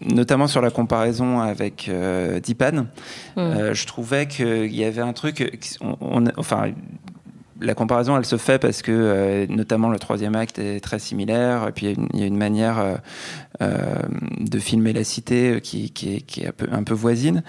notamment 0.00 0.46
sur 0.46 0.60
la 0.60 0.70
comparaison 0.70 1.40
avec 1.40 1.90
Dipan, 2.42 2.86
mm. 3.36 3.72
je 3.72 3.86
trouvais 3.86 4.26
qu'il 4.26 4.74
y 4.74 4.84
avait 4.84 5.02
un 5.02 5.12
truc, 5.12 5.68
enfin, 6.36 6.72
la 7.60 7.74
comparaison, 7.74 8.16
elle 8.16 8.26
se 8.26 8.36
fait 8.36 8.58
parce 8.58 8.82
que, 8.82 8.92
euh, 8.92 9.46
notamment, 9.48 9.88
le 9.88 9.98
troisième 9.98 10.34
acte 10.34 10.58
est 10.58 10.80
très 10.80 10.98
similaire. 10.98 11.68
Et 11.68 11.72
puis, 11.72 11.96
il 12.12 12.20
y, 12.20 12.22
a 12.22 12.26
une 12.26 12.36
manière 12.36 12.78
euh, 12.78 12.94
euh, 13.62 13.94
de 14.38 14.58
filmer 14.58 14.92
la 14.92 15.04
cité 15.04 15.60
qui, 15.62 15.92
est, 16.04 16.46
un, 16.46 16.52
peu, 16.52 16.66
un, 16.70 16.82
peu, 16.82 16.94
voisine. 16.94 17.42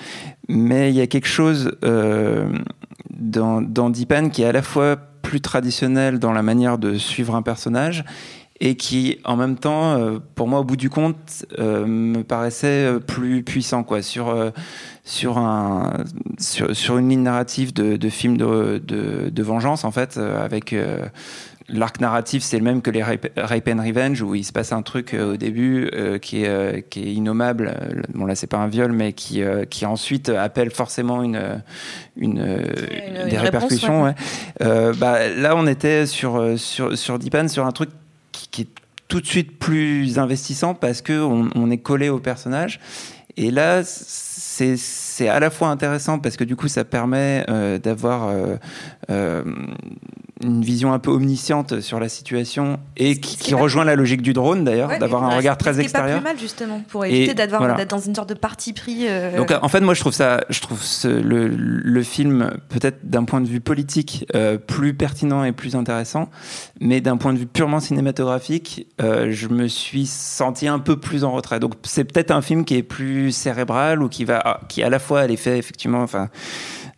Mais 0.48 0.89
il 0.89 0.96
y 0.96 1.02
a 1.02 1.08
quelque 1.08 1.28
chose 1.28 1.72
dans, 1.82 3.62
dans 3.62 3.89
Deepan 3.89 4.30
qui 4.30 4.43
est 4.43 4.48
à 4.48 4.52
la 4.52 4.62
fois 4.62 4.98
plus 5.22 5.41
traditionnel 5.41 6.20
dans 6.20 6.32
la 6.32 6.41
manière 6.41 6.78
de 6.78 6.98
suivre 6.98 7.36
un 7.36 7.41
personnage 7.41 8.06
et 8.60 8.76
qui, 8.76 9.20
en 9.24 9.36
même 9.36 9.58
temps, 9.58 10.20
pour 10.36 10.48
moi, 10.48 10.60
au 10.60 10.63
bout 10.63 10.78
du 10.78 10.89
compte, 10.89 11.46
me 11.58 12.24
paraissait 12.24 13.00
plus 13.06 13.43
puissant, 13.43 13.84
quoi, 13.84 14.02
sur 14.02 14.34
sur, 15.08 15.38
un, 15.38 16.04
sur, 16.38 16.98
une 16.98 17.10
ligne 17.10 17.24
narrative 17.24 17.74
de, 17.74 17.96
de 17.96 18.10
film 18.10 18.38
de, 18.38 18.82
de, 18.84 19.43
vengeance, 19.43 19.86
en 19.86 19.91
fait, 19.91 20.17
euh, 20.17 20.43
avec 20.43 20.74
euh, 20.74 21.06
l'arc 21.70 22.02
narratif, 22.02 22.43
c'est 22.43 22.58
le 22.58 22.63
même 22.65 22.82
que 22.82 22.91
les 22.91 23.02
Rape, 23.02 23.70
and 23.70 23.82
Revenge, 23.82 24.22
où 24.22 24.36
il 24.36 24.43
se 24.43 24.52
passe 24.52 24.74
un 24.74 24.82
truc 24.82 25.13
euh, 25.13 25.34
au 25.34 25.38
début 25.38 25.89
qui, 26.22 26.43
est, 26.43 26.89
qui 26.89 27.04
est 27.04 27.13
innommable. 27.13 27.74
Bon, 28.13 28.26
là, 28.26 28.36
c'est 28.36 28.48
pas 28.48 28.58
un 28.58 28.67
viol, 28.67 28.91
mais 28.91 29.13
qui, 29.13 29.41
qui 29.70 29.86
ensuite 29.86 30.28
appelle 30.28 30.72
forcément 30.72 31.24
une, 31.24 31.63
une, 32.17 32.43
des 33.30 33.38
répercussions. 33.38 34.13
bah, 34.60 35.30
là, 35.30 35.56
on 35.56 35.67
était 35.67 36.06
sur, 36.06 36.60
sur, 36.60 36.98
sur 36.98 37.17
sur 37.48 37.65
un 37.65 37.72
truc 37.72 37.89
qui, 38.58 38.63
est 38.63 38.70
tout 39.08 39.22
de 39.22 39.26
suite 39.26 39.58
plus 39.58 40.20
investissant 40.20 40.74
parce 40.74 41.02
qu'on 41.02 41.50
on 41.56 41.72
est 41.72 41.78
collé 41.78 42.10
au 42.10 42.20
personnage. 42.20 42.80
Et 43.38 43.52
là, 43.52 43.84
c'est 43.84 45.30
à 45.30 45.39
la 45.39 45.50
fois 45.50 45.70
intéressant 45.70 46.20
parce 46.20 46.36
que 46.38 46.43
du 46.43 46.56
coup, 46.56 46.67
ça 46.67 46.84
permet 46.84 47.46
euh, 47.50 47.78
d'avoir 47.78 48.28
euh, 48.28 48.56
euh, 49.12 49.43
une 50.41 50.62
vision 50.62 50.93
un 50.93 51.00
peu 51.00 51.12
omnisciente 51.12 51.82
sur 51.82 52.00
la 52.00 52.10
situation 52.10 52.80
et 52.95 53.19
qui, 53.19 53.56
rejoint 53.56 53.86
la 53.86 53.95
logique 53.95 54.21
du 54.21 54.34
drone 54.34 54.63
d'ailleurs, 54.63 55.00
d'avoir 55.00 55.23
un 55.23 55.36
regard 55.36 55.58
très 55.58 55.80
extérieur. 55.80 56.17
C'est 56.17 56.23
pas 56.23 56.30
plus 56.30 56.34
mal 56.36 56.39
justement 56.39 56.84
pour 56.88 57.06
éviter 57.06 57.34
d'être 57.34 57.88
dans 57.88 58.00
une 58.00 58.13
sorte 58.13 58.30
de 58.30 58.34
parti 58.34 58.73
pris. 58.73 59.08
Euh, 59.08 59.38
Donc 59.38 59.52
en 59.62 59.67
fait, 59.67 59.80
moi 59.80 59.93
je 59.93 60.02
trouve 60.02 60.13
ça, 60.13 60.41
je 60.50 60.60
trouve 60.62 60.80
le, 61.06 61.47
le, 61.47 62.04
film 62.04 62.52
peut-être 62.69 63.00
d'un 63.04 63.23
point 63.23 63.41
de 63.41 63.47
vue 63.47 63.62
politique 63.62 64.26
euh, 64.36 64.58
plus 64.58 64.93
pertinent 64.93 65.43
et 65.43 65.52
plus 65.52 65.76
intéressant, 65.76 66.30
mais 66.80 67.02
d'un 67.02 67.17
point 67.17 67.34
de 67.34 67.39
vue 67.39 67.47
purement 67.47 67.80
cinématographique, 67.80 68.88
euh, 69.02 69.28
je 69.32 69.47
me 69.47 69.67
suis 69.67 70.06
senti 70.06 70.67
un 70.67 70.80
peu 70.80 71.00
plus 71.00 71.23
en 71.23 71.32
retrait. 71.32 71.60
Donc 71.60 71.73
c'est 71.84 72.04
peut-être 72.04 72.32
un 72.32 72.41
film 72.41 72.65
qui 72.65 72.76
est 72.76 72.84
plus 72.84 73.32
cérébral 73.32 74.04
ou 74.04 74.10
qui 74.10 74.26
va, 74.26 74.62
qui 74.69 74.84
à 74.84 74.89
la 74.89 75.00
fois 75.00 75.26
l'effet 75.26 75.58
effectivement, 75.58 76.02
enfin 76.02 76.30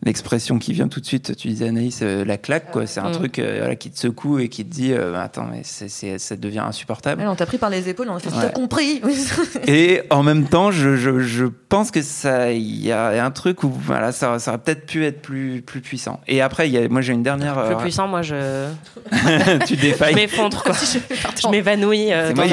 l'expression 0.02 0.58
qui 0.58 0.72
vient 0.72 0.88
tout 0.88 1.00
de 1.00 1.06
suite, 1.06 1.36
tu 1.36 1.48
disais 1.48 1.68
Anaïs, 1.68 2.00
euh, 2.02 2.24
la 2.24 2.38
claque, 2.38 2.70
quoi. 2.70 2.86
C'est 2.86 3.00
un 3.00 3.10
mm. 3.10 3.12
truc 3.12 3.38
euh, 3.38 3.74
qui 3.74 3.90
te 3.90 3.98
secoue 3.98 4.38
et 4.38 4.48
qui 4.48 4.64
te 4.64 4.72
dit, 4.72 4.92
euh, 4.92 5.20
attends, 5.20 5.46
mais 5.50 5.60
c'est, 5.62 6.18
ça 6.18 6.36
devient 6.36 6.60
insupportable. 6.60 7.22
on 7.26 7.34
t'a 7.34 7.46
pris 7.46 7.58
par 7.58 7.70
les 7.70 7.88
épaules, 7.88 8.08
on 8.08 8.16
a 8.16 8.18
fait, 8.18 8.30
t'as 8.30 8.48
compris. 8.48 9.02
et 9.66 10.02
en 10.10 10.22
même 10.22 10.46
temps, 10.46 10.70
je, 10.70 10.96
je, 10.96 11.20
je 11.20 11.44
pense 11.44 11.90
que 11.90 12.00
ça, 12.00 12.50
il 12.52 12.84
y 12.84 12.92
a 12.92 13.24
un 13.24 13.30
truc 13.30 13.62
où, 13.62 13.68
voilà, 13.68 14.12
ça, 14.12 14.38
ça 14.38 14.52
aurait 14.52 14.60
peut-être 14.60 14.86
pu 14.86 15.04
être 15.04 15.20
plus, 15.20 15.60
plus 15.60 15.80
puissant. 15.80 16.20
Et 16.26 16.40
après, 16.40 16.70
y 16.70 16.78
a, 16.78 16.88
moi, 16.88 17.02
j'ai 17.02 17.12
une 17.12 17.22
dernière. 17.22 17.62
Plus 17.66 17.76
puissant, 17.76 18.08
moi, 18.08 18.22
je. 18.22 18.68
tu 19.66 19.76
défailles. 19.76 20.14
je 20.14 20.18
m'effondre, 20.18 20.62
quoi. 20.62 20.72
je 21.42 21.48
m'évanouis 21.48 22.08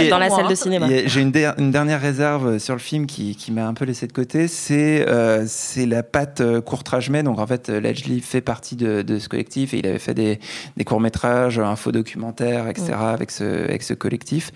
dans, 0.09 0.19
la 0.19 0.29
salle 0.29 0.49
de 0.49 0.55
cinéma. 0.55 0.87
j'ai 1.05 1.21
une, 1.21 1.33
une, 1.57 1.71
dernière 1.71 2.01
réserve 2.01 2.57
sur 2.59 2.73
le 2.73 2.79
film 2.79 3.05
qui, 3.05 3.35
qui 3.35 3.51
m'a 3.51 3.67
un 3.67 3.73
peu 3.73 3.85
laissé 3.85 4.05
de 4.05 4.13
côté, 4.13 4.47
c'est, 4.49 5.05
c'est 5.47 5.85
la 5.85 6.03
patte 6.03 6.43
courtrage 6.61 7.09
donc 7.09 7.36
donc 7.37 7.43
en 7.43 7.47
fait, 7.47 7.69
Ledgely 7.69 8.19
fait 8.21 8.41
partie 8.41 8.75
de, 8.75 9.19
ce 9.19 9.29
collectif 9.29 9.73
et 9.73 9.79
il 9.79 9.87
avait 9.87 9.99
fait 9.99 10.15
des, 10.15 10.39
courts-métrages, 10.85 11.59
infodocumentaires, 11.59 12.67
etc. 12.67 12.93
avec, 12.97 13.29
ce, 13.29 13.43
avec 13.43 13.83
ce 13.83 13.93
collectif. 13.93 14.51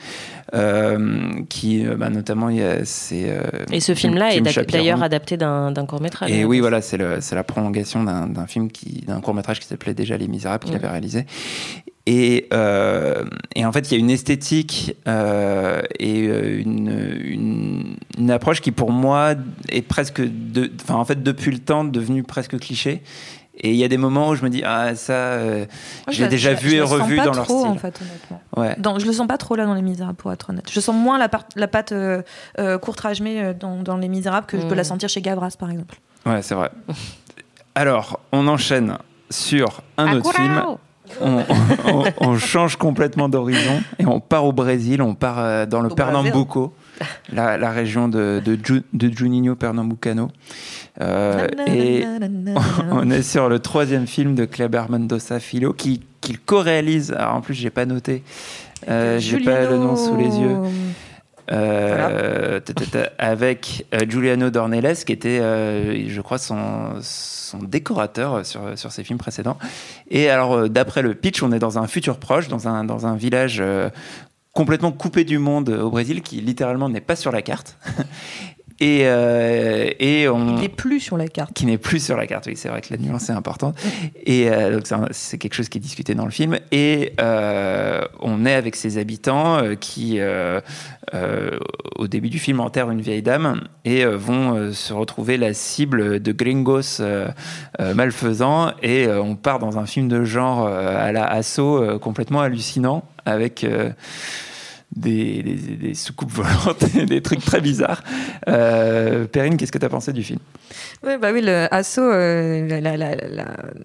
Euh, 0.54 1.30
qui, 1.48 1.86
euh, 1.86 1.96
bah, 1.96 2.10
notamment, 2.10 2.50
il 2.50 2.58
y 2.58 2.64
a, 2.64 2.84
c'est. 2.84 3.30
Euh, 3.30 3.42
et 3.72 3.80
ce 3.80 3.94
film-là 3.94 4.36
est 4.36 4.42
d'ailleurs 4.42 5.04
adapté 5.04 5.38
d'un 5.38 5.86
court-métrage. 5.88 6.32
Et 6.32 6.44
oui, 6.44 6.60
voilà, 6.60 6.82
c'est 6.82 6.98
la 6.98 7.44
prolongation 7.44 8.04
d'un 8.04 8.48
film, 8.48 8.68
d'un 9.06 9.22
court-métrage 9.22 9.60
qui 9.60 9.68
s'appelait 9.68 9.94
déjà 9.94 10.18
Les 10.18 10.28
Misérables, 10.28 10.66
qu'il 10.66 10.76
avait 10.76 10.90
réalisé. 10.90 11.26
Et, 12.08 12.50
et, 13.56 13.66
en 13.66 13.72
fait, 13.72 13.92
il 13.92 13.94
y 13.94 13.96
a 13.96 14.00
une 14.00 14.10
esthétique 14.10 14.96
et 16.00 16.20
une, 16.20 17.96
une, 18.18 18.32
approche 18.32 18.62
qui, 18.62 18.72
pour 18.72 18.92
moi, 18.92 19.36
est 19.70 19.84
presque, 19.84 20.22
de, 20.22 20.72
enfin, 20.82 20.96
en 20.96 21.06
fait, 21.06 21.22
depuis 21.22 21.52
le 21.52 21.60
temps, 21.60 21.84
devenue 21.84 22.24
presque 22.24 22.58
cliché. 22.60 23.04
Et 23.64 23.72
il 23.72 23.76
y 23.76 23.84
a 23.84 23.88
des 23.88 23.98
moments 23.98 24.30
où 24.30 24.36
je 24.36 24.44
me 24.44 24.50
dis 24.50 24.64
ah 24.66 24.96
ça, 24.96 25.14
euh, 25.14 25.66
j'ai 26.10 26.28
déjà 26.28 26.54
vu 26.54 26.74
et 26.74 26.82
revu 26.82 27.18
dans 27.18 27.34
leur 27.34 27.46
trop, 27.46 27.60
style. 27.60 27.72
En 27.72 27.76
fait, 27.76 28.00
honnêtement. 28.02 28.42
Ouais. 28.56 28.76
Dans, 28.80 28.98
je 28.98 29.06
le 29.06 29.14
sens 29.14 29.28
pas 29.28 29.38
trop 29.38 29.56
là 29.56 29.66
dans 29.66 29.76
Les 29.76 29.84
Misérables 29.84 30.16
pour 30.16 30.32
être 30.32 30.50
honnête. 30.50 30.70
Je 30.72 30.80
sens 30.80 30.96
moins 30.96 31.20
la, 31.20 31.30
la 31.56 31.68
patte 31.68 31.92
euh, 31.92 32.22
euh, 32.60 32.80
euh 32.80 33.54
dans, 33.54 33.84
dans, 33.84 33.98
Les 33.98 34.08
Misérables 34.08 34.48
que 34.48 34.60
je 34.60 34.66
peux 34.66 34.74
la 34.74 34.82
mm. 34.82 34.86
sentir 34.86 35.10
chez 35.10 35.22
Gavras 35.22 35.56
par 35.60 35.70
exemple. 35.70 36.00
Ouais, 36.26 36.42
c'est 36.42 36.56
vrai. 36.56 36.72
Alors, 37.76 38.20
on 38.32 38.48
enchaîne 38.48 38.98
sur 39.30 39.82
un 39.98 40.18
autre 40.18 40.34
film. 40.34 40.62
On, 41.22 42.04
on, 42.20 42.38
change 42.38 42.76
complètement 42.76 43.30
d'horizon 43.30 43.82
et 44.00 44.06
on 44.06 44.20
part 44.20 44.46
au 44.46 44.54
Brésil, 44.54 45.02
on 45.02 45.14
part 45.14 45.68
dans 45.68 45.82
le 45.82 45.90
Pernambuco, 45.90 46.74
la, 47.32 47.58
la, 47.58 47.72
région 47.72 48.08
de, 48.08 48.42
de, 48.44 48.58
de 48.94 49.16
Juninho 49.16 49.56
Pernambucano. 49.56 50.30
Euh, 51.00 51.48
et 51.68 52.06
on 52.92 53.10
est 53.10 53.22
sur 53.22 53.50
le 53.50 53.60
troisième 53.60 54.08
film 54.08 54.36
de 54.36 54.46
Kleber 54.46 54.84
Mendoza 54.90 55.40
qui 55.40 56.02
qu'il 56.22 56.40
co-réalise. 56.40 57.12
Alors 57.14 57.36
en 57.36 57.42
plus, 57.42 57.54
j'ai 57.54 57.70
pas 57.70 57.86
noté, 57.86 58.24
euh, 58.90 59.20
j'ai 59.20 59.40
pas 59.40 59.64
le 59.64 59.78
nom 59.78 59.96
sous 59.96 60.16
les 60.16 60.38
yeux. 60.38 60.58
Euh, 61.52 62.60
avec 63.18 63.86
euh, 63.94 64.00
Giuliano 64.08 64.50
Dornelles, 64.50 64.96
qui 65.06 65.12
était, 65.12 65.40
je 65.40 66.22
crois, 66.22 66.38
son, 66.38 66.94
son 67.02 67.60
décorateur 67.60 68.46
sur, 68.46 68.78
sur 68.78 68.92
ses 68.92 69.04
films 69.04 69.20
précédents. 69.20 69.58
Et 70.10 70.30
alors, 70.30 70.70
d'après 70.70 71.02
le 71.02 71.14
pitch, 71.14 71.42
on 71.44 71.52
est 71.52 71.60
dans 71.60 71.80
un 71.80 71.88
futur 71.88 72.18
proche, 72.18 72.48
dans 72.48 72.68
un, 72.68 72.84
dans 72.84 73.08
un 73.08 73.16
village 73.16 73.64
complètement 74.54 74.92
coupé 74.92 75.24
du 75.24 75.38
monde 75.40 75.70
au 75.70 75.90
Brésil, 75.90 76.22
qui 76.22 76.42
littéralement 76.42 76.90
n'est 76.90 77.02
pas 77.02 77.16
sur 77.16 77.32
la 77.32 77.42
carte. 77.42 77.78
Et, 78.82 79.02
euh, 79.04 79.92
et 80.00 80.28
on... 80.28 80.56
Qui 80.56 80.64
n'est 80.64 80.70
plus 80.70 81.00
sur 81.00 81.16
la 81.16 81.28
carte. 81.28 81.54
Qui 81.54 81.68
n'est 81.68 81.78
plus 81.78 82.04
sur 82.04 82.18
la 82.18 82.26
carte, 82.26 82.48
oui, 82.48 82.54
c'est 82.56 82.68
vrai 82.68 82.82
que 82.82 82.88
la 82.90 82.98
nuance 82.98 83.30
est 83.30 83.34
importante. 83.34 83.78
et 84.26 84.50
euh, 84.50 84.74
donc 84.74 84.88
c'est 85.12 85.38
quelque 85.38 85.54
chose 85.54 85.70
qui 85.70 85.78
est 85.78 85.82
discuté 85.82 86.16
dans 86.16 86.26
le 86.26 86.32
film. 86.32 86.58
Et 86.72 87.14
euh, 87.22 88.02
on 88.20 88.44
est 88.44 88.56
avec 88.56 88.76
ses 88.76 88.98
habitants 88.98 89.62
qui, 89.80 90.20
au 91.96 92.08
début 92.08 92.30
du 92.30 92.40
film, 92.40 92.60
enterrent 92.60 92.90
une 92.90 93.02
vieille 93.02 93.22
dame 93.22 93.62
et 93.86 94.04
vont 94.04 94.74
se 94.74 94.94
retrouver 94.94 95.38
la 95.38 95.54
cible 95.54 96.20
de 96.20 96.32
gringos 96.32 97.04
malfaisants. 97.80 98.72
Et 98.82 99.08
on 99.08 99.36
part 99.36 99.60
dans 99.60 99.78
un 99.78 99.86
film 99.86 100.08
de 100.08 100.24
genre 100.24 100.66
à 100.66 101.12
la 101.12 101.26
assaut 101.26 102.00
complètement 102.00 102.42
hallucinant 102.42 103.04
avec 103.26 103.64
des, 104.96 105.42
des, 105.44 105.94
soucoupes 105.94 106.32
volantes, 106.32 106.84
des 107.08 107.22
trucs 107.22 107.44
très 107.44 107.62
bizarres. 107.62 108.04
Euh, 108.48 109.26
Perrine, 109.26 109.58
qu'est-ce 109.58 109.72
que 109.72 109.78
tu 109.78 109.86
as 109.86 109.90
pensé 109.90 110.12
du 110.12 110.24
film? 110.24 110.40
Oui, 111.04 111.14
bah 111.20 111.30
oui, 111.34 111.42
le 111.42 111.68
Asso, 111.74 112.00
euh, 112.00 112.68
la, 112.68 112.80
la, 112.80 112.98
la, 112.98 113.16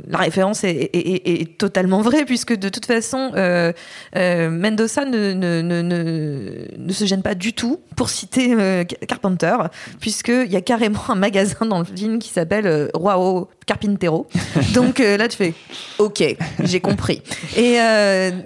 la, 0.06 0.18
référence 0.18 0.64
est, 0.64 0.90
est, 0.92 1.40
est, 1.40 1.58
totalement 1.58 2.02
vraie, 2.02 2.24
puisque 2.24 2.54
de 2.54 2.68
toute 2.68 2.86
façon, 2.86 3.32
euh, 3.36 3.72
euh, 4.16 4.50
Mendoza 4.50 5.04
ne, 5.04 5.32
ne, 5.32 5.62
ne, 5.62 5.82
ne, 6.76 6.92
se 6.92 7.04
gêne 7.04 7.22
pas 7.22 7.34
du 7.34 7.52
tout 7.52 7.80
pour 7.96 8.10
citer 8.10 8.54
euh, 8.54 8.84
Carpenter, 8.84 9.56
puisqu'il 10.00 10.50
y 10.50 10.56
a 10.56 10.60
carrément 10.60 11.00
un 11.08 11.14
magasin 11.14 11.66
dans 11.66 11.78
le 11.78 11.84
film 11.84 12.18
qui 12.18 12.30
s'appelle 12.30 12.90
Roi 12.94 13.48
Carpintero. 13.66 14.26
donc 14.74 14.98
là, 14.98 15.28
tu 15.28 15.36
fais 15.36 15.54
OK, 15.98 16.22
j'ai 16.60 16.80
compris. 16.80 17.22
Et 17.56 17.78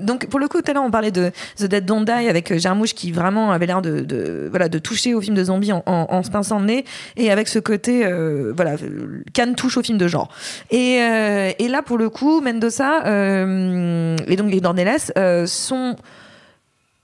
donc, 0.00 0.26
pour 0.26 0.38
le 0.38 0.48
coup, 0.48 0.62
tout 0.62 0.70
à 0.70 0.74
l'heure, 0.74 0.84
on 0.84 0.90
parlait 0.90 1.10
de 1.10 1.32
The 1.56 1.64
Dead 1.64 1.84
Don't 1.84 2.04
Die 2.04 2.28
avec 2.28 2.49
Jarmouche 2.58 2.94
qui 2.94 3.12
vraiment 3.12 3.52
avait 3.52 3.66
l'air 3.66 3.82
de, 3.82 4.48
voilà, 4.50 4.68
de 4.68 4.78
toucher 4.78 5.14
au 5.14 5.20
film 5.20 5.36
de 5.36 5.44
zombies 5.44 5.72
en, 5.72 6.22
se 6.22 6.30
pinçant 6.30 6.58
le 6.58 6.66
nez, 6.66 6.84
et 7.16 7.30
avec 7.30 7.48
ce 7.48 7.58
côté 7.58 8.04
voilà, 8.54 8.76
Cannes 9.32 9.54
touche 9.54 9.76
au 9.76 9.82
film 9.82 9.98
de 9.98 10.08
genre. 10.08 10.28
Et, 10.70 11.00
euh, 11.00 11.52
et 11.58 11.68
là, 11.68 11.82
pour 11.82 11.98
le 11.98 12.10
coup, 12.10 12.40
Mendoza 12.40 13.06
euh, 13.06 14.16
et 14.26 14.36
donc 14.36 14.50
les 14.50 14.60
Dornelles 14.60 14.90
euh, 15.16 15.46
sont 15.46 15.96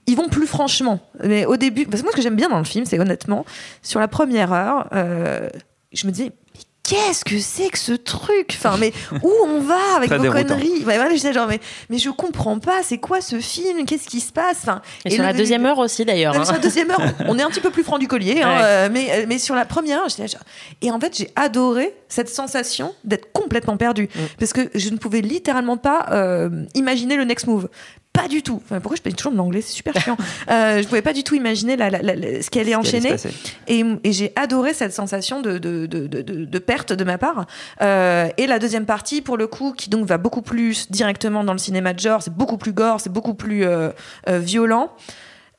ils 0.09 0.15
vont 0.15 0.29
plus 0.29 0.47
franchement. 0.47 1.01
Mais 1.23 1.45
au 1.45 1.57
début, 1.57 1.85
parce 1.85 2.01
que 2.01 2.05
moi, 2.05 2.11
ce 2.11 2.17
que 2.17 2.21
j'aime 2.21 2.37
bien 2.37 2.47
dans 2.47 2.59
le 2.59 2.63
film, 2.63 2.85
c'est 2.85 2.97
honnêtement, 2.97 3.45
sur 3.81 3.99
la 3.99 4.07
première 4.07 4.53
heure, 4.53 4.87
je 5.91 6.07
me 6.07 6.11
dis, 6.13 6.31
qu'est-ce 6.87 7.25
que 7.25 7.37
c'est 7.39 7.69
que 7.69 7.77
ce 7.77 7.91
truc? 7.91 8.55
Enfin, 8.57 8.77
mais 8.79 8.93
où 9.21 9.31
on 9.45 9.59
va 9.59 9.95
avec 9.97 10.11
vos 10.11 10.31
conneries? 10.31 10.85
Ouais, 10.85 10.97
je 11.09 11.13
disais 11.13 11.33
genre, 11.33 11.47
mais, 11.47 11.59
mais 11.89 11.97
je 11.97 12.09
comprends 12.09 12.59
pas, 12.59 12.81
c'est 12.81 12.97
quoi 12.97 13.21
ce 13.21 13.39
film? 13.39 13.85
Qu'est-ce 13.85 14.07
qui 14.07 14.21
se 14.21 14.31
passe? 14.31 14.59
Enfin, 14.63 14.81
Et, 15.05 15.11
sur 15.11 15.23
la 15.23 15.33
deuxième 15.33 15.65
heure 15.65 15.77
aussi 15.77 16.05
d'ailleurs. 16.05 16.33
Sur 16.33 16.43
la 16.43 16.57
hein. 16.57 16.61
deuxième 16.61 16.89
heure, 16.91 17.01
on 17.27 17.37
est 17.37 17.43
un 17.43 17.49
petit 17.49 17.59
peu 17.59 17.69
plus 17.69 17.83
franc 17.83 17.97
du 17.97 18.07
collier, 18.07 18.41
hein, 18.41 18.61
euh, 18.61 18.89
mais, 18.91 19.11
euh, 19.11 19.25
mais 19.27 19.37
sur 19.37 19.55
la 19.55 19.65
première, 19.65 20.07
genre... 20.07 20.27
et 20.81 20.91
en 20.91 20.99
fait, 20.99 21.17
j'ai 21.17 21.29
adoré 21.35 21.93
cette 22.07 22.29
sensation 22.29 22.95
d'être 23.03 23.31
complètement 23.33 23.77
perdu 23.77 24.03
mm. 24.03 24.19
parce 24.39 24.53
que 24.53 24.69
je 24.73 24.89
ne 24.89 24.97
pouvais 24.97 25.21
littéralement 25.21 25.77
pas 25.77 26.07
euh, 26.11 26.49
imaginer 26.73 27.17
le 27.17 27.25
next 27.25 27.47
move 27.47 27.67
pas 28.17 28.27
du 28.27 28.41
tout. 28.41 28.61
pourquoi 28.67 28.95
je 28.95 29.01
parle 29.01 29.15
toujours 29.15 29.31
de 29.31 29.37
l'anglais? 29.37 29.61
C'est 29.61 29.73
super 29.73 29.93
chiant. 30.01 30.17
euh, 30.49 30.81
je 30.81 30.87
pouvais 30.87 31.01
pas 31.01 31.13
du 31.13 31.23
tout 31.23 31.35
imaginer 31.35 31.75
la, 31.75 31.89
la, 31.89 32.01
ce 32.41 32.49
qui 32.49 32.59
allait 32.59 32.75
enchaîner. 32.75 33.15
Et, 33.67 33.83
et 34.03 34.11
j'ai 34.11 34.33
adoré 34.35 34.73
cette 34.73 34.93
sensation 34.93 35.41
de, 35.41 35.57
de, 35.57 35.85
de, 35.85 36.07
de, 36.07 36.59
perte 36.59 36.93
de 36.93 37.03
ma 37.03 37.17
part. 37.17 37.45
Euh, 37.81 38.29
et 38.37 38.47
la 38.47 38.59
deuxième 38.59 38.85
partie, 38.85 39.21
pour 39.21 39.37
le 39.37 39.47
coup, 39.47 39.73
qui 39.73 39.89
donc 39.89 40.05
va 40.05 40.17
beaucoup 40.17 40.41
plus 40.41 40.89
directement 40.91 41.43
dans 41.43 41.53
le 41.53 41.59
cinéma 41.59 41.93
de 41.93 41.99
genre, 41.99 42.21
c'est 42.21 42.33
beaucoup 42.33 42.57
plus 42.57 42.73
gore, 42.73 42.99
c'est 42.99 43.11
beaucoup 43.11 43.33
plus 43.33 43.65
euh, 43.65 43.89
euh, 44.27 44.39
violent. 44.39 44.91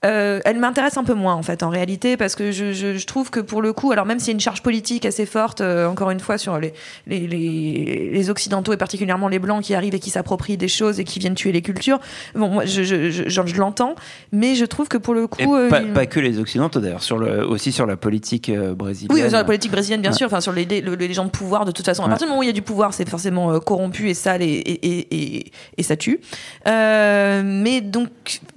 Euh, 0.05 0.39
elle 0.45 0.61
m'intéresse 0.61 0.97
un 0.97 1.03
peu 1.03 1.15
moins 1.15 1.35
en 1.35 1.43
fait 1.43 1.65
en 1.65 1.71
réalité 1.71 2.17
parce 2.17 2.37
que 2.37 2.53
je, 2.53 2.73
je, 2.73 2.97
je 2.97 3.07
trouve 3.09 3.31
que 3.31 3.41
pour 3.41 3.61
le 3.61 3.73
coup 3.73 3.91
alors 3.91 4.07
même 4.07 4.21
s'il 4.21 4.29
y 4.29 4.31
a 4.31 4.35
une 4.35 4.41
charge 4.41 4.63
politique 4.63 5.05
assez 5.05 5.27
forte 5.27 5.61
euh, 5.61 5.89
encore 5.89 6.13
une 6.13 6.21
fois 6.21 6.39
sur 6.39 6.57
les, 6.61 6.73
les, 7.09 7.27
les, 7.27 8.09
les, 8.13 8.31
occidentaux 8.31 8.73
et 8.73 8.77
particulièrement 8.77 9.27
les 9.27 9.41
blancs 9.41 9.61
qui 9.61 9.75
arrivent 9.75 9.97
et 9.97 9.99
qui 9.99 10.11
s'approprient 10.11 10.57
des 10.57 10.69
choses 10.69 11.01
et 11.01 11.05
qui 11.05 11.19
viennent 11.19 11.35
tuer 11.35 11.51
les 11.51 11.63
cultures 11.63 11.99
bon 12.37 12.47
moi 12.47 12.65
je, 12.65 12.85
je, 12.85 13.11
je 13.11 13.57
l'entends 13.57 13.97
mais 14.31 14.55
je 14.55 14.65
trouve 14.67 14.87
que 14.87 14.99
pour 14.99 15.15
le 15.15 15.27
coup 15.27 15.57
euh, 15.57 15.69
pas, 15.69 16.07
que 16.07 16.21
les 16.21 16.39
occidentaux 16.39 16.79
d'ailleurs 16.79 17.03
sur 17.03 17.19
le 17.19 17.45
aussi 17.45 17.73
sur 17.73 17.85
la 17.85 17.97
politique 17.97 18.53
brésilienne. 18.53 19.11
Oui 19.11 19.29
sur 19.29 19.39
la 19.39 19.43
politique 19.43 19.73
brésilienne 19.73 20.01
bien 20.01 20.13
sûr 20.13 20.29
enfin 20.29 20.41
sur 20.41 20.53
les, 20.53 20.65
les, 20.65 21.13
gens 21.13 21.25
de 21.25 21.31
pouvoir 21.31 21.65
de 21.65 21.73
toute 21.73 21.87
façon. 21.87 22.05
À 22.05 22.09
partir 22.09 22.29
du 22.29 22.31
moment 22.31 22.39
où 22.39 22.45
il 22.45 22.47
y 22.47 22.51
a 22.51 22.53
du 22.53 22.63
pouvoir 22.63 22.95
c'est 22.95 23.09
forcément 23.09 23.59
corrompu 23.59 24.11
et 24.11 24.15
sale 24.15 24.43
et, 24.43 24.47
et, 24.47 25.09
et, 25.11 25.53
et 25.77 25.83
ça 25.83 25.97
tue. 25.97 26.21
Mais 26.65 27.81
donc 27.81 28.11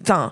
enfin 0.03 0.29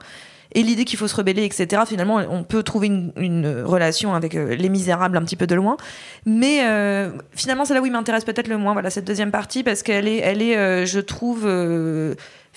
et 0.54 0.64
l'idée 0.64 0.86
qu'il 0.86 0.98
faut 0.98 1.08
se 1.08 1.16
rebeller, 1.16 1.46
etc. 1.46 1.84
Finalement, 1.88 2.16
on 2.30 2.44
peut 2.44 2.64
trouver 2.64 2.88
une, 2.88 3.64
relation 3.64 4.16
avec 4.16 4.36
euh, 4.36 4.56
les 4.56 4.70
misérables 4.70 5.18
un 5.18 5.24
petit 5.24 5.36
peu 5.36 5.48
de 5.48 5.56
loin, 5.56 5.78
mais 6.26 6.62
euh, 6.64 7.12
finalement, 7.34 7.66
c'est 7.66 7.74
là 7.74 7.82
où 7.82 7.86
il 7.86 7.92
m'intéresse 7.92 8.26
peut-être 8.26 8.48
le 8.48 8.58
moins. 8.58 8.74
Voilà 8.74 8.90
cette 8.90 9.06
deuxième 9.06 9.32
partie 9.32 9.64
parce 9.64 9.84
qu'elle 9.84 10.08
est, 10.08 10.18
elle 10.18 10.42
est, 10.42 10.58
euh, 10.58 10.86
je 10.86 11.00
trouve 11.00 11.48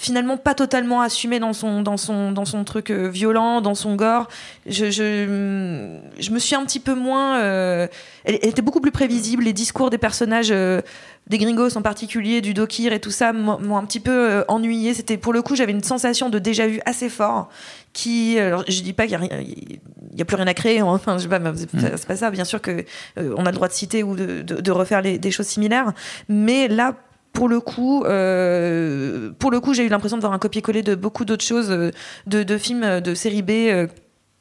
finalement 0.03 0.37
pas 0.37 0.55
totalement 0.55 1.01
assumé 1.01 1.39
dans 1.39 1.53
son, 1.53 1.81
dans 1.81 1.97
son, 1.97 2.33
dans 2.33 2.45
son 2.45 2.65
truc 2.65 2.91
euh, 2.91 3.07
violent, 3.07 3.61
dans 3.61 3.77
son 3.77 3.95
gore. 3.95 4.29
Je, 4.67 4.87
je, 4.91 6.01
je, 6.19 6.31
me 6.33 6.39
suis 6.41 6.57
un 6.57 6.65
petit 6.65 6.81
peu 6.81 6.95
moins. 6.95 7.41
Euh, 7.41 7.87
elle, 8.25 8.35
était 8.43 8.63
beaucoup 8.63 8.81
plus 8.81 8.91
prévisible. 8.91 9.45
Les 9.45 9.53
discours 9.53 9.91
des 9.91 9.99
personnages, 9.99 10.51
euh, 10.51 10.81
des 11.29 11.39
gringos 11.39 11.77
en 11.77 11.83
particulier, 11.83 12.41
du 12.41 12.53
Dokir 12.53 12.93
et 12.93 12.99
tout 12.99 13.13
ça, 13.13 13.33
m'ont 13.33 13.77
un 13.77 13.85
petit 13.85 14.01
peu 14.01 14.45
ennuyé. 14.49 14.93
C'était 14.93 15.17
pour 15.17 15.33
le 15.33 15.41
coup, 15.41 15.55
j'avais 15.55 15.73
une 15.73 15.85
sensation 15.85 16.31
de 16.31 16.41
déjà 16.41 16.67
vu 16.67 16.81
assez 16.85 17.09
fort. 17.09 17.49
Qui, 17.93 18.41
alors, 18.41 18.65
je 18.67 18.81
dis 18.81 18.95
pas 18.95 19.07
qu'il 19.07 19.21
n'y 19.21 20.23
a, 20.23 20.25
plus 20.25 20.37
rien 20.37 20.47
à 20.49 20.55
créer. 20.55 20.81
Hein. 20.81 20.87
Enfin, 20.87 21.19
je 21.19 21.23
sais 21.25 21.29
pas, 21.29 21.39
mm. 21.39 21.55
c'est 21.97 22.07
pas, 22.07 22.17
ça. 22.17 22.31
Bien 22.33 22.45
sûr 22.45 22.61
que 22.61 22.85
on 23.17 23.47
a 23.47 23.51
le 23.51 23.55
droit 23.55 23.69
de 23.69 23.73
citer 23.73 24.03
ou 24.03 24.17
de, 24.17 24.43
de, 24.43 24.71
refaire 24.73 25.01
les, 25.01 25.19
des 25.19 25.31
choses 25.31 25.47
similaires, 25.47 25.93
mais 26.29 26.67
là 26.67 26.97
pour 27.33 27.49
le 27.49 27.61
coup, 27.61 28.05
euh, 28.05 29.31
pour 29.39 29.51
le 29.51 29.61
coup, 29.61 29.75
j'ai 29.75 29.85
eu 29.85 29.89
l'impression 29.89 30.17
de 30.17 30.23
voir 30.23 30.33
un 30.33 30.39
copier-coller 30.39 30.83
de 30.83 30.95
beaucoup 30.95 31.25
d'autres 31.25 31.45
choses, 31.45 31.71
euh, 31.71 31.91
de, 32.27 32.59
films 32.59 32.85
euh, 32.85 33.01
de 33.01 33.15
série 33.15 33.43
B 33.43 33.51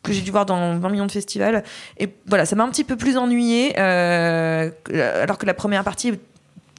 que 0.04 0.14
j'ai 0.14 0.22
dû 0.22 0.32
voir 0.32 0.46
dans 0.46 0.78
20 0.78 0.90
millions 0.90 1.06
de 1.06 1.12
festivals. 1.12 1.64
Et 1.98 2.10
voilà, 2.26 2.46
ça 2.46 2.56
m'a 2.56 2.64
un 2.64 2.70
petit 2.70 2.84
peu 2.84 2.98
plus 2.98 3.18
ennuyé, 3.18 3.78
alors 3.78 5.38
que 5.38 5.46
la 5.46 5.54
première 5.54 5.84
partie, 5.84 6.14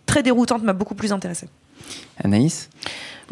très 0.07 0.22
déroutante, 0.22 0.62
m'a 0.62 0.72
beaucoup 0.72 0.96
plus 0.96 1.12
intéressée. 1.12 1.48
Anaïs 2.22 2.68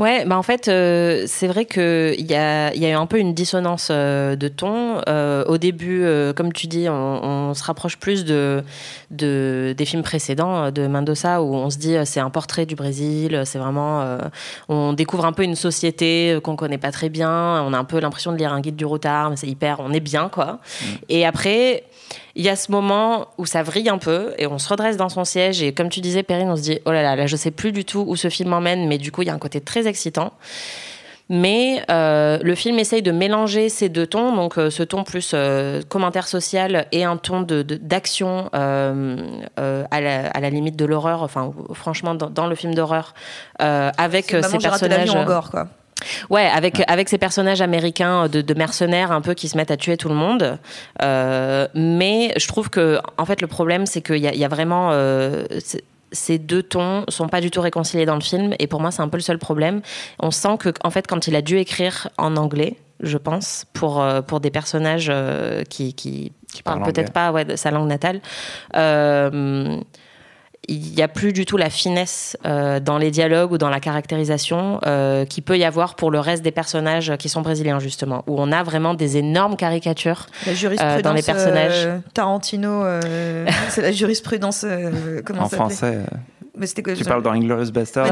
Ouais, 0.01 0.25
bah 0.25 0.39
en 0.39 0.43
fait, 0.43 0.69
euh, 0.69 1.25
c'est 1.27 1.47
vrai 1.47 1.67
qu'il 1.67 2.27
y 2.27 2.35
a, 2.35 2.75
y 2.75 2.87
a 2.87 2.89
eu 2.89 2.95
un 2.95 3.05
peu 3.05 3.19
une 3.19 3.35
dissonance 3.35 3.89
euh, 3.91 4.35
de 4.35 4.49
ton. 4.49 5.03
Euh, 5.09 5.45
au 5.45 5.59
début, 5.59 6.07
comme 6.35 6.55
tu 6.55 6.69
dis, 6.69 6.87
on, 6.89 7.53
se 7.53 7.63
rapproche 7.63 7.99
plus 7.99 8.25
de, 8.25 8.65
de, 9.11 9.75
des 9.77 9.85
films 9.85 10.03
précédents 10.03 10.71
de 10.71 10.87
Mendoza 10.87 11.43
où 11.43 11.55
on 11.55 11.69
se 11.69 11.77
dit 11.77 11.97
c'est 12.05 12.21
un 12.21 12.31
portrait 12.31 12.65
du 12.65 12.77
Brésil, 12.77 13.43
c'est 13.45 13.59
vraiment. 13.59 14.19
on 14.71 14.95
découvre 14.95 15.27
un 15.27 15.33
peu 15.33 15.43
une 15.43 15.57
société 15.57 16.39
qu'on 16.43 16.57
connaît 16.57 16.79
pas 16.79 16.93
très 16.93 17.11
bien, 17.11 17.63
on 17.63 17.75
a 17.75 17.79
un 17.79 17.85
peu 17.85 18.01
l'impression 18.01 18.33
de 18.33 18.39
lire 18.39 18.55
un 18.55 18.61
guide 18.61 18.77
du 18.77 18.87
routard, 18.87 19.29
mais 19.29 19.37
c'est 19.37 19.49
hyper. 19.49 19.81
On 19.81 19.93
est 19.93 20.01
bien, 20.01 20.31
quoi. 20.31 20.61
Mm. 20.81 20.87
Et 21.11 21.27
après 21.27 21.85
il 22.35 22.45
y 22.45 22.49
a 22.49 22.57
ce 22.57 22.71
moment 22.71 23.29
où 23.39 23.47
ça 23.47 23.63
vrille 23.63 23.89
un 23.89 23.99
peu 23.99 24.33
et 24.39 24.47
on 24.47 24.59
se 24.59 24.69
redresse 24.69 24.97
dans 24.97 25.09
son 25.09 25.25
siège 25.25 25.63
et 25.63 25.73
comme 25.73 25.89
tu 25.89 26.01
disais 26.01 26.23
Perrine 26.23 26.51
on 26.51 26.57
se 26.57 26.63
dit 26.63 26.79
oh 26.85 26.93
là 26.93 27.03
là 27.03 27.17
là 27.17 27.27
je 27.27 27.37
sais 27.37 27.51
plus 27.51 27.73
du 27.73 27.85
tout 27.85 28.05
où 28.07 28.17
ce 28.17 28.29
film 28.29 28.53
emmène 28.53 28.87
mais 28.87 28.99
du 28.99 29.13
coup 29.13 29.23
il 29.23 29.29
y 29.29 29.31
a 29.31 29.35
un 29.35 29.39
côté 29.39 29.61
très 29.61 29.87
excitant 29.87 30.33
mais 31.31 31.85
euh, 31.89 32.41
le 32.43 32.57
film 32.57 32.81
essaye 32.81 33.03
de 33.03 33.13
mélanger 33.13 33.69
ces 33.69 33.89
deux 33.89 34.09
tons, 34.09 34.35
donc 34.35 34.59
euh, 34.59 34.69
ce 34.69 34.83
ton 34.83 35.05
plus 35.05 35.31
euh, 35.33 35.81
commentaire 35.89 36.27
social 36.27 36.87
et 36.91 37.05
un 37.05 37.17
ton 37.17 37.43
d'action 37.43 38.51
de, 38.53 39.17
à, 39.57 40.01
la, 40.01 40.51
limite 40.51 40.75
de 40.75 40.85
l'horreur, 40.85 41.23
enfin 41.23 41.53
franchement 41.73 42.17
dans, 42.17 42.49
le 42.49 42.55
film 42.57 42.75
d'horreur, 42.75 43.15
avec 43.61 44.31
ces 44.31 44.59
personnages. 44.59 45.11
En 45.11 45.25
gore, 45.25 45.53
quoi. 45.53 45.69
Ouais, 46.29 46.47
avec, 46.47 46.83
avec 46.89 47.09
ces 47.09 47.19
personnages 47.19 47.61
américains 47.61 48.29
de, 48.29 48.55
mercenaires 48.55 49.13
un 49.13 49.21
peu 49.21 49.35
qui 49.35 49.49
se 49.49 49.57
mettent 49.57 49.71
à 49.71 49.77
tuer 49.77 49.97
tout 49.97 50.09
le 50.09 50.15
monde. 50.15 50.59
Euh, 51.03 51.69
mais 51.75 52.33
je 52.37 52.47
trouve 52.49 52.71
que, 52.71 52.99
en 53.19 53.25
fait, 53.25 53.41
le 53.41 53.47
problème, 53.47 53.87
c'est 53.87 54.03
qu'il 54.03 54.17
y, 54.17 54.39
y, 54.39 54.45
a 54.45 54.49
vraiment. 54.49 54.91
Euh, 54.93 55.45
ces 56.13 56.39
deux 56.39 56.65
tons 56.65 57.05
sont 57.09 57.29
pas 57.29 57.41
du 57.41 57.53
tout 57.53 57.61
réconciliés 57.61 58.05
dans 58.05 58.17
le 58.17 58.21
film 58.21 58.53
et 58.59 58.67
pour 58.67 58.81
moi 58.81 58.91
c'est 58.91 59.01
un 59.01 59.09
peu 59.09 59.17
le 59.17 59.23
seul 59.23 59.39
problème. 59.39 59.81
On 60.19 60.33
sent 60.33 60.57
que 60.59 60.71
en 60.83 60.91
fait 60.91 61.07
quand 61.07 61.29
il 61.29 61.37
a 61.37 61.41
dû 61.41 61.57
écrire 61.57 62.09
en 62.19 62.37
anglais, 62.37 62.79
je 62.99 63.17
pense, 63.17 63.65
pour 63.75 64.03
euh, 64.03 64.21
pour 64.21 64.41
des 64.41 64.51
personnages 64.51 65.13
qui 65.69 65.95
qui, 65.95 66.33
qui 66.53 66.63
parlent 66.65 66.83
peut-être 66.83 67.13
pas 67.13 67.31
ouais, 67.31 67.45
de 67.45 67.55
sa 67.55 67.71
langue 67.71 67.87
natale 67.87 68.21
il 70.71 70.95
n'y 70.95 71.03
a 71.03 71.09
plus 71.09 71.33
du 71.33 71.45
tout 71.45 71.57
la 71.57 71.69
finesse 71.69 72.37
euh, 72.47 72.79
dans 72.79 72.97
les 72.97 73.11
dialogues 73.11 73.51
ou 73.51 73.59
dans 73.59 73.69
la 73.71 73.81
caractérisation 73.81 74.81
euh, 74.87 75.25
qui 75.25 75.43
peut 75.43 75.59
y 75.59 75.65
avoir 75.65 75.97
pour 75.97 76.13
le 76.13 76.21
reste 76.21 76.45
des 76.45 76.53
personnages 76.53 77.13
qui 77.19 77.29
sont 77.29 77.43
brésiliens 77.43 77.81
justement, 77.81 78.23
où 78.29 78.41
on 78.41 78.53
a 78.53 78.63
vraiment 78.63 78.95
des 78.95 79.17
énormes 79.17 79.57
caricatures 79.57 80.27
euh, 80.47 81.03
dans 81.03 81.13
les 81.13 81.23
personnages. 81.23 81.89
Tarantino, 82.15 82.85
c'est 83.69 83.83
la 83.83 83.91
jurisprudence 83.91 84.65
comment 85.25 85.43
en 85.43 85.49
français. 85.49 85.99
Mais 86.61 86.67
c'était 86.67 86.95
tu 86.95 87.05
parles 87.05 87.23
dans 87.23 87.33
Inglorious 87.33 87.71
Bastard. 87.73 88.07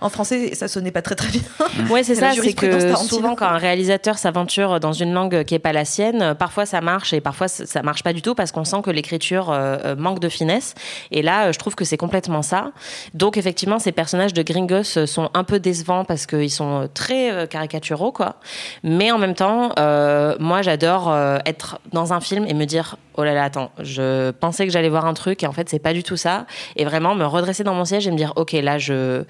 En 0.00 0.08
français, 0.08 0.54
ça 0.54 0.68
sonnait 0.68 0.92
pas 0.92 1.02
très 1.02 1.14
très 1.14 1.30
bien. 1.30 1.42
ouais, 1.90 2.02
c'est 2.02 2.14
ça. 2.14 2.32
C'est 2.32 2.52
que 2.52 2.94
souvent, 2.96 3.34
quand 3.34 3.46
un 3.46 3.58
réalisateur 3.58 4.18
s'aventure 4.18 4.80
dans 4.80 4.92
une 4.92 5.12
langue 5.12 5.44
qui 5.44 5.54
est 5.54 5.58
pas 5.58 5.72
la 5.72 5.84
sienne, 5.84 6.34
parfois 6.38 6.66
ça 6.66 6.80
marche 6.80 7.12
et 7.12 7.20
parfois 7.20 7.48
ça 7.48 7.82
marche 7.82 8.02
pas 8.02 8.12
du 8.12 8.22
tout 8.22 8.34
parce 8.34 8.52
qu'on 8.52 8.64
sent 8.64 8.82
que 8.82 8.90
l'écriture 8.90 9.50
euh, 9.50 9.78
euh, 9.84 9.96
manque 9.96 10.20
de 10.20 10.28
finesse. 10.28 10.74
Et 11.10 11.22
là, 11.22 11.52
je 11.52 11.58
trouve 11.58 11.74
que 11.74 11.84
c'est 11.84 11.96
complètement 11.96 12.42
ça. 12.42 12.72
Donc 13.14 13.36
effectivement, 13.36 13.78
ces 13.78 13.92
personnages 13.92 14.34
de 14.34 14.42
Gringos 14.42 15.06
sont 15.06 15.30
un 15.34 15.44
peu 15.44 15.58
décevants 15.58 16.04
parce 16.04 16.26
qu'ils 16.26 16.50
sont 16.50 16.88
très 16.92 17.32
euh, 17.32 17.46
caricaturaux, 17.46 18.12
quoi. 18.12 18.36
Mais 18.82 19.10
en 19.10 19.18
même 19.18 19.34
temps, 19.34 19.70
moi, 20.38 20.62
j'adore 20.62 21.14
être 21.44 21.78
dans 21.92 22.12
un 22.12 22.20
film 22.20 22.46
et 22.46 22.54
me 22.54 22.64
dire, 22.64 22.96
oh 23.16 23.24
là 23.24 23.34
là, 23.34 23.44
attends, 23.44 23.70
je 23.80 24.30
pensais 24.32 24.66
que 24.66 24.72
j'allais 24.72 24.88
voir 24.88 25.06
un 25.06 25.14
truc 25.14 25.42
et 25.42 25.46
en 25.46 25.52
fait, 25.52 25.68
c'est 25.68 25.78
pas 25.78 25.92
du 25.92 26.02
tout 26.02 26.16
ça. 26.16 26.46
Et 26.76 26.84
vraiment 26.84 27.14
me 27.14 27.24
redresser 27.24 27.53
dans 27.62 27.74
mon 27.74 27.84
siège 27.84 28.08
et 28.08 28.10
me 28.10 28.16
dire, 28.16 28.32
ok, 28.36 28.52
là, 28.52 28.78
je, 28.78 29.22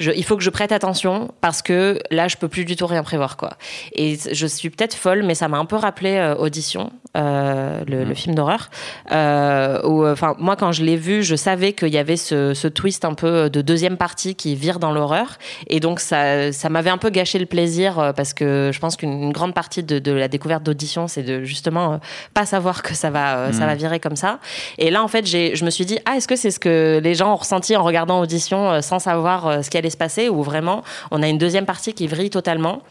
il 0.00 0.24
faut 0.24 0.36
que 0.36 0.42
je 0.42 0.50
prête 0.50 0.72
attention 0.72 1.30
parce 1.40 1.62
que 1.62 1.98
là, 2.10 2.28
je 2.28 2.36
peux 2.36 2.48
plus 2.48 2.64
du 2.64 2.76
tout 2.76 2.86
rien 2.86 3.02
prévoir, 3.02 3.36
quoi. 3.36 3.50
Et 3.92 4.18
je 4.32 4.46
suis 4.46 4.70
peut-être 4.70 4.94
folle, 4.94 5.22
mais 5.22 5.34
ça 5.34 5.48
m'a 5.48 5.58
un 5.58 5.66
peu 5.66 5.76
rappelé 5.76 6.14
euh, 6.16 6.34
Audition, 6.34 6.90
euh, 7.16 7.82
le, 7.86 8.06
mmh. 8.06 8.14
film 8.14 8.34
d'horreur. 8.34 8.70
Euh, 9.12 9.80
enfin, 10.12 10.34
moi, 10.38 10.56
quand 10.56 10.72
je 10.72 10.82
l'ai 10.82 10.96
vu, 10.96 11.22
je 11.22 11.36
savais 11.36 11.74
qu'il 11.74 11.88
y 11.88 11.98
avait 11.98 12.16
ce, 12.16 12.68
twist 12.68 13.04
un 13.04 13.14
peu 13.14 13.50
de 13.50 13.60
deuxième 13.60 13.96
partie 13.96 14.34
qui 14.34 14.54
vire 14.54 14.78
dans 14.78 14.92
l'horreur, 14.92 15.38
et 15.66 15.80
donc 15.80 16.00
ça, 16.00 16.52
ça 16.52 16.68
m'avait 16.68 16.90
un 16.90 16.98
peu 16.98 17.10
gâché 17.10 17.38
le 17.38 17.46
plaisir 17.46 18.12
parce 18.16 18.32
que 18.32 18.70
je 18.72 18.78
pense 18.78 18.96
qu'une 18.96 19.32
grande 19.32 19.54
partie 19.54 19.82
de, 19.82 20.12
la 20.12 20.28
découverte 20.28 20.62
d'Audition, 20.62 21.08
c'est 21.08 21.22
de 21.22 21.44
justement 21.44 22.00
pas 22.32 22.46
savoir 22.46 22.82
que 22.82 22.94
ça 22.94 23.10
va, 23.10 23.52
ça 23.52 23.66
va 23.66 23.74
mmh. 23.74 23.78
virer 23.78 24.00
comme 24.00 24.16
ça. 24.16 24.38
Et 24.78 24.90
là, 24.90 25.02
en 25.02 25.08
fait, 25.08 25.26
je 25.26 25.64
me 25.64 25.70
suis 25.70 25.84
dit, 25.84 25.98
ah, 26.06 26.16
est-ce 26.16 26.28
que 26.28 26.36
c'est 26.36 26.50
ce 26.50 26.60
que 26.60 27.00
les 27.02 27.14
gens 27.14 27.32
ont 27.32 27.36
ressenti 27.36 27.76
en 27.76 27.82
regardant 27.82 28.20
Audition 28.20 28.80
sans 28.80 28.98
savoir 28.98 29.64
ce 29.64 29.70
qui 29.70 29.76
allait 29.76 29.89
se 29.90 29.96
passer, 29.96 30.28
où 30.28 30.42
vraiment 30.42 30.82
on 31.10 31.22
a 31.22 31.28
une 31.28 31.38
deuxième 31.38 31.66
partie 31.66 31.92
qui 31.92 32.06
vrille 32.06 32.30
totalement. 32.30 32.82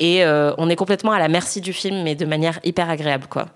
Et 0.00 0.24
euh, 0.24 0.52
on 0.58 0.68
est 0.68 0.76
complètement 0.76 1.12
à 1.12 1.18
la 1.18 1.28
merci 1.28 1.60
du 1.60 1.72
film, 1.72 2.02
mais 2.02 2.14
de 2.14 2.26
manière 2.26 2.58
hyper 2.64 2.90
agréable, 2.90 3.26
quoi. 3.28 3.46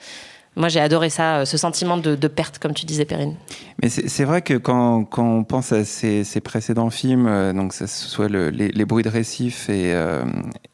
Moi, 0.56 0.68
j'ai 0.68 0.80
adoré 0.80 1.08
ça, 1.08 1.38
euh, 1.38 1.44
ce 1.44 1.56
sentiment 1.56 1.96
de, 1.96 2.16
perte, 2.26 2.58
comme 2.58 2.74
tu 2.74 2.84
disais, 2.84 3.04
Perrine. 3.04 3.36
Mais 3.80 3.88
c'est 3.88 4.24
vrai 4.24 4.42
que 4.42 4.54
quand, 4.54 5.04
quand, 5.04 5.24
on 5.24 5.44
pense 5.44 5.72
à 5.72 5.84
ces, 5.84 6.24
précédents 6.42 6.90
films, 6.90 7.26
euh, 7.28 7.52
donc 7.52 7.70
que 7.70 7.76
ce 7.76 7.86
soit 7.86 8.28
les, 8.28 8.84
bruits 8.84 9.04
de 9.04 9.08
récif 9.08 9.68
et, 9.68 9.94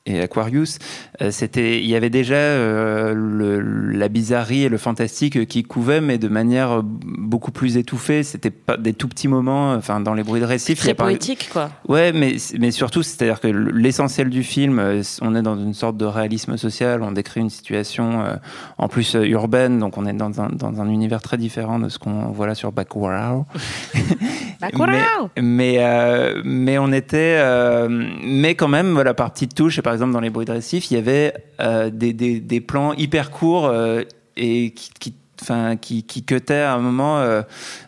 et 0.07 0.21
Aquarius, 0.21 0.79
c'était, 1.31 1.81
il 1.81 1.87
y 1.87 1.97
avait 1.97 2.11
déjà 2.11 2.35
le, 3.15 3.61
la 3.61 4.09
bizarrerie 4.09 4.65
et 4.65 4.69
le 4.69 4.79
fantastique 4.79 5.47
qui 5.47 5.63
couvaient, 5.63 6.01
mais 6.01 6.19
de 6.19 6.29
manière 6.29 6.83
beaucoup 6.83 7.53
plus 7.53 7.77
étouffée. 7.77 8.23
C'était 8.23 8.51
pas 8.51 8.77
des 8.77 8.93
tout 8.93 9.09
petits 9.09 9.29
moments, 9.29 9.73
enfin 9.73 10.01
dans 10.01 10.15
les 10.15 10.23
bruits 10.23 10.41
de 10.41 10.47
récif. 10.47 10.81
Très 10.81 10.95
poétique, 10.95 11.49
quoi. 11.53 11.71
Ouais, 11.89 12.13
mais 12.13 12.37
mais 12.59 12.71
surtout, 12.71 13.03
c'est-à-dire 13.03 13.41
que 13.41 13.49
l'essentiel 13.49 14.29
du 14.29 14.43
film, 14.43 14.83
on 15.23 15.35
est 15.35 15.43
dans 15.43 15.57
une 15.57 15.75
sorte 15.75 15.97
de 15.97 16.05
réalisme 16.05 16.57
social. 16.57 17.03
On 17.03 17.13
décrit 17.13 17.41
une 17.41 17.51
situation 17.51 18.25
en 18.77 18.89
plus 18.89 19.15
urbaine 19.15 19.75
donc 19.79 19.99
on 19.99 20.07
est 20.07 20.13
dans 20.13 20.41
un, 20.41 20.49
dans 20.49 20.81
un 20.81 20.89
univers 20.89 21.23
très 21.23 21.37
différent 21.37 21.79
de 21.79 21.89
ce 21.89 21.99
qu'on 21.99 22.33
voit 22.33 22.47
là 22.47 22.55
sur 22.55 22.73
Bacurau. 24.73 25.31
mais, 25.41 25.77
euh, 25.79 26.41
mais, 26.45 26.79
on 26.79 26.93
était, 26.93 27.37
euh, 27.39 27.89
mais 28.23 28.55
quand 28.55 28.69
même, 28.69 29.01
la 29.01 29.15
partie 29.15 29.47
de 29.47 29.55
touche, 29.55 29.81
par 29.81 29.93
exemple 29.93 30.13
dans 30.13 30.21
les 30.21 30.31
bruits 30.31 30.47
de 30.47 30.53
récif, 30.53 30.91
il 30.91 30.95
y 30.95 30.99
avait 30.99 31.35
euh, 31.61 31.91
des, 31.91 32.13
des, 32.13 32.41
des, 32.41 32.61
plans 32.61 32.93
hyper 32.95 33.31
courts 33.31 33.73
et 34.37 34.71
qui, 34.71 34.91
qui 34.99 35.15
enfin 35.45 35.77
qui, 35.77 36.03
qui 36.05 36.25
à 36.51 36.75
un 36.75 36.79
moment 36.79 37.19
euh, 37.19 37.43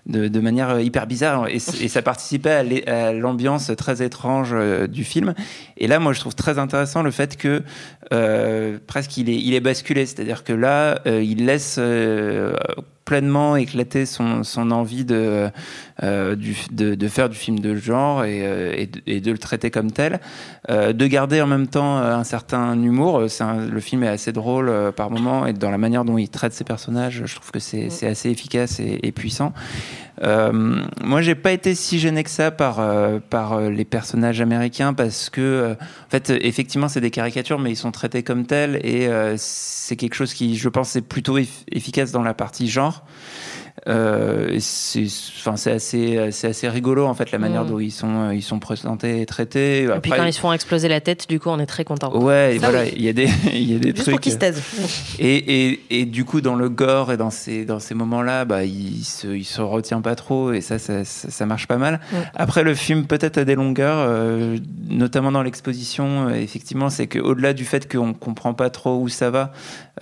de, 0.06 0.28
de, 0.28 0.40
manière 0.40 0.80
hyper 0.80 1.06
bizarre. 1.06 1.48
Et, 1.48 1.56
et 1.56 1.88
ça 1.88 2.02
participait 2.02 2.86
à 2.86 3.12
l'ambiance 3.12 3.70
très 3.76 4.02
étrange 4.02 4.50
euh, 4.52 4.86
du 4.86 5.04
film. 5.04 5.34
Et 5.76 5.86
là 5.86 5.98
moi 5.98 6.12
je 6.12 6.20
trouve 6.20 6.34
très 6.34 6.58
intéressant 6.58 7.02
le 7.02 7.10
fait 7.10 7.36
que 7.36 7.62
euh, 8.12 8.78
presque 8.86 9.16
il 9.16 9.30
est 9.30 9.36
il 9.36 9.54
est 9.54 9.60
basculé. 9.60 10.06
C'est-à-dire 10.06 10.44
que 10.44 10.52
là 10.52 11.00
il 11.06 11.46
laisse 11.46 11.80
pleinement 13.06 13.56
éclater 13.56 14.04
son, 14.04 14.42
son 14.42 14.70
envie 14.72 15.06
de, 15.06 15.48
euh, 16.02 16.34
du, 16.34 16.56
de, 16.72 16.94
de, 16.94 17.08
faire 17.08 17.30
du 17.30 17.36
film 17.36 17.60
de 17.60 17.76
genre 17.76 18.24
et, 18.24 18.40
euh, 18.42 18.74
et, 18.76 18.86
de, 18.86 19.00
et 19.06 19.20
de 19.20 19.32
le 19.32 19.38
traiter 19.38 19.70
comme 19.70 19.92
tel, 19.92 20.20
euh, 20.68 20.92
de 20.92 21.06
garder 21.06 21.40
en 21.40 21.46
même 21.46 21.68
temps 21.68 21.96
un 21.96 22.24
certain 22.24 22.74
humour. 22.74 23.24
Un, 23.40 23.66
le 23.66 23.80
film 23.80 24.02
est 24.02 24.08
assez 24.08 24.32
drôle 24.32 24.92
par 24.94 25.10
moments 25.10 25.46
et 25.46 25.52
dans 25.52 25.70
la 25.70 25.78
manière 25.78 26.04
dont 26.04 26.18
il 26.18 26.28
traite 26.28 26.52
ses 26.52 26.64
personnages, 26.64 27.22
je 27.24 27.34
trouve 27.34 27.52
que 27.52 27.60
c'est 27.60 28.06
assez 28.06 28.28
efficace 28.28 28.80
et, 28.80 28.98
et 29.02 29.12
puissant. 29.12 29.54
Moi, 30.20 31.20
j'ai 31.20 31.34
pas 31.36 31.52
été 31.52 31.74
si 31.76 32.00
gêné 32.00 32.24
que 32.24 32.30
ça 32.30 32.50
par 32.50 32.80
par 33.30 33.60
les 33.60 33.84
personnages 33.84 34.40
américains 34.40 34.94
parce 34.94 35.30
que, 35.30 35.76
en 35.78 36.10
fait, 36.10 36.30
effectivement, 36.30 36.88
c'est 36.88 37.02
des 37.02 37.10
caricatures, 37.10 37.58
mais 37.58 37.70
ils 37.70 37.76
sont 37.76 37.92
traités 37.92 38.22
comme 38.22 38.46
tels 38.46 38.76
et 38.84 39.08
c'est 39.36 39.96
quelque 39.96 40.14
chose 40.14 40.34
qui, 40.34 40.56
je 40.56 40.68
pense, 40.68 40.96
est 40.96 41.02
plutôt 41.02 41.38
efficace 41.38 42.10
dans 42.12 42.22
la 42.22 42.34
partie 42.34 42.68
genre. 42.68 42.95
Euh, 43.88 44.56
c'est 44.58 45.06
enfin, 45.38 45.52
assez, 45.70 46.68
rigolo 46.68 47.06
en 47.06 47.14
fait 47.14 47.30
la 47.30 47.38
manière 47.38 47.64
mm. 47.64 47.68
dont 47.68 47.78
ils 47.78 47.92
sont, 47.92 48.30
ils 48.32 48.42
sont 48.42 48.58
présentés 48.58 49.20
et 49.20 49.26
traités. 49.26 49.84
Et 49.84 50.00
puis 50.02 50.10
quand 50.10 50.24
ils 50.24 50.32
se 50.32 50.40
font 50.40 50.52
exploser 50.52 50.88
la 50.88 51.00
tête, 51.00 51.28
du 51.28 51.38
coup, 51.38 51.50
on 51.50 51.58
est 51.60 51.66
très 51.66 51.84
content. 51.84 52.16
Ouais, 52.16 52.58
voilà, 52.58 52.86
il 52.86 53.02
y 53.02 53.08
a 53.08 53.12
des, 53.12 53.26
y 53.52 53.76
a 53.76 53.78
des 53.78 53.90
Juste 53.90 54.02
trucs. 54.02 54.14
pour 54.14 54.20
qu'ils 54.20 54.32
se 54.32 54.38
taisent. 54.38 54.62
Et, 55.18 55.68
et, 55.68 55.80
et, 55.90 56.04
du 56.04 56.24
coup, 56.24 56.40
dans 56.40 56.56
le 56.56 56.68
gore 56.68 57.12
et 57.12 57.16
dans 57.16 57.30
ces, 57.30 57.64
dans 57.64 57.78
ces 57.78 57.94
moments-là, 57.94 58.44
bah, 58.44 58.64
il 58.64 59.04
se, 59.04 59.28
il 59.28 59.44
se 59.44 59.60
retient 59.60 60.00
pas 60.00 60.16
trop 60.16 60.52
et 60.52 60.60
ça, 60.60 60.78
ça, 60.78 61.04
ça, 61.04 61.46
marche 61.46 61.68
pas 61.68 61.78
mal. 61.78 62.00
Après, 62.34 62.64
le 62.64 62.74
film 62.74 63.06
peut-être 63.06 63.38
a 63.38 63.44
des 63.44 63.54
longueurs, 63.54 63.98
euh, 64.00 64.56
notamment 64.88 65.30
dans 65.30 65.42
l'exposition. 65.42 66.28
Euh, 66.28 66.34
effectivement, 66.34 66.90
c'est 66.90 67.06
qu'au-delà 67.06 67.52
du 67.52 67.64
fait 67.64 67.90
qu'on 67.90 68.14
comprend 68.14 68.54
pas 68.54 68.70
trop 68.70 68.98
où 68.98 69.08
ça 69.08 69.30
va, 69.30 69.52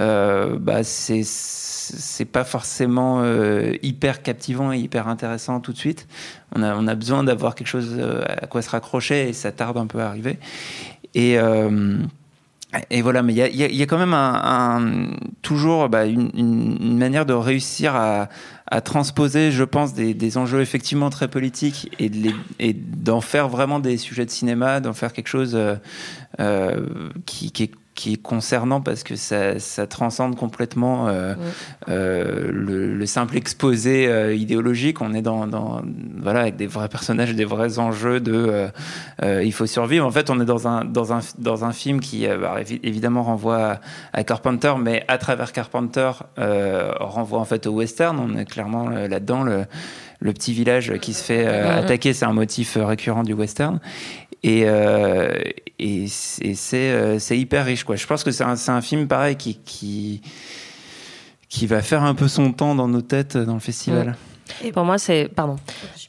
euh, 0.01 0.59
bah, 0.59 0.83
c'est 0.83 1.23
c'est 1.91 2.25
pas 2.25 2.45
forcément 2.45 3.21
euh, 3.23 3.75
hyper 3.83 4.23
captivant 4.23 4.73
et 4.73 4.79
hyper 4.79 5.09
intéressant 5.09 5.61
tout 5.61 5.73
de 5.73 5.79
suite. 5.79 6.07
On 6.55 6.63
a, 6.63 6.75
on 6.77 6.87
a 6.87 6.95
besoin 6.95 7.25
d'avoir 7.25 7.55
quelque 7.55 7.69
chose 7.69 7.97
euh, 7.99 8.25
à 8.27 8.47
quoi 8.47 8.63
se 8.63 8.71
raccrocher 8.71 9.29
et 9.29 9.33
ça 9.33 9.53
tarde 9.53 9.77
un 9.77 9.87
peu 9.87 10.01
à 10.01 10.07
arriver. 10.07 10.39
Et, 11.15 11.39
euh, 11.39 11.99
et 12.91 13.03
voilà, 13.03 13.23
mais 13.23 13.33
il 13.33 13.37
y 13.37 13.43
a, 13.43 13.49
y 13.49 13.83
a, 13.83 13.87
quand 13.87 13.99
même 13.99 14.15
un, 14.15 15.11
toujours 15.43 15.89
bah, 15.89 16.07
une, 16.07 16.99
manière 16.99 17.25
de 17.25 17.33
réussir 17.33 17.95
à, 17.95 18.29
à 18.67 18.81
transposer, 18.81 19.53
je 19.53 19.63
pense, 19.63 19.95
des, 19.95 20.13
des, 20.13 20.39
enjeux 20.39 20.61
effectivement 20.61 21.09
très 21.11 21.29
politiques 21.29 21.95
et, 22.01 22.73
d'en 22.73 23.21
faire 23.21 23.49
vraiment 23.49 23.79
des 23.79 23.97
sujets 23.97 24.25
de 24.25 24.31
cinéma, 24.31 24.81
d'en 24.81 24.93
faire 24.93 25.13
quelque 25.13 25.29
chose 25.29 25.57
qui, 27.27 27.53
qui 27.53 27.63
est 27.63 27.71
qui 27.95 28.15
est 28.15 28.23
concernant 28.23 28.81
parce 28.81 29.05
que 29.05 29.15
ça, 29.15 29.59
ça 29.61 29.87
transcende 29.87 30.37
complètement 30.37 31.09
euh, 31.09 31.35
euh, 31.89 32.51
le, 32.53 32.93
le, 32.95 33.07
simple 33.07 33.37
exposé 33.37 34.09
euh, 34.09 34.35
idéologique. 34.35 35.01
On 35.01 35.15
est 35.15 35.23
dans, 35.23 35.47
dans, 35.47 35.81
voilà 36.19 36.41
avec 36.41 36.57
des 36.57 36.67
vrais 36.67 36.89
personnages, 36.89 37.35
des 37.35 37.45
vrais 37.45 37.79
enjeux 37.79 38.21
de 38.21 38.69
il 39.23 39.53
faut 39.53 39.67
survivre. 39.67 40.07
En 40.07 40.11
fait, 40.11 40.29
on 40.29 40.41
est 40.41 40.45
dans 40.45 40.67
un 40.67 40.85
dans 40.85 41.13
un 41.13 41.21
dans 41.39 41.65
un 41.65 41.73
film 41.73 42.01
qui 42.01 42.27
bah, 42.27 42.57
évidemment 42.83 43.23
renvoie 43.23 43.57
à, 43.57 43.81
à, 44.13 44.25
Carpenter, 44.25 44.75
mais 44.81 45.05
à 45.09 45.19
travers 45.19 45.53
Carpenter 45.53 46.11
renvoie 46.37 47.39
en 47.39 47.45
fait 47.45 47.67
au 47.67 47.73
western. 47.73 48.19
On 48.19 48.37
est 48.37 48.45
clairement 48.45 48.89
là-dedans 48.89 49.45
le 49.45 49.67
le 50.25 50.33
petit 50.33 50.55
village 50.55 50.99
qui 51.01 51.13
se 51.13 51.23
fait 51.23 51.47
attaquer, 51.47 52.15
c'est 52.15 52.25
un 52.25 52.33
motif 52.33 52.79
récurrent 52.81 53.25
du 53.25 53.35
western. 53.35 53.79
Et, 54.45 54.65
euh, 54.67 55.33
et 55.79 56.07
c'est 56.07 56.93
euh, 56.93 57.19
hyper 57.31 57.65
riche. 57.65 57.85
Quoi. 57.85 57.97
Je 57.97 58.07
pense 58.07 58.23
que 58.25 58.31
c'est 58.31 58.45
un, 58.45 58.57
un, 58.69 58.81
film 58.83 59.07
pareil 59.07 59.37
qui, 59.37 59.57
qui, 59.65 60.21
qui 61.49 61.67
va 61.67 61.81
faire 61.81 62.03
un 62.03 62.15
peu 62.15 62.29
son 62.29 62.53
temps 62.53 62.75
dans 62.75 62.87
nos 62.87 63.01
têtes 63.01 63.39
dans 63.39 63.55
le 63.55 63.61
festival. 63.61 64.17
Et 64.63 64.73
pour 64.73 64.85
moi, 64.85 64.99
c'est. 64.99 65.29
Pardon. 65.35 65.57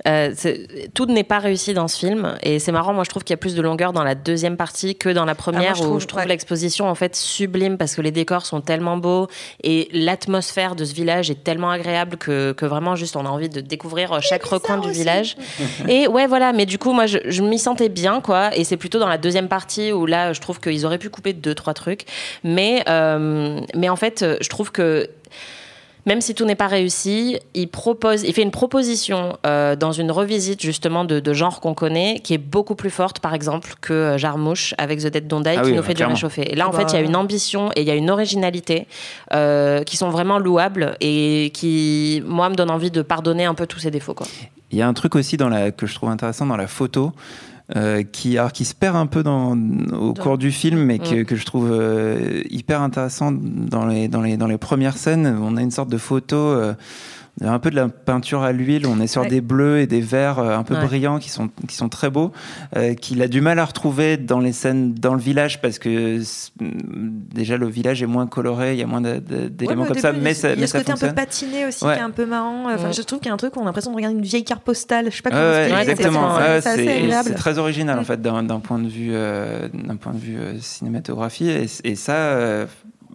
Euh, 0.08 0.34
tout 0.94 1.06
n'est 1.06 1.24
pas 1.24 1.40
réussi 1.40 1.74
dans 1.74 1.88
ce 1.88 1.98
film. 1.98 2.38
Et 2.44 2.60
c'est 2.60 2.72
marrant, 2.72 2.94
moi, 2.94 3.04
je 3.04 3.10
trouve 3.10 3.24
qu'il 3.24 3.34
y 3.34 3.36
a 3.36 3.38
plus 3.38 3.56
de 3.56 3.62
longueur 3.62 3.94
dans 3.94 4.04
la 4.04 4.16
deuxième 4.16 4.58
partie 4.58 4.96
que 4.96 5.10
dans 5.10 5.26
la 5.26 5.36
première, 5.36 5.72
ah, 5.72 5.78
je 5.78 5.84
où 5.84 5.86
trouve, 5.86 6.02
je 6.02 6.08
trouve 6.08 6.26
l'exposition, 6.26 6.88
en 6.88 6.96
fait, 6.96 7.16
sublime 7.16 7.78
parce 7.78 7.96
que 7.96 8.02
les 8.02 8.12
décors 8.12 8.46
sont 8.46 8.62
tellement 8.62 8.98
beaux 8.98 9.28
et 9.64 9.90
l'atmosphère 9.92 10.76
de 10.76 10.86
ce 10.86 10.94
village 10.94 11.32
est 11.32 11.44
tellement 11.44 11.72
agréable 11.72 12.18
que, 12.18 12.52
que, 12.52 12.66
vraiment, 12.66 12.96
juste, 12.96 13.16
on 13.16 13.26
a 13.26 13.30
envie 13.30 13.50
de 13.50 13.62
découvrir 13.62 14.22
chaque 14.22 14.44
recoin 14.44 14.78
du 14.78 14.92
village. 14.92 15.38
et 15.88 16.08
ouais, 16.08 16.28
voilà. 16.28 16.54
Mais 16.54 16.66
du 16.66 16.78
coup, 16.78 16.92
moi, 16.92 17.06
je, 17.06 17.18
je 17.26 17.42
m'y 17.42 17.60
sentais 17.60 17.90
bien, 17.90 18.22
quoi. 18.22 18.56
Et 18.56 18.64
c'est 18.64 18.78
plutôt 18.78 19.00
dans 19.00 19.10
la 19.10 19.18
deuxième 19.18 19.48
partie 19.48 19.92
où 19.92 20.06
là, 20.06 20.34
je 20.34 20.42
trouve 20.42 20.60
qu'ils 20.60 20.86
auraient 20.86 20.98
pu 20.98 21.10
couper 21.10 21.34
deux, 21.34 21.56
trois 21.56 21.74
trucs. 21.74 22.06
Mais, 22.44 22.84
euh, 22.90 23.62
mais 23.76 23.90
en 23.90 23.96
fait, 23.96 24.26
je 24.42 24.50
trouve 24.50 24.72
que 24.72 25.10
même 26.06 26.22
si 26.22 26.36
tout 26.36 26.46
n'est 26.46 26.56
pas 26.56 26.68
réussi, 26.68 27.40
il 27.54 27.68
propose, 27.68 28.24
il 28.24 28.34
fait 28.34 28.44
une 28.44 28.52
proposition 28.52 29.38
euh, 29.46 29.76
dans 29.76 29.92
une 29.92 30.12
revisite 30.12 30.62
justement 30.62 31.04
de, 31.04 31.20
de 31.20 31.34
genre 31.34 31.62
qu'on 31.62 31.74
connaît, 31.74 32.20
qui 32.24 32.34
est 32.34 32.40
beaucoup 32.40 32.76
plus 32.76 32.92
forte, 32.92 33.20
par 33.20 33.34
exemple, 33.34 33.74
que 33.82 33.94
euh, 33.94 34.18
Jarmouche 34.18 34.76
avec 34.78 35.00
The 35.00 35.08
Dead 35.08 35.28
Don't 35.28 35.42
Die, 35.42 35.50
ah 35.58 35.62
qui 35.64 35.74
nous 35.74 35.82
fait 35.82 35.96
du 35.96 36.04
réchauffer. 36.04 36.52
Et 36.52 36.56
là, 36.56 36.70
en 36.70 36.72
fait, 36.72 36.92
il 36.92 36.94
y 36.94 36.98
a 36.98 37.02
une 37.02 37.16
ambition 37.16 37.72
et 37.76 37.82
il 37.82 37.88
y 37.88 37.92
a 37.92 37.96
une 37.96 38.12
originalité 38.12 38.88
euh, 39.34 39.84
qui 39.84 39.98
sont 39.98 40.10
vraiment 40.10 40.38
louables 40.38 40.96
et 41.02 41.52
qui, 41.54 42.22
moi, 42.26 42.50
me 42.50 42.56
donne 42.56 42.70
envie 42.70 42.92
de 42.92 43.02
pardonner 43.02 43.46
un 43.46 43.56
peu 43.56 43.66
tous 43.66 43.80
ces 43.80 43.92
défauts. 43.92 44.14
Quoi. 44.14 44.28
Il 44.72 44.78
y 44.78 44.82
a 44.82 44.88
un 44.88 44.94
truc 44.94 45.16
aussi 45.16 45.38
dans 45.38 45.50
la, 45.50 45.72
que 45.72 45.88
je 45.88 45.96
trouve 45.96 46.10
intéressant 46.10 46.46
dans 46.46 46.58
la 46.58 46.68
photo. 46.68 47.14
Euh, 47.76 48.04
qui, 48.04 48.38
alors, 48.38 48.52
qui 48.52 48.64
se 48.64 48.76
perd 48.76 48.96
un 48.96 49.08
peu 49.08 49.24
dans, 49.24 49.58
au 49.58 50.14
cours 50.14 50.38
du 50.38 50.52
film, 50.52 50.84
mais 50.84 51.00
que, 51.00 51.24
que 51.24 51.36
je 51.36 51.46
trouve 51.46 51.72
euh, 51.72 52.44
hyper 52.52 52.82
intéressant 52.82 53.32
dans 53.32 53.88
les, 53.88 54.08
dans, 54.08 54.22
les, 54.22 54.38
dans 54.38 54.46
les 54.46 54.60
premières 54.60 54.98
scènes. 54.98 55.36
On 55.42 55.58
a 55.58 55.64
une 55.64 55.72
sorte 55.72 55.90
de 55.90 55.98
photo. 55.98 56.36
Euh, 56.38 56.76
un 57.42 57.60
peu 57.60 57.70
de 57.70 57.76
la 57.76 57.90
peinture 57.90 58.44
à 58.44 58.52
l'huile, 58.52 58.88
on 58.88 59.00
est 59.02 59.08
sur 59.08 59.26
des 59.26 59.42
bleus 59.42 59.80
et 59.80 59.88
des 59.88 60.00
verts 60.00 60.40
euh, 60.40 60.58
un 60.58 60.64
peu 60.64 60.76
ouais. 60.76 60.86
brillants 60.86 61.20
qui 61.20 61.30
sont, 61.30 61.50
qui 61.68 61.76
sont 61.76 61.90
très 61.90 62.10
beaux, 62.10 62.32
euh, 62.78 62.94
qu'il 62.94 63.22
a 63.22 63.28
du 63.28 63.42
mal 63.42 63.60
à 63.60 63.66
retrouver 63.66 64.16
dans 64.16 64.40
les 64.40 64.54
scènes 64.54 64.94
dans 64.94 65.14
le 65.14 65.20
village 65.20 65.62
parce 65.62 65.78
que 65.78 66.22
déjà 66.60 67.58
le 67.58 67.68
village 67.68 68.02
est 68.02 68.08
moins 68.08 68.26
coloré, 68.26 68.74
il 68.74 68.80
y 68.80 68.84
a 68.84 68.88
moins 68.88 69.02
d'éléments 69.02 69.82
ouais, 69.82 69.88
comme 69.88 69.98
ça, 69.98 70.14
mais 70.14 70.34
ça 70.34 70.54
Il 70.54 70.62
y 70.62 70.64
a 70.64 70.68
ce 70.68 70.78
côté 70.78 70.92
fonctionne. 70.92 71.10
un 71.10 71.14
peu 71.14 71.16
patiné 71.16 71.66
aussi 71.66 71.80
qui 71.80 71.92
est 71.92 72.00
un 72.00 72.12
peu 72.12 72.26
marrant. 72.26 72.74
Enfin, 72.74 72.92
Je 72.92 73.02
trouve 73.02 73.20
qu'il 73.20 73.28
y 73.28 73.32
a 73.32 73.34
un 73.34 73.38
truc 73.38 73.56
où 73.58 73.60
on 73.60 73.64
a 73.64 73.66
l'impression 73.66 73.92
de 73.92 73.96
regarder 73.98 74.18
une 74.18 74.24
vieille 74.24 74.46
carte 74.46 74.64
postale. 74.64 75.12
Je 75.12 75.18
sais 75.18 75.22
pas 75.22 75.32
comment 75.32 75.58
expliquer. 75.58 75.92
Exactement. 75.92 76.38
C'est 77.24 77.36
très 77.36 77.58
original 77.60 78.00
en 78.00 78.04
fait 78.04 78.22
d'un 78.22 78.60
point 78.60 78.80
de 78.80 78.88
vue, 78.88 79.12
euh, 79.14 79.68
d'un 79.74 79.98
point 79.98 80.14
de 80.14 80.20
vue 80.20 80.38
euh, 80.38 80.60
cinématographie 80.60 81.50
et, 81.50 81.68
et 81.84 81.96
ça 81.96 82.16
euh, 82.16 82.66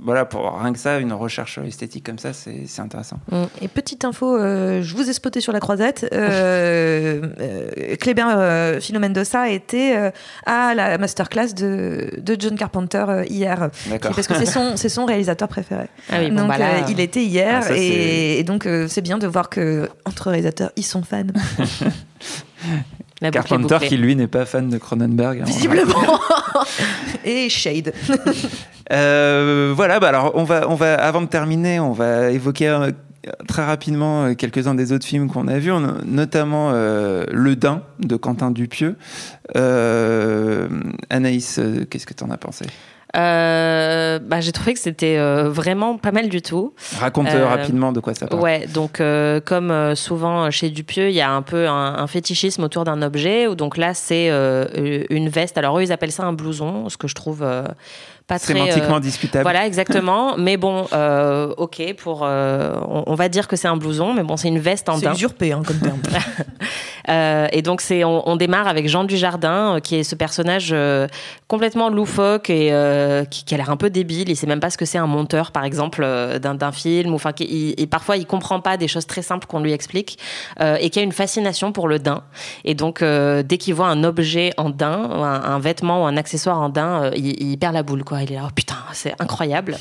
voilà, 0.02 0.24
pour 0.24 0.58
rien 0.58 0.72
que 0.72 0.78
ça, 0.78 0.98
une 0.98 1.12
recherche 1.12 1.58
esthétique 1.58 2.06
comme 2.06 2.18
ça, 2.18 2.32
c'est 2.32 2.80
intéressant. 2.80 3.18
Mm. 3.30 3.44
Et 3.62 3.68
petite 3.68 4.04
info, 4.04 4.36
euh, 4.36 4.82
je 4.82 4.94
vous 4.94 5.08
ai 5.10 5.12
spoté 5.12 5.40
sur 5.40 5.52
la 5.52 5.60
croisette. 5.60 6.06
Euh, 6.12 7.20
euh, 7.40 7.96
Kléber 7.96 8.24
euh, 8.26 8.80
Philo 8.80 8.98
Mendoza 9.00 9.50
était 9.50 9.96
euh, 9.96 10.10
à 10.46 10.74
la 10.74 10.96
masterclass 10.98 11.54
de, 11.54 12.10
de 12.18 12.36
John 12.38 12.56
Carpenter 12.56 13.04
euh, 13.08 13.24
hier. 13.28 13.70
Parce 14.00 14.26
que 14.26 14.34
c'est 14.34 14.46
son, 14.46 14.76
son 14.88 15.04
réalisateur 15.04 15.48
préféré. 15.48 15.86
Ah 16.10 16.16
oui, 16.20 16.30
bon, 16.30 16.36
donc 16.42 16.48
bah 16.48 16.58
là, 16.58 16.88
il 16.88 17.00
était 17.00 17.24
hier 17.24 17.60
Ah, 17.62 17.68
ça, 17.68 17.76
et, 17.76 18.38
et, 18.38 18.44
donc 18.44 18.66
c'est 18.88 19.02
bien 19.02 19.18
de 19.18 19.26
voir 19.26 19.50
que 19.50 19.88
entre 20.06 20.28
réalisateurs, 20.28 20.70
ils 20.76 20.84
sont 20.84 21.02
fans. 21.02 21.24
La 23.20 23.30
boucle 23.30 23.48
Carpenter 23.48 23.86
qui 23.86 23.96
lui 23.96 24.16
n'est 24.16 24.26
pas 24.26 24.46
fan 24.46 24.68
de 24.68 24.78
Cronenberg. 24.78 25.40
hein. 25.40 25.44
Visiblement. 25.44 26.18
et 27.24 27.48
Shade. 27.48 27.92
Euh, 28.92 29.72
voilà, 29.76 30.00
bah 30.00 30.08
alors 30.08 30.32
on 30.34 30.44
va, 30.44 30.68
on 30.68 30.74
va, 30.74 30.94
avant 30.94 31.20
de 31.22 31.26
terminer, 31.26 31.78
on 31.78 31.92
va 31.92 32.30
évoquer 32.30 32.68
euh, 32.68 32.90
très 33.46 33.64
rapidement 33.64 34.24
euh, 34.24 34.34
quelques-uns 34.34 34.74
des 34.74 34.92
autres 34.92 35.06
films 35.06 35.30
qu'on 35.30 35.46
a 35.46 35.58
vus, 35.58 35.70
on 35.70 35.84
a 35.84 35.94
notamment 36.04 36.70
euh, 36.72 37.24
Le 37.30 37.54
Dain 37.56 37.82
de 38.00 38.16
Quentin 38.16 38.50
Dupieux. 38.50 38.96
Anaïs, 41.10 41.60
qu'est-ce 41.90 42.06
que 42.06 42.14
tu 42.14 42.24
en 42.24 42.30
as 42.30 42.38
pensé? 42.38 42.64
Euh, 43.16 44.18
bah, 44.20 44.40
j'ai 44.40 44.52
trouvé 44.52 44.74
que 44.74 44.80
c'était 44.80 45.16
euh, 45.18 45.48
vraiment 45.48 45.96
pas 45.96 46.12
mal 46.12 46.28
du 46.28 46.42
tout. 46.42 46.74
Raconte 46.98 47.28
Euh, 47.28 47.46
rapidement 47.46 47.92
de 47.92 48.00
quoi 48.00 48.14
ça 48.14 48.26
parle. 48.26 48.40
Ouais, 48.42 48.66
donc 48.66 49.02
comme 49.44 49.94
souvent 49.96 50.50
chez 50.50 50.70
Dupieux, 50.70 51.08
il 51.08 51.14
y 51.14 51.20
a 51.20 51.30
un 51.30 51.42
peu 51.42 51.68
un, 51.68 51.94
un 51.98 52.06
fétichisme 52.06 52.64
autour 52.64 52.84
d'un 52.84 53.02
objet. 53.02 53.46
Où 53.46 53.54
donc 53.54 53.76
là, 53.76 53.94
c'est 53.94 54.28
une 54.28 55.28
veste. 55.28 55.58
Alors 55.58 55.78
eux, 55.78 55.82
ils 55.82 55.92
appellent 55.92 56.12
ça 56.12 56.24
un 56.24 56.32
blouson, 56.32 56.88
ce 56.88 56.96
que 56.96 57.08
je 57.08 57.14
trouve 57.14 57.44
pas 58.30 58.38
très. 58.38 58.54
Sémantiquement 58.54 58.96
euh, 58.96 59.00
discutable. 59.00 59.42
Voilà, 59.42 59.66
exactement. 59.70 60.36
mais 60.38 60.56
bon, 60.56 60.86
euh, 60.92 61.52
ok, 61.58 61.82
pour, 61.98 62.20
euh, 62.22 62.74
on, 62.88 63.02
on 63.06 63.14
va 63.16 63.28
dire 63.28 63.46
que 63.48 63.56
c'est 63.56 63.68
un 63.68 63.76
blouson, 63.76 64.14
mais 64.14 64.22
bon, 64.22 64.36
c'est 64.36 64.48
une 64.48 64.58
veste 64.60 64.88
en 64.88 64.96
C'est 64.96 65.04
daim. 65.06 65.12
usurpé 65.14 65.52
hein, 65.52 65.62
comme 65.66 65.78
terme. 65.78 66.00
Euh, 67.08 67.48
et 67.50 67.62
donc 67.62 67.80
c'est, 67.80 68.04
on, 68.04 68.28
on 68.28 68.36
démarre 68.36 68.68
avec 68.68 68.86
Jean 68.86 69.04
Dujardin, 69.04 69.76
euh, 69.76 69.80
qui 69.80 69.96
est 69.96 70.04
ce 70.04 70.14
personnage 70.14 70.68
euh, 70.72 71.08
complètement 71.48 71.88
loufoque 71.88 72.50
et 72.50 72.68
euh, 72.72 73.24
qui, 73.24 73.44
qui 73.44 73.54
a 73.54 73.56
l'air 73.56 73.70
un 73.70 73.76
peu 73.78 73.90
débile. 73.90 74.28
Il 74.28 74.36
sait 74.36 74.46
même 74.46 74.60
pas 74.60 74.70
ce 74.70 74.76
que 74.78 74.84
c'est 74.84 74.98
un 74.98 75.06
monteur, 75.08 75.50
par 75.50 75.64
exemple, 75.64 76.02
euh, 76.04 76.38
d'un, 76.38 76.70
film. 76.72 77.14
Enfin, 77.14 77.32
qui- 77.32 77.74
et 77.76 77.86
parfois 77.86 78.16
il 78.16 78.26
comprend 78.26 78.60
pas 78.60 78.76
des 78.76 78.86
choses 78.86 79.06
très 79.06 79.22
simples 79.22 79.46
qu'on 79.48 79.60
lui 79.60 79.72
explique, 79.72 80.18
euh, 80.60 80.76
et 80.78 80.90
qui 80.90 81.00
a 81.00 81.02
une 81.02 81.10
fascination 81.10 81.72
pour 81.72 81.88
le 81.88 81.98
daim. 81.98 82.22
Et 82.64 82.74
donc 82.74 83.02
euh, 83.02 83.42
dès 83.42 83.56
qu'il 83.58 83.74
voit 83.74 83.88
un 83.88 84.04
objet 84.04 84.52
en 84.56 84.68
daim, 84.70 85.10
un, 85.10 85.42
un 85.54 85.58
vêtement 85.58 86.02
ou 86.04 86.06
un 86.06 86.16
accessoire 86.18 86.60
en 86.60 86.68
daim, 86.68 87.04
euh, 87.04 87.10
il, 87.16 87.42
il 87.42 87.56
perd 87.58 87.74
la 87.74 87.82
boule. 87.82 88.04
Quoi. 88.04 88.19
Il 88.22 88.32
est 88.32 88.36
là, 88.36 88.44
oh 88.46 88.50
putain, 88.54 88.76
c'est 88.92 89.14
incroyable. 89.20 89.76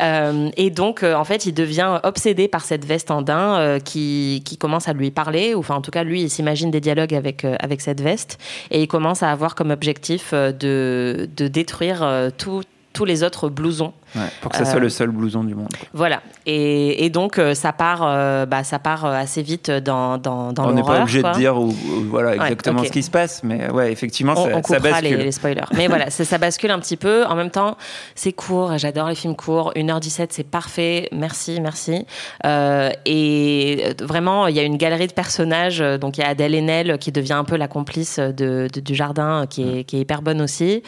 Euh, 0.00 0.50
et 0.56 0.70
donc 0.70 1.02
euh, 1.02 1.14
en 1.14 1.24
fait, 1.24 1.46
il 1.46 1.52
devient 1.52 2.00
obsédé 2.02 2.48
par 2.48 2.64
cette 2.64 2.84
veste 2.84 3.10
en 3.10 3.22
daim 3.22 3.56
euh, 3.58 3.78
qui, 3.78 4.42
qui 4.44 4.56
commence 4.56 4.88
à 4.88 4.92
lui 4.92 5.10
parler. 5.10 5.54
Ou 5.54 5.60
enfin, 5.60 5.74
en 5.74 5.82
tout 5.82 5.90
cas, 5.90 6.04
lui, 6.04 6.22
il 6.22 6.30
s'imagine 6.30 6.70
des 6.70 6.80
dialogues 6.80 7.14
avec 7.14 7.44
avec 7.44 7.80
cette 7.80 8.00
veste, 8.00 8.38
et 8.70 8.82
il 8.82 8.88
commence 8.88 9.22
à 9.22 9.30
avoir 9.30 9.54
comme 9.54 9.70
objectif 9.70 10.32
de 10.32 11.28
de 11.36 11.48
détruire 11.48 12.30
tous 12.38 13.04
les 13.04 13.22
autres 13.22 13.48
blousons 13.48 13.92
pour 14.40 14.50
que 14.50 14.58
ça 14.58 14.64
soit 14.64 14.80
le 14.80 14.88
seul 14.88 15.10
blouson 15.10 15.44
du 15.44 15.54
monde. 15.54 15.68
Voilà. 15.92 16.22
Et, 16.46 17.10
donc 17.10 17.40
ça 17.54 17.72
part, 17.72 18.00
bah, 18.46 18.64
ça 18.64 18.78
part 18.78 19.04
assez 19.04 19.42
vite 19.42 19.70
dans 19.70 20.18
dans, 20.18 20.52
dans 20.52 20.68
On 20.68 20.72
n'est 20.72 20.82
pas 20.82 21.00
obligé 21.00 21.22
de 21.22 21.32
dire 21.34 21.54
voilà 21.54 22.34
exactement 22.34 22.84
ce 22.84 22.90
qui 22.90 23.02
se 23.02 23.10
passe, 23.10 23.42
mais 23.42 23.70
ouais, 23.70 23.92
effectivement, 23.92 24.34
on, 24.36 24.44
ça, 24.44 24.56
on 24.56 24.62
ça 24.62 24.78
bascule. 24.78 25.16
Les, 25.16 25.24
les, 25.24 25.32
spoilers. 25.32 25.64
Mais 25.74 25.86
voilà, 25.86 26.10
ça, 26.10 26.24
ça, 26.24 26.38
bascule 26.38 26.70
un 26.70 26.78
petit 26.78 26.96
peu. 26.96 27.24
En 27.26 27.34
même 27.34 27.50
temps, 27.50 27.76
c'est 28.14 28.32
court. 28.32 28.76
J'adore 28.78 29.08
les 29.08 29.14
films 29.14 29.36
courts. 29.36 29.72
1h17, 29.76 30.28
c'est 30.30 30.48
parfait. 30.48 31.08
Merci, 31.12 31.60
merci. 31.60 32.06
et 32.44 33.94
vraiment, 34.00 34.46
il 34.46 34.56
y 34.56 34.60
a 34.60 34.62
une 34.62 34.76
galerie 34.76 35.06
de 35.06 35.12
personnages. 35.12 35.78
Donc 35.78 36.18
il 36.18 36.20
y 36.20 36.24
a 36.24 36.28
Adèle 36.28 36.54
Haenel 36.54 36.98
qui 36.98 37.12
devient 37.12 37.34
un 37.34 37.44
peu 37.44 37.56
la 37.56 37.68
complice 37.68 38.18
de, 38.18 38.68
du 38.74 38.94
jardin, 38.94 39.46
qui 39.48 39.62
est, 39.62 39.84
qui 39.84 39.96
est, 39.96 40.00
hyper 40.00 40.22
bonne 40.22 40.40
aussi. 40.40 40.82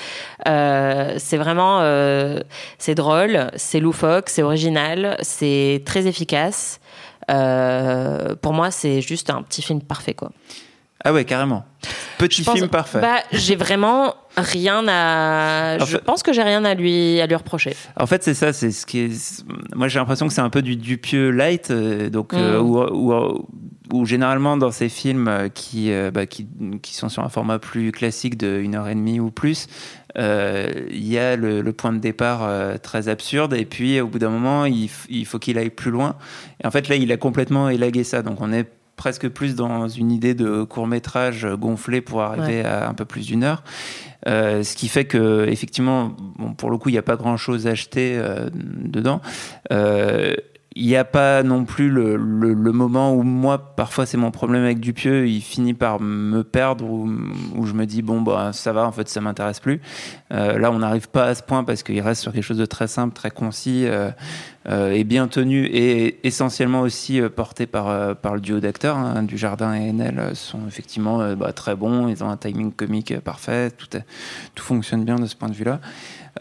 Euh, 0.47 1.15
c'est 1.19 1.37
vraiment, 1.37 1.81
euh, 1.81 2.41
c'est 2.79 2.95
drôle, 2.95 3.18
c'est 3.57 3.81
loufoque, 3.81 4.29
c'est 4.29 4.43
original, 4.43 5.17
c'est 5.23 5.83
très 5.85 6.07
efficace. 6.07 6.81
Euh, 7.31 8.35
pour 8.41 8.53
moi, 8.53 8.71
c'est 8.71 9.01
juste 9.01 9.31
un 9.31 9.43
petit 9.43 9.63
film 9.63 9.81
parfait, 9.83 10.15
quoi. 10.15 10.31
Ah 11.05 11.13
ouais, 11.13 11.25
carrément. 11.25 11.65
Petit 12.19 12.43
film 12.43 12.69
parfait. 12.69 13.01
Bah, 13.01 13.19
j'ai 13.31 13.55
vraiment 13.55 14.15
rien 14.37 14.85
à. 14.89 15.79
je 15.85 15.97
pense 15.97 16.25
que 16.25 16.33
j'ai 16.33 16.43
rien 16.43 16.65
à 16.65 16.75
lui 16.75 17.21
à 17.21 17.27
lui 17.27 17.37
reprocher. 17.37 17.77
En 17.97 18.07
fait, 18.07 18.25
c'est 18.25 18.35
ça. 18.35 18.53
C'est 18.53 18.73
ce 18.73 18.85
qui 18.85 19.01
est. 19.01 19.45
Moi, 19.77 19.87
j'ai 19.87 20.01
l'impression 20.01 20.27
que 20.27 20.33
c'est 20.33 20.41
un 20.41 20.51
peu 20.51 20.61
du 20.61 20.75
Dupieux 20.75 21.31
light, 21.31 21.71
donc 21.71 22.33
mm. 22.33 22.57
où, 22.57 22.81
où, 22.81 23.49
généralement 24.05 24.57
dans 24.57 24.71
ces 24.71 24.89
films 24.89 25.49
qui, 25.55 25.91
bah, 26.13 26.27
qui, 26.27 26.47
qui 26.83 26.95
sont 26.95 27.09
sur 27.09 27.23
un 27.23 27.29
format 27.29 27.59
plus 27.59 27.93
classique 27.93 28.37
de 28.37 28.59
une 28.59 28.75
heure 28.75 28.89
et 28.89 28.95
demie 28.95 29.21
ou 29.21 29.31
plus, 29.31 29.67
il 30.17 31.09
y 31.09 31.19
a 31.19 31.37
le, 31.37 31.73
point 31.73 31.93
de 31.93 31.99
départ 31.99 32.51
très 32.81 33.09
absurde 33.09 33.55
et 33.55 33.65
puis 33.65 34.01
au 34.01 34.09
bout 34.09 34.19
d'un 34.19 34.31
moment, 34.31 34.65
il, 34.65 34.91
il 35.09 35.27
faut 35.27 35.39
qu'il 35.39 35.59
aille 35.59 35.71
plus 35.71 35.91
loin. 35.91 36.17
Et 36.63 36.67
en 36.67 36.71
fait, 36.71 36.89
là, 36.89 36.97
il 36.97 37.11
a 37.13 37.17
complètement 37.17 37.69
élagué 37.69 38.05
ça. 38.05 38.23
Donc, 38.23 38.41
on 38.41 38.53
est 38.53 38.67
presque 38.99 39.29
plus 39.29 39.55
dans 39.55 39.89
une 39.89 40.13
idée 40.13 40.35
de 40.35 40.65
court 40.65 40.87
métrage 40.87 41.47
gonflé 41.47 42.03
pour 42.03 42.21
arriver 42.21 42.63
à 42.63 42.91
un 42.91 42.95
peu 42.95 43.07
plus 43.07 43.27
d'une 43.27 43.45
heure. 43.45 43.63
Euh, 44.27 44.63
ce 44.63 44.77
qui 44.77 44.89
fait 44.89 45.07
que 45.07 45.47
effectivement, 45.49 46.15
bon, 46.37 46.53
pour 46.53 46.71
le 46.71 46.77
coup, 46.77 46.91
il 46.91 46.93
n'y 46.93 46.99
a 46.99 47.03
pas 47.03 47.17
grand 47.17 47.39
chose 47.39 47.67
à 47.67 47.71
acheter 47.71 48.19
euh, 48.19 48.51
dedans. 48.53 49.23
Euh, 49.73 50.35
il 50.79 50.87
n'y 50.87 50.97
a 50.97 51.05
pas 51.05 51.43
non 51.43 51.65
plus 51.65 51.91
le, 51.91 52.17
le, 52.17 52.73
moment 52.73 53.13
où 53.13 53.25
moi, 53.25 53.75
parfois 53.75 54.07
c'est 54.07 54.17
mon 54.17 54.31
problème 54.31 54.63
avec 54.63 54.79
Dupieux, 54.79 55.27
il 55.27 55.41
finit 55.41 55.75
par 55.75 56.01
me 56.01 56.45
perdre, 56.45 56.85
où 56.85 57.67
je 57.67 57.73
me 57.73 57.85
dis, 57.85 58.01
bon, 58.01 58.21
bah, 58.23 58.53
ça 58.53 58.73
va, 58.73 58.87
en 58.87 58.93
fait, 58.93 59.09
ça 59.09 59.21
m'intéresse 59.21 59.59
plus. 59.59 59.81
Euh, 60.33 60.57
là, 60.57 60.71
on 60.71 60.79
n'arrive 60.79 61.09
pas 61.09 61.25
à 61.25 61.35
ce 61.35 61.43
point 61.43 61.65
parce 61.65 61.83
qu'il 61.83 62.01
reste 62.01 62.23
sur 62.23 62.33
quelque 62.33 62.45
chose 62.45 62.59
de 62.59 62.65
très 62.65 62.87
simple, 62.87 63.13
très 63.13 63.33
concis 63.33 63.87
euh, 63.87 64.11
euh, 64.69 64.93
et 64.93 65.03
bien 65.03 65.27
tenu, 65.27 65.65
et 65.67 66.25
essentiellement 66.25 66.83
aussi 66.83 67.21
porté 67.35 67.67
par, 67.67 68.15
par 68.17 68.37
le 68.37 68.41
duo 68.41 68.61
d'acteurs. 68.61 68.99
Hein, 68.99 69.25
du 69.25 69.37
Jardin 69.37 69.75
et 69.75 69.91
Enel 69.91 70.31
sont 70.35 70.61
effectivement 70.69 71.35
bah, 71.35 71.53
très 71.53 71.75
bons, 71.75 72.07
ils 72.07 72.23
ont 72.23 72.31
un 72.31 72.37
timing 72.37 72.73
comique 72.73 73.19
parfait, 73.19 73.73
tout, 73.73 73.89
tout 74.55 74.65
fonctionne 74.65 75.05
bien 75.05 75.17
de 75.17 75.27
ce 75.27 75.35
point 75.35 75.49
de 75.49 75.55
vue-là. 75.55 75.81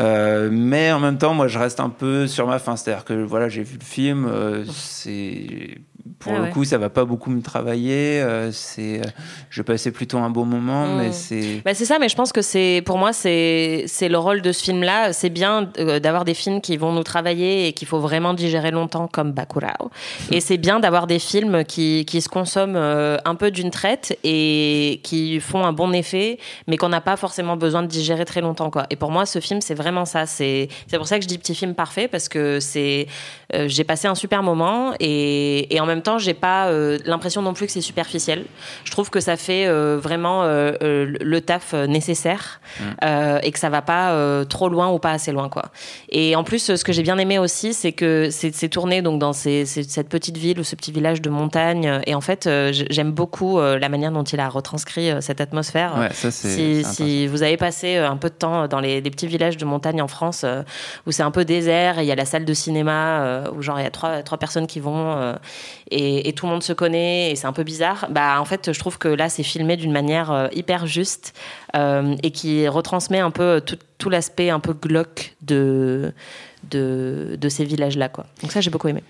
Euh, 0.02 0.50
mais 0.52 0.92
en 0.92 1.00
même 1.00 1.18
temps, 1.18 1.34
moi, 1.34 1.48
je 1.48 1.58
reste 1.58 1.80
un 1.80 1.90
peu 1.90 2.28
sur 2.28 2.48
ma 2.48 2.60
fin. 2.60 2.76
C'est-à-dire 2.76 3.06
que 3.06 3.14
voilà, 3.14 3.50
j'ai 3.50 3.64
vu 3.64 3.78
le 3.80 3.86
film. 3.86 4.26
Euh, 4.26 4.64
c'est 4.72 5.78
pour 6.20 6.34
ah 6.34 6.40
le 6.40 6.52
coup, 6.52 6.64
ça 6.66 6.78
va 6.78 6.90
pas 6.90 7.06
beaucoup 7.06 7.30
me 7.30 7.42
travailler. 7.42 8.22
Euh, 8.22 8.52
c'est, 8.52 9.02
je 9.50 9.62
passais 9.62 9.92
plutôt 9.92 10.18
un 10.18 10.30
bon 10.30 10.46
moment, 10.46 10.88
mais 10.88 11.10
mm. 11.10 11.14
c'est. 11.14 11.62
Bah, 11.64 11.74
c'est 11.74 11.86
ça, 11.86 11.98
mais 12.00 12.10
je 12.10 12.16
pense 12.16 12.32
que 12.32 12.42
c'est, 12.42 12.82
pour 12.86 12.98
moi, 12.98 13.14
c'est, 13.14 13.86
c'est 13.88 14.10
le 14.10 14.18
rôle 14.18 14.42
de 14.42 14.52
ce 14.52 14.64
film-là. 14.64 15.14
C'est 15.14 15.30
bien 15.30 15.70
d'avoir 16.02 16.26
des 16.26 16.34
films 16.34 16.62
qui 16.62 16.78
vont 16.78 16.92
nous 16.92 17.04
travailler 17.04 17.68
et 17.68 17.74
qu'il 17.74 17.88
faut 17.88 18.00
vraiment 18.00 18.34
digérer 18.34 18.72
longtemps, 18.72 19.08
comme 19.08 19.32
Bakurao. 19.32 19.92
et 20.32 20.40
c'est 20.40 20.58
bien 20.58 20.80
d'avoir 20.80 21.08
des 21.08 21.20
films 21.20 21.64
qui, 21.64 22.06
qui 22.06 22.22
se 22.22 22.30
consomment 22.30 22.78
un 22.78 23.36
peu 23.36 23.52
d'une 23.52 23.72
traite 23.72 24.18
et 24.24 25.02
qui 25.04 25.40
font 25.40 25.66
un 25.66 25.74
bon 25.74 25.94
effet, 25.94 26.40
mais 26.68 26.78
qu'on 26.78 26.90
n'a 26.90 27.02
pas 27.02 27.18
forcément 27.18 27.58
besoin 27.58 27.84
de 27.84 27.88
digérer 27.88 28.26
très 28.26 28.42
longtemps, 28.42 28.70
quoi. 28.70 28.86
Et 28.90 28.96
pour 28.96 29.12
moi, 29.12 29.26
ce 29.26 29.40
film, 29.40 29.62
c'est 29.62 29.76
vraiment 29.76 30.06
ça. 30.06 30.26
C'est 30.26 30.70
pour 30.92 31.08
ça 31.08 31.18
que 31.18 31.24
je 31.24 31.28
dis 31.28 31.38
petit 31.38 31.56
film 31.56 31.76
parfait 31.76 32.08
parce 32.08 32.30
que 32.30 32.60
c'est 32.60 33.08
euh, 33.47 33.47
j'ai 33.54 33.84
passé 33.84 34.08
un 34.08 34.16
super 34.16 34.44
moment 34.44 34.94
et, 35.00 35.74
et 35.74 35.80
en 35.80 35.86
même 35.86 36.02
temps 36.02 36.18
j'ai 36.18 36.34
pas 36.34 36.68
euh, 36.68 36.98
l'impression 37.06 37.42
non 37.42 37.54
plus 37.54 37.66
que 37.66 37.72
c'est 37.72 37.82
superficiel. 37.82 38.46
Je 38.84 38.92
trouve 38.92 39.10
que 39.10 39.20
ça 39.20 39.38
fait 39.38 39.68
euh, 39.68 39.98
vraiment 40.02 40.44
le 40.44 41.40
taf 41.40 41.74
nécessaire 41.74 42.60
mmh. 42.80 42.84
et 43.44 43.52
que 43.52 43.60
ça 43.60 43.70
va 43.70 43.82
pas 43.82 44.46
trop 44.46 44.70
loin 44.70 44.90
ou 44.90 45.00
pas 45.00 45.12
assez 45.12 45.32
loin 45.32 45.50
quoi. 45.50 45.72
Et 46.10 46.36
en 46.36 46.44
plus 46.44 46.76
ce 46.76 46.84
que 46.84 46.92
j'ai 46.92 47.04
bien 47.04 47.18
aimé 47.18 47.40
aussi 47.40 47.74
c'est 47.74 47.92
que 47.92 48.30
c'est 48.32 48.70
tourné 48.70 49.02
donc 49.02 49.20
dans 49.20 49.34
ces, 49.34 49.66
cette 49.66 50.10
petite 50.10 50.38
ville 50.38 50.60
ou 50.60 50.64
ce 50.64 50.76
petit 50.76 50.92
village 50.92 51.22
de 51.22 51.30
montagne 51.30 52.02
et 52.06 52.16
en 52.16 52.22
fait 52.22 52.50
j'aime 52.72 53.12
beaucoup 53.12 53.60
la 53.60 53.90
manière 53.90 54.12
dont 54.12 54.24
il 54.24 54.40
a 54.40 54.50
retranscrit 54.50 55.12
cette 55.22 55.42
atmosphère. 55.42 55.98
Ouais, 55.98 56.10
ça, 56.14 56.32
si, 56.32 56.84
si, 56.84 57.28
vous 57.28 57.44
avez 57.44 57.58
passé 57.58 57.98
un 57.98 58.18
peu 58.18 58.30
de 58.30 58.36
temps 58.36 58.68
dans 58.68 58.80
les, 58.80 59.02
les 59.02 59.12
petits 59.12 59.28
villages 59.28 59.58
de 59.58 59.66
montagne 59.66 60.02
en 60.02 60.08
France 60.08 60.44
euh, 60.44 60.64
où 61.06 61.12
c'est 61.12 61.24
un 61.24 61.32
peu 61.32 61.46
désert 61.46 62.00
et 62.00 62.04
il 62.04 62.08
y 62.08 62.12
a 62.12 62.16
la 62.16 62.26
salle 62.26 62.46
de 62.46 62.54
cinéma 62.54 63.22
euh, 63.22 63.37
où 63.56 63.62
genre 63.62 63.80
il 63.80 63.84
y 63.84 63.86
a 63.86 63.92
trois, 63.92 64.22
trois 64.24 64.38
personnes 64.38 64.68
qui 64.68 64.80
vont 64.80 65.14
euh, 65.18 65.36
et, 65.92 66.34
tout 66.34 66.46
le 66.46 66.52
monde 66.52 66.64
se 66.64 66.74
connaît 66.74 67.32
et 67.32 67.36
c'est 67.36 67.48
un 67.48 67.54
peu 67.54 67.64
bizarre. 67.64 68.08
Bah 68.10 68.40
en 68.40 68.46
fait 68.46 68.72
je 68.72 68.80
trouve 68.80 68.98
que 68.98 69.08
là 69.08 69.30
c'est 69.30 69.44
filmé 69.44 69.78
d'une 69.78 69.92
manière 69.92 70.50
hyper 70.54 70.86
juste 70.86 71.34
et 71.74 72.32
qui 72.32 72.68
retransmet 72.68 73.20
un 73.20 73.32
peu 73.32 73.62
tout, 73.66 73.78
tout 73.98 74.10
l'aspect 74.10 74.50
un 74.50 74.60
peu 74.60 74.74
glauque 74.74 75.36
de, 75.42 76.14
de, 76.70 77.38
de 77.40 77.50
ces 77.50 77.66
villages 77.66 77.98
là 77.98 78.10
quoi. 78.10 78.26
Donc 78.42 78.52
ça 78.52 78.62
j'ai 78.62 78.70
beaucoup 78.70 78.88
aimé. 78.88 79.04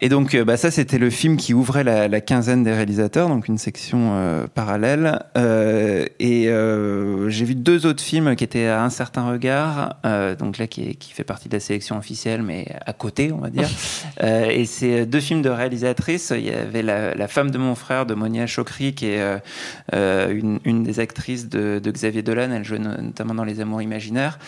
Et 0.00 0.08
donc, 0.08 0.34
euh, 0.34 0.44
bah, 0.44 0.56
ça, 0.56 0.70
c'était 0.70 0.98
le 0.98 1.10
film 1.10 1.36
qui 1.36 1.54
ouvrait 1.54 1.82
la, 1.82 2.06
la, 2.06 2.20
quinzaine 2.20 2.62
des 2.62 2.72
réalisateurs, 2.72 3.28
donc 3.28 3.48
une 3.48 3.58
section 3.58 4.12
euh, 4.12 4.46
parallèle. 4.46 5.24
Euh, 5.36 6.06
et 6.20 6.48
euh, 6.48 7.28
j'ai 7.30 7.44
vu 7.44 7.56
deux 7.56 7.84
autres 7.84 8.02
films 8.02 8.36
qui 8.36 8.44
étaient 8.44 8.66
à 8.66 8.84
un 8.84 8.90
certain 8.90 9.28
regard, 9.28 9.96
donc 10.38 10.58
là, 10.58 10.66
qui, 10.66 10.94
qui, 10.96 11.12
fait 11.12 11.24
partie 11.24 11.48
de 11.48 11.54
la 11.54 11.60
sélection 11.60 11.98
officielle, 11.98 12.42
mais 12.42 12.66
à 12.86 12.92
côté, 12.92 13.32
on 13.32 13.38
va 13.38 13.50
dire. 13.50 13.68
et 14.22 14.64
c'est 14.66 15.04
deux 15.04 15.20
films 15.20 15.42
de 15.42 15.50
réalisatrices. 15.50 16.32
Il 16.36 16.44
y 16.44 16.50
avait 16.50 16.82
La, 16.82 17.14
la 17.14 17.28
femme 17.28 17.50
de 17.50 17.58
mon 17.58 17.74
frère 17.74 18.06
de 18.06 18.14
Monia 18.14 18.46
Chokri, 18.46 18.94
qui 18.94 19.06
est 19.06 19.40
une, 19.92 20.60
une, 20.64 20.84
des 20.84 21.00
actrices 21.00 21.48
de, 21.48 21.80
de, 21.82 21.90
Xavier 21.90 22.22
Dolan. 22.22 22.52
Elle 22.52 22.64
joue 22.64 22.78
notamment 22.78 23.34
dans 23.34 23.44
Les 23.44 23.60
Amours 23.60 23.82
imaginaires, 23.82 24.38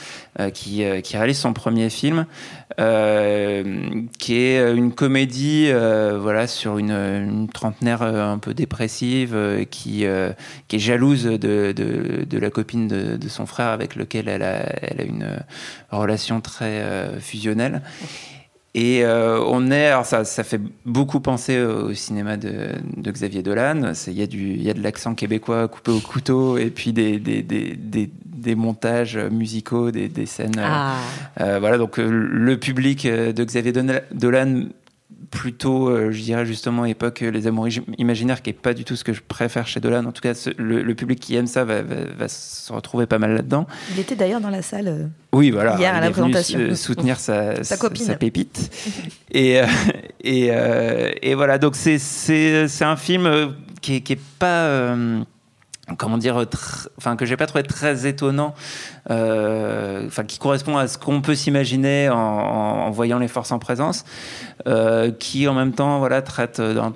qui, 0.54 0.84
qui 1.02 1.16
réalise 1.16 1.38
son 1.38 1.52
premier 1.52 1.90
film, 1.90 2.26
qui 2.76 4.34
est 4.34 4.72
une 4.74 4.92
comédie 4.92 5.66
euh, 5.68 6.18
voilà, 6.20 6.46
sur 6.46 6.78
une, 6.78 7.48
trentenaire 7.52 8.02
euh, 8.02 8.32
un 8.32 8.38
peu 8.38 8.54
dépressive 8.54 9.32
euh, 9.34 9.64
qui, 9.64 10.04
est 10.04 10.34
jalouse 10.78 11.24
de, 11.24 12.38
la 12.38 12.50
copine 12.50 12.88
de, 12.88 13.28
son 13.28 13.46
frère 13.46 13.68
avec 13.68 13.96
lequel 13.96 14.28
elle 14.28 14.42
a, 14.42 15.02
une 15.02 15.26
relation 15.90 16.40
très 16.40 16.82
fusionnelle. 17.20 17.82
Et 18.74 19.04
on 19.04 19.70
est, 19.70 19.86
alors 19.86 20.06
ça, 20.06 20.24
fait 20.24 20.60
beaucoup 20.86 21.20
penser 21.20 21.60
au 21.60 21.92
cinéma 21.94 22.36
de, 22.36 22.72
Xavier 22.98 23.42
Dolan. 23.42 23.92
Il 24.06 24.12
y, 24.12 24.62
y 24.62 24.70
a 24.70 24.74
de 24.74 24.82
l'accent 24.82 25.14
québécois 25.14 25.68
coupé 25.68 25.90
au 25.90 26.00
couteau 26.00 26.56
et 26.56 26.70
puis 26.70 26.92
des, 26.92 27.18
des, 27.18 27.42
des, 27.42 28.10
des 28.40 28.54
montages 28.54 29.16
musicaux, 29.16 29.90
des, 29.90 30.08
des 30.08 30.26
scènes. 30.26 30.58
Ah. 30.58 30.96
voilà, 31.36 31.78
donc 31.78 31.98
le 31.98 32.56
public 32.56 33.06
de 33.06 33.44
Xavier 33.44 33.72
Dolan 34.12 34.66
plutôt, 35.30 35.88
euh, 35.88 36.10
je 36.10 36.22
dirais 36.22 36.44
justement, 36.44 36.84
époque 36.84 37.22
euh, 37.22 37.30
Les 37.30 37.46
Amours 37.46 37.68
Imaginaires, 37.98 38.42
qui 38.42 38.50
est 38.50 38.54
pas 38.54 38.74
du 38.74 38.84
tout 38.84 38.96
ce 38.96 39.04
que 39.04 39.12
je 39.12 39.20
préfère 39.26 39.66
chez 39.66 39.80
Dolan. 39.80 40.04
En 40.04 40.12
tout 40.12 40.20
cas, 40.20 40.32
le, 40.58 40.94
public 40.94 41.20
qui 41.20 41.36
aime 41.36 41.46
ça 41.46 41.64
va, 41.64 41.82
va, 41.82 42.28
se 42.28 42.72
retrouver 42.72 43.06
pas 43.06 43.18
mal 43.18 43.34
là-dedans. 43.34 43.66
Il 43.92 44.00
était 44.00 44.16
d'ailleurs 44.16 44.40
dans 44.40 44.50
la 44.50 44.62
salle 44.62 44.88
euh, 44.88 45.06
oui, 45.32 45.50
voilà, 45.50 45.76
hier 45.78 45.94
à 45.94 46.00
la 46.00 46.10
présentation. 46.10 46.74
soutenir 46.74 47.18
sa, 47.20 47.62
sa, 47.64 47.76
sa, 47.76 48.14
pépite. 48.16 48.70
et, 49.30 49.60
et, 50.24 50.50
et, 51.22 51.34
voilà, 51.34 51.58
donc 51.58 51.76
c'est 51.76 52.82
un 52.82 52.96
film 52.96 53.54
qui 53.80 53.96
est, 53.96 54.00
qui 54.00 54.14
est 54.14 54.20
pas 54.38 54.94
comment 55.96 56.18
dire, 56.18 56.44
enfin 56.98 57.16
que 57.16 57.24
j'ai 57.24 57.36
pas 57.36 57.46
trouvé 57.46 57.62
très 57.64 58.06
étonnant, 58.06 58.54
euh, 59.10 60.06
enfin 60.06 60.24
qui 60.24 60.38
correspond 60.38 60.76
à 60.76 60.88
ce 60.88 60.98
qu'on 60.98 61.20
peut 61.20 61.34
s'imaginer 61.34 62.08
en, 62.08 62.90
voyant 62.90 63.18
les 63.18 63.28
forces 63.28 63.52
en 63.52 63.58
présence, 63.58 64.04
euh, 64.66 65.10
qui 65.10 65.48
en 65.48 65.54
même 65.54 65.72
temps 65.72 65.98
voilà 65.98 66.22
traite 66.22 66.60
d'un 66.60 66.92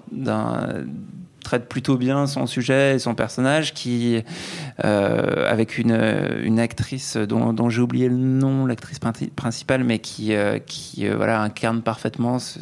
traite 1.45 1.69
plutôt 1.69 1.97
bien 1.97 2.27
son 2.27 2.47
sujet 2.47 2.97
et 2.97 2.99
son 2.99 3.15
personnage, 3.15 3.75
qui 3.75 4.23
avec 4.79 5.79
une, 5.79 5.97
une 6.43 6.59
actrice 6.59 7.17
dont, 7.17 7.71
j'ai 7.71 7.81
oublié 7.81 8.09
le 8.09 8.17
nom, 8.17 8.67
l'actrice 8.67 8.99
principale, 8.99 9.85
mais 9.85 9.99
qui, 9.99 10.33
qui 10.67 11.09
voilà, 11.09 11.41
incarne 11.41 11.83
parfaitement 11.83 12.39
ce, 12.39 12.59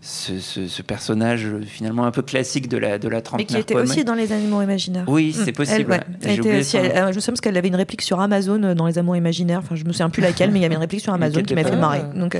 ce, 0.00 0.38
ce, 0.40 0.82
personnage 0.82 1.46
finalement 1.66 2.04
un 2.04 2.10
peu 2.10 2.22
classique 2.22 2.68
de 2.68 2.78
la, 2.78 2.98
de 2.98 3.08
la 3.08 3.20
trentaine. 3.20 3.46
Mais 3.50 3.54
qui 3.54 3.60
était 3.60 3.74
aussi 3.74 4.04
dans 4.04 4.14
Les 4.14 4.32
Animaux 4.32 4.62
Imaginaires. 4.62 5.04
Oui, 5.06 5.34
c'est 5.36 5.52
possible. 5.52 6.00
Elle, 6.22 6.42
je 6.42 6.42
me 6.42 7.12
souviens 7.12 7.22
parce 7.28 7.40
qu'elle 7.40 7.56
avait 7.56 7.68
une 7.68 7.76
réplique 7.76 8.02
sur 8.02 8.20
Amazon 8.20 8.74
dans 8.74 8.86
Les 8.86 8.98
Amours 8.98 9.16
Imaginaires. 9.16 9.60
Enfin, 9.60 9.76
je 9.76 9.84
me 9.84 9.92
souviens 9.92 10.10
plus 10.10 10.22
laquelle, 10.22 10.50
mais 10.50 10.58
il 10.58 10.62
y 10.62 10.64
avait 10.64 10.74
une 10.74 10.80
réplique 10.80 11.00
sur 11.00 11.12
Amazon 11.18 11.42
qui 11.42 11.54
m'a 11.54 11.64
fait 11.64 11.76
marrer. 11.76 12.02
Donc, 12.14 12.38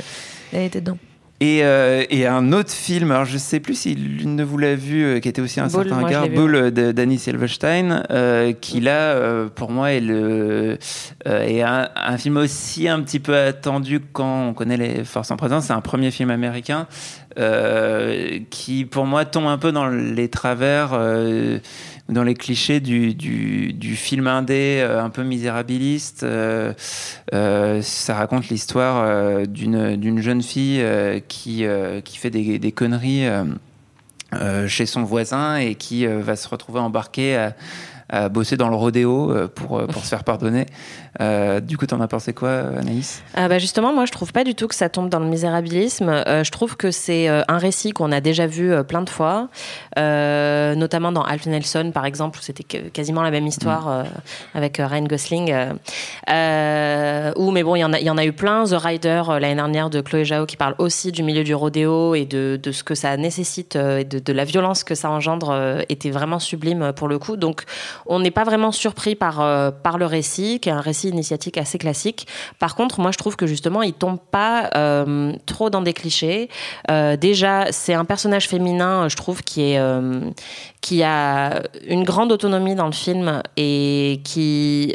elle 0.52 0.64
était 0.64 0.80
dedans. 0.80 0.98
Et, 1.40 1.60
euh, 1.62 2.04
et, 2.10 2.26
un 2.26 2.52
autre 2.52 2.72
film, 2.72 3.12
alors 3.12 3.24
je 3.24 3.38
sais 3.38 3.60
plus 3.60 3.74
si 3.74 3.94
l'une 3.94 4.36
de 4.36 4.42
vous 4.42 4.58
l'a 4.58 4.74
vu, 4.74 5.04
euh, 5.04 5.20
qui 5.20 5.28
était 5.28 5.40
aussi 5.40 5.60
un 5.60 5.68
certain 5.68 6.02
regard, 6.02 6.28
Bull 6.28 6.72
de 6.72 6.90
Danny 6.90 7.16
Silverstein, 7.16 8.02
euh, 8.10 8.52
qui 8.52 8.80
là, 8.80 9.12
euh, 9.12 9.48
pour 9.48 9.70
moi, 9.70 9.92
est, 9.92 10.00
le, 10.00 10.78
est 11.24 11.62
un, 11.62 11.90
un, 11.94 12.18
film 12.18 12.38
aussi 12.38 12.88
un 12.88 13.00
petit 13.02 13.20
peu 13.20 13.36
attendu 13.36 14.00
quand 14.12 14.48
on 14.48 14.52
connaît 14.52 14.76
les 14.76 15.04
forces 15.04 15.30
en 15.30 15.36
présence. 15.36 15.66
C'est 15.66 15.72
un 15.72 15.80
premier 15.80 16.10
film 16.10 16.30
américain 16.30 16.88
qui, 18.50 18.84
pour 18.84 19.06
moi, 19.06 19.24
tombe 19.24 19.46
un 19.46 19.58
peu 19.58 19.72
dans 19.72 19.88
les 19.88 20.28
travers 20.28 20.92
dans 22.08 22.22
les 22.22 22.34
clichés 22.34 22.80
du, 22.80 23.14
du, 23.14 23.96
film 23.96 24.26
indé 24.26 24.80
euh, 24.80 25.02
un 25.02 25.10
peu 25.10 25.22
misérabiliste. 25.22 26.22
Euh, 26.22 26.72
euh, 27.34 27.82
ça 27.82 28.14
raconte 28.14 28.48
l'histoire 28.48 29.46
d'une 29.46 30.20
jeune 30.20 30.42
fille 30.42 30.84
qui, 31.28 31.64
qui 32.04 32.18
fait 32.18 32.30
des, 32.30 32.58
des 32.58 32.72
conneries 32.72 33.26
chez 34.66 34.86
son 34.86 35.04
voisin 35.04 35.56
et 35.56 35.74
qui 35.74 36.06
va 36.06 36.36
se 36.36 36.48
retrouver 36.48 36.80
embarquée 36.80 37.36
à, 37.36 37.54
à 38.08 38.28
bosser 38.28 38.56
dans 38.56 38.68
le 38.68 38.76
rodéo 38.76 39.34
pour, 39.54 39.86
pour 39.86 40.02
se 40.04 40.08
faire 40.08 40.24
pardonner. 40.24 40.66
Euh, 41.20 41.60
du 41.60 41.76
coup, 41.76 41.86
t'en 41.86 42.00
as 42.00 42.08
pensé 42.08 42.32
quoi, 42.32 42.60
Anaïs? 42.78 43.22
Ah 43.34 43.48
bah 43.48 43.58
Justement, 43.58 43.92
moi, 43.92 44.04
je 44.06 44.12
trouve 44.12 44.32
pas 44.32 44.44
du 44.44 44.54
tout 44.54 44.68
que 44.68 44.74
ça 44.74 44.88
tombe 44.88 45.08
dans 45.08 45.18
le 45.18 45.26
misérabilisme. 45.26 46.08
Euh, 46.08 46.44
je 46.44 46.50
trouve 46.50 46.76
que 46.76 46.90
c'est 46.90 47.28
euh, 47.28 47.42
un 47.48 47.58
récit 47.58 47.90
qu'on 47.92 48.12
a 48.12 48.20
déjà 48.20 48.46
vu 48.46 48.72
plein 48.84 49.02
de 49.02 49.10
fois, 49.10 49.48
notamment 49.96 51.12
dans 51.12 51.22
Alf 51.22 51.46
Nelson, 51.46 51.90
par 51.92 52.06
exemple, 52.06 52.38
où 52.38 52.42
c'était 52.42 52.62
quasiment 52.62 53.22
la 53.22 53.30
même 53.30 53.46
histoire 53.46 53.88
mm. 53.88 54.06
avec 54.54 54.76
Ryan 54.78 55.04
Gosling. 55.04 55.52
où, 57.36 57.50
mais 57.50 57.62
bon, 57.62 57.74
il 57.76 57.80
y, 57.80 57.84
en 57.84 57.92
a, 57.92 58.00
y 58.00 58.10
en 58.10 58.18
a 58.18 58.24
eu 58.24 58.32
plein. 58.32 58.64
The 58.64 58.74
Rider, 58.74 59.22
l'année 59.40 59.54
dernière, 59.54 59.90
de 59.90 60.00
Chloé 60.00 60.24
Zhao, 60.24 60.46
qui 60.46 60.56
parle 60.56 60.74
aussi 60.78 61.12
du 61.12 61.22
milieu 61.22 61.44
du 61.44 61.54
rodéo 61.54 62.14
et 62.14 62.24
de, 62.24 62.58
de 62.62 62.72
ce 62.72 62.84
que 62.84 62.94
ça 62.94 63.16
nécessite 63.16 63.76
et 63.76 64.04
de, 64.04 64.18
de, 64.18 64.32
la 64.32 64.44
violence 64.44 64.84
que 64.84 64.94
ça 64.94 65.10
engendre, 65.10 65.82
était 65.88 66.10
vraiment 66.10 66.38
sublime 66.38 66.92
pour 66.92 67.08
le 67.08 67.18
coup. 67.18 67.36
Donc, 67.36 67.64
on 68.08 68.20
n'est 68.20 68.30
pas 68.30 68.44
vraiment 68.44 68.72
surpris 68.72 69.14
par, 69.14 69.36
par 69.82 69.98
le 69.98 70.06
récit, 70.06 70.60
qui 70.60 70.68
est 70.68 70.72
un 70.72 70.80
récit 70.80 71.08
initiatique 71.08 71.58
assez 71.58 71.78
classique. 71.78 72.26
Par 72.58 72.74
contre, 72.74 73.00
moi, 73.00 73.10
je 73.10 73.18
trouve 73.18 73.36
que 73.36 73.46
justement, 73.46 73.82
il 73.82 73.92
tombe 73.92 74.18
pas 74.30 74.70
euh, 74.74 75.32
trop 75.46 75.70
dans 75.70 75.82
des 75.82 75.92
clichés. 75.92 76.48
Euh, 76.90 77.16
déjà, 77.16 77.70
c'est 77.70 77.94
un 77.94 78.04
personnage 78.04 78.48
féminin, 78.48 79.08
je 79.08 79.16
trouve, 79.16 79.42
qui 79.42 79.72
est 79.72 79.78
euh, 79.78 80.20
qui 80.80 81.02
a 81.02 81.62
une 81.88 82.04
grande 82.04 82.30
autonomie 82.32 82.74
dans 82.74 82.86
le 82.86 82.92
film 82.92 83.42
et 83.56 84.20
qui 84.24 84.94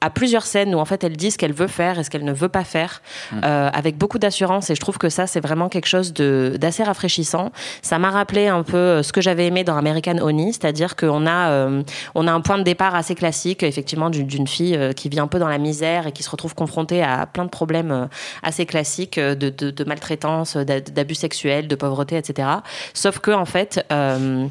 a 0.00 0.10
plusieurs 0.10 0.44
scènes 0.44 0.74
où 0.74 0.78
en 0.78 0.84
fait 0.84 1.04
elle 1.04 1.16
dit 1.16 1.30
ce 1.30 1.38
qu'elle 1.38 1.52
veut 1.52 1.66
faire 1.66 1.98
et 1.98 2.04
ce 2.04 2.10
qu'elle 2.10 2.24
ne 2.24 2.32
veut 2.32 2.48
pas 2.48 2.64
faire 2.64 3.02
mm. 3.32 3.40
avec 3.42 3.96
beaucoup 3.96 4.18
d'assurance 4.18 4.70
et 4.70 4.74
je 4.74 4.80
trouve 4.80 4.98
que 4.98 5.08
ça 5.08 5.26
c'est 5.26 5.40
vraiment 5.40 5.68
quelque 5.68 5.86
chose 5.86 6.12
d'assez 6.12 6.82
rafraîchissant 6.82 7.52
ça 7.82 7.98
m'a 7.98 8.10
rappelé 8.10 8.48
un 8.48 8.62
peu 8.62 9.02
ce 9.02 9.12
que 9.12 9.20
j'avais 9.20 9.46
aimé 9.46 9.64
dans 9.64 9.76
American 9.76 10.18
Honey 10.18 10.52
c'est-à-dire 10.52 10.96
qu'on 10.96 11.26
a 11.26 11.68
on 12.14 12.26
a 12.26 12.32
un 12.32 12.40
point 12.40 12.58
de 12.58 12.62
départ 12.62 12.94
assez 12.94 13.14
classique 13.14 13.62
effectivement 13.62 14.10
d'une 14.10 14.46
fille 14.46 14.78
qui 14.96 15.08
vit 15.08 15.20
un 15.20 15.26
peu 15.26 15.38
dans 15.38 15.48
la 15.48 15.58
misère 15.58 16.06
et 16.06 16.12
qui 16.12 16.22
se 16.22 16.30
retrouve 16.30 16.54
confrontée 16.54 17.02
à 17.02 17.26
plein 17.26 17.44
de 17.44 17.50
problèmes 17.50 17.92
euh, 17.92 18.06
assez 18.42 18.66
classiques 18.66 19.18
euh, 19.18 19.34
de, 19.34 19.50
de, 19.50 19.70
de 19.70 19.84
maltraitance, 19.84 20.56
d'abus 20.56 21.14
sexuels, 21.14 21.68
de 21.68 21.74
pauvreté, 21.74 22.16
etc. 22.16 22.48
Sauf 22.94 23.18
que 23.18 23.30
en 23.30 23.44
fait, 23.44 23.84
euh, 23.92 24.46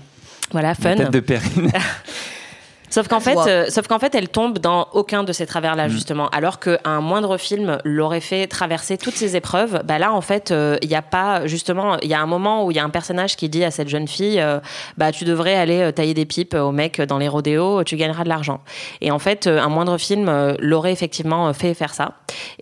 voilà, 0.52 0.76
fun. 0.76 0.96
tête 0.96 1.12
de 1.12 1.20
Perrine. 1.20 1.72
Sauf 2.96 3.10
qu'en 3.10 3.20
fait, 3.20 3.36
euh, 3.36 3.66
sauf 3.68 3.90
qu'en 3.90 4.00
fait, 4.00 4.16
elle 4.16 4.30
tombe 4.30 4.58
dans 4.58 4.88
aucun 4.94 5.26
de 5.26 5.34
ces 5.34 5.46
travers-là 5.46 5.88
mm. 5.88 5.92
justement. 5.92 6.30
Alors 6.30 6.62
qu'un 6.62 7.02
moindre 7.02 7.38
film 7.38 7.78
l'aurait 7.84 8.22
fait 8.22 8.48
traverser 8.48 8.98
toutes 8.98 9.16
ces 9.16 9.36
épreuves. 9.36 9.82
Bah 9.84 10.00
là, 10.00 10.14
en 10.14 10.22
fait, 10.22 10.52
euh, 10.52 10.78
il 10.82 10.88
n'y 10.88 10.96
a 10.96 11.02
pas 11.02 11.46
justement. 11.46 12.00
Il 12.00 12.08
y 12.08 12.14
a 12.14 12.22
un 12.22 12.26
moment 12.26 12.66
où 12.66 12.72
il 12.72 12.78
y 12.78 12.80
a 12.80 12.86
un 12.86 12.90
personnage 12.90 13.36
qui 13.36 13.50
dit 13.50 13.66
à 13.66 13.72
cette 13.72 13.90
jeune 13.90 14.08
fille, 14.08 14.40
euh, 14.40 14.62
bah 14.96 15.12
tu 15.12 15.26
devrais 15.26 15.56
aller 15.56 15.92
tailler 15.92 16.14
des 16.14 16.24
pipes 16.24 16.54
aux 16.54 16.72
mecs 16.72 17.02
dans 17.02 17.18
les 17.18 17.28
rodéos, 17.28 17.84
tu 17.84 17.98
gagneras 17.98 18.24
de 18.24 18.30
l'argent. 18.30 18.62
Et 19.02 19.12
en 19.12 19.20
fait, 19.20 19.48
un 19.48 19.68
moindre 19.68 19.98
film 19.98 20.56
l'aurait 20.60 20.94
effectivement 20.94 21.52
fait 21.52 21.74
faire 21.74 21.94
ça. 21.94 22.14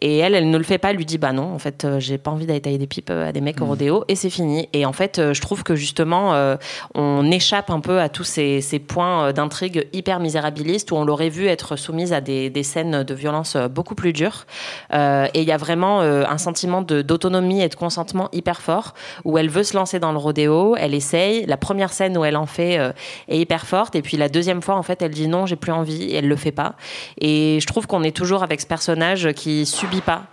Et 0.01 0.17
elle, 0.17 0.33
elle 0.33 0.49
ne 0.49 0.57
le 0.57 0.63
fait 0.63 0.79
pas. 0.79 0.89
Elle 0.89 0.97
lui 0.97 1.05
dit 1.05 1.19
bah 1.19 1.31
non, 1.31 1.53
en 1.53 1.59
fait, 1.59 1.85
j'ai 1.99 2.17
pas 2.17 2.31
envie 2.31 2.47
d'aller 2.47 2.61
tailler 2.61 2.79
des 2.79 2.87
pipes 2.87 3.11
à 3.11 3.31
des 3.31 3.41
mecs 3.41 3.61
au 3.61 3.65
mm. 3.65 3.69
rodéo 3.69 4.03
et 4.07 4.15
c'est 4.15 4.31
fini. 4.31 4.67
Et 4.73 4.87
en 4.87 4.93
fait, 4.93 5.21
je 5.31 5.41
trouve 5.41 5.61
que 5.61 5.75
justement, 5.75 6.55
on 6.95 7.29
échappe 7.29 7.69
un 7.69 7.81
peu 7.81 7.99
à 7.99 8.09
tous 8.09 8.23
ces, 8.23 8.61
ces 8.61 8.79
points 8.79 9.31
d'intrigue 9.31 9.87
hyper 9.93 10.22
misérabiliste 10.23 10.91
où 10.91 10.95
on 10.95 11.05
l'aurait 11.05 11.29
vu 11.29 11.45
être 11.47 11.75
soumise 11.75 12.13
à 12.13 12.21
des, 12.21 12.63
scènes 12.63 13.03
de 13.03 13.13
violence 13.13 13.55
euh, 13.55 13.67
beaucoup 13.67 13.93
plus 13.93 14.13
dures. 14.13 14.45
Euh, 14.93 15.27
et 15.33 15.41
il 15.41 15.47
y 15.47 15.51
a 15.51 15.57
vraiment 15.57 16.01
euh, 16.01 16.23
un 16.27 16.37
sentiment 16.37 16.81
d'autonomie 16.81 17.61
et 17.61 17.69
de 17.69 17.75
consentement 17.75 18.29
hyper 18.31 18.61
fort 18.61 18.93
où 19.25 19.37
elle 19.37 19.49
veut 19.49 19.63
se 19.63 19.75
lancer 19.75 19.99
dans 19.99 20.11
le 20.11 20.17
rodéo, 20.17 20.75
elle 20.77 20.93
essaye. 20.93 21.45
La 21.45 21.57
première 21.57 21.93
scène 21.93 22.17
où 22.17 22.25
elle 22.25 22.37
en 22.37 22.45
fait 22.45 22.79
est 23.27 23.37
hyper 23.37 23.65
forte 23.65 23.95
et 23.95 24.01
puis 24.01 24.17
la 24.17 24.29
deuxième 24.29 24.61
fois 24.61 24.75
en 24.75 24.83
fait 24.83 25.01
elle 25.01 25.11
dit 25.11 25.27
non 25.27 25.45
j'ai 25.45 25.55
plus 25.55 25.71
envie 25.71 26.03
et 26.03 26.15
elle 26.15 26.27
le 26.27 26.35
fait 26.35 26.51
pas. 26.51 26.75
Et 27.19 27.59
je 27.61 27.67
trouve 27.67 27.85
qu'on 27.85 28.03
est 28.03 28.15
toujours 28.15 28.43
avec 28.43 28.61
ce 28.61 28.67
personnage 28.67 29.31
qui 29.33 29.65
subit 29.65 30.01
pas 30.01 30.23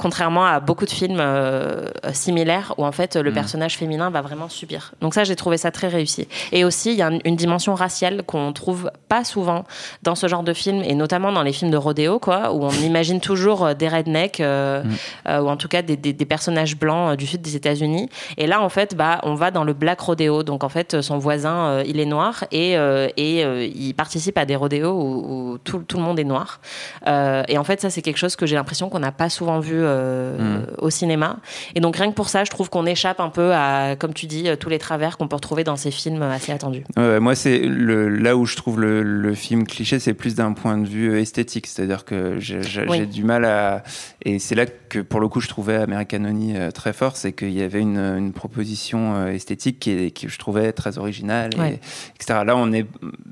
contrairement 0.00 0.46
à 0.46 0.60
beaucoup 0.60 0.86
de 0.86 0.90
films 0.90 1.20
euh, 1.20 1.84
similaires 2.14 2.72
où 2.78 2.86
en 2.86 2.92
fait 2.92 3.16
le 3.16 3.30
mm. 3.30 3.34
personnage 3.34 3.76
féminin 3.76 4.08
va 4.08 4.22
vraiment 4.22 4.48
subir. 4.48 4.94
Donc 5.02 5.12
ça, 5.12 5.24
j'ai 5.24 5.36
trouvé 5.36 5.58
ça 5.58 5.70
très 5.70 5.88
réussi. 5.88 6.26
Et 6.52 6.64
aussi, 6.64 6.92
il 6.92 6.96
y 6.96 7.02
a 7.02 7.10
une, 7.22 7.36
dimension 7.36 7.74
raciale 7.74 8.22
qu'on 8.22 8.54
trouve 8.54 8.90
pas 9.08 9.24
souvent 9.24 9.64
dans 10.02 10.14
ce 10.14 10.26
genre 10.26 10.42
de 10.42 10.54
films 10.54 10.82
et 10.82 10.94
notamment 10.94 11.32
dans 11.32 11.42
les 11.42 11.52
films 11.52 11.70
de 11.70 11.76
rodéo, 11.76 12.18
quoi, 12.18 12.50
où 12.52 12.64
on 12.64 12.70
imagine 12.70 13.20
toujours 13.20 13.66
euh, 13.66 13.74
des 13.74 13.88
rednecks 13.88 14.40
euh, 14.40 14.82
mm. 14.82 15.42
ou 15.42 15.48
en 15.48 15.58
tout 15.58 15.68
cas 15.68 15.82
des, 15.82 15.98
des, 15.98 16.24
personnages 16.24 16.78
blancs 16.78 17.18
du 17.18 17.26
sud 17.26 17.42
des 17.42 17.56
États-Unis. 17.56 18.08
Et 18.38 18.46
là, 18.46 18.62
en 18.62 18.70
fait, 18.70 18.96
bah, 18.96 19.20
on 19.24 19.34
va 19.34 19.50
dans 19.50 19.64
le 19.64 19.74
black 19.74 20.00
rodéo. 20.00 20.42
Donc 20.42 20.64
en 20.64 20.70
fait, 20.70 21.02
son 21.02 21.18
voisin, 21.18 21.82
il 21.82 22.00
est 22.00 22.06
noir 22.06 22.44
et, 22.52 22.72
et 22.72 23.66
il 23.66 23.94
participe 23.94 24.38
à 24.38 24.46
des 24.46 24.56
rodéos 24.56 24.92
où, 24.92 25.58
tout, 25.62 25.80
tout, 25.80 25.98
le 25.98 26.02
monde 26.02 26.18
est 26.18 26.24
noir. 26.24 26.60
et 27.06 27.58
en 27.58 27.64
fait, 27.64 27.80
ça, 27.82 27.90
c'est 27.90 28.02
quelque 28.02 28.16
chose 28.16 28.36
que 28.36 28.46
j'ai 28.46 28.56
l'impression 28.56 28.88
qu'on 28.88 29.00
n'a 29.00 29.12
pas 29.12 29.28
souvent 29.28 29.60
vu 29.60 29.84
euh, 29.90 30.60
hmm. 30.60 30.66
au 30.78 30.90
cinéma. 30.90 31.38
Et 31.74 31.80
donc 31.80 31.96
rien 31.96 32.10
que 32.10 32.14
pour 32.14 32.28
ça, 32.28 32.44
je 32.44 32.50
trouve 32.50 32.70
qu'on 32.70 32.86
échappe 32.86 33.20
un 33.20 33.28
peu 33.28 33.52
à, 33.52 33.96
comme 33.98 34.14
tu 34.14 34.26
dis, 34.26 34.48
tous 34.58 34.68
les 34.68 34.78
travers 34.78 35.16
qu'on 35.16 35.28
peut 35.28 35.36
retrouver 35.36 35.64
dans 35.64 35.76
ces 35.76 35.90
films 35.90 36.22
assez 36.22 36.52
attendus. 36.52 36.84
moi, 36.96 37.34
c'est 37.34 37.60
là 37.60 38.36
où 38.36 38.46
je 38.46 38.56
trouve 38.56 38.80
le, 38.80 39.34
film 39.34 39.66
cliché, 39.66 39.98
c'est 39.98 40.14
plus 40.14 40.34
d'un 40.34 40.52
point 40.52 40.76
de 40.76 40.86
vue 40.86 41.18
esthétique. 41.18 41.66
C'est-à-dire 41.66 42.04
que 42.04 42.38
j'ai 42.38 43.06
du 43.06 43.24
mal 43.24 43.44
à... 43.44 43.82
Et 44.24 44.38
c'est 44.38 44.54
là 44.54 44.66
que, 44.66 44.98
pour 44.98 45.20
le 45.20 45.28
coup, 45.28 45.40
je 45.40 45.48
trouvais 45.48 45.76
American 45.76 46.24
Honey 46.24 46.54
euh, 46.56 46.70
très 46.70 46.92
fort, 46.92 47.16
c'est 47.16 47.32
qu'il 47.32 47.52
y 47.52 47.62
avait 47.62 47.80
une, 47.80 48.32
proposition 48.32 49.14
euh, 49.14 49.28
esthétique 49.28 49.78
qui, 49.78 50.10
qui, 50.12 50.28
je 50.28 50.38
trouvais 50.38 50.72
très 50.72 50.98
originale, 50.98 51.50
et, 51.54 51.78
etc. 52.16 52.40
Là, 52.44 52.56
on 52.56 52.72
est... 52.72 52.86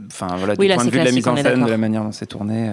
Enfin, 0.07 0.37
voilà, 0.37 0.57
du 0.57 0.67
point 0.67 0.85
de 0.85 0.91
vue 0.91 0.99
de 0.99 1.05
la 1.05 1.13
mise 1.13 1.29
en 1.29 1.37
scène, 1.37 1.65
de 1.65 1.71
la 1.71 1.77
manière 1.77 2.05
dont 2.05 2.13
c'est 2.13 2.27
tourné, 2.27 2.71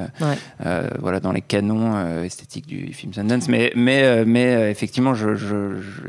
voilà, 0.99 1.19
dans 1.19 1.31
les 1.31 1.41
canons 1.41 2.23
esthétiques 2.23 2.67
du 2.67 2.93
film 2.93 3.13
Sundance. 3.13 3.47
Mais 3.49 3.71
mais, 3.75 4.03
euh, 4.03 4.23
mais 4.25 4.55
euh, 4.55 4.69
effectivement, 4.69 5.13
il 5.13 5.35
je, 5.35 5.55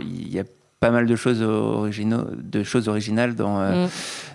y 0.02 0.38
a 0.38 0.44
pas 0.78 0.90
mal 0.90 1.06
de 1.06 1.16
choses, 1.16 1.42
originaux, 1.42 2.24
de 2.36 2.62
choses 2.62 2.88
originales 2.88 3.34
dans, 3.34 3.60
euh, 3.60 3.86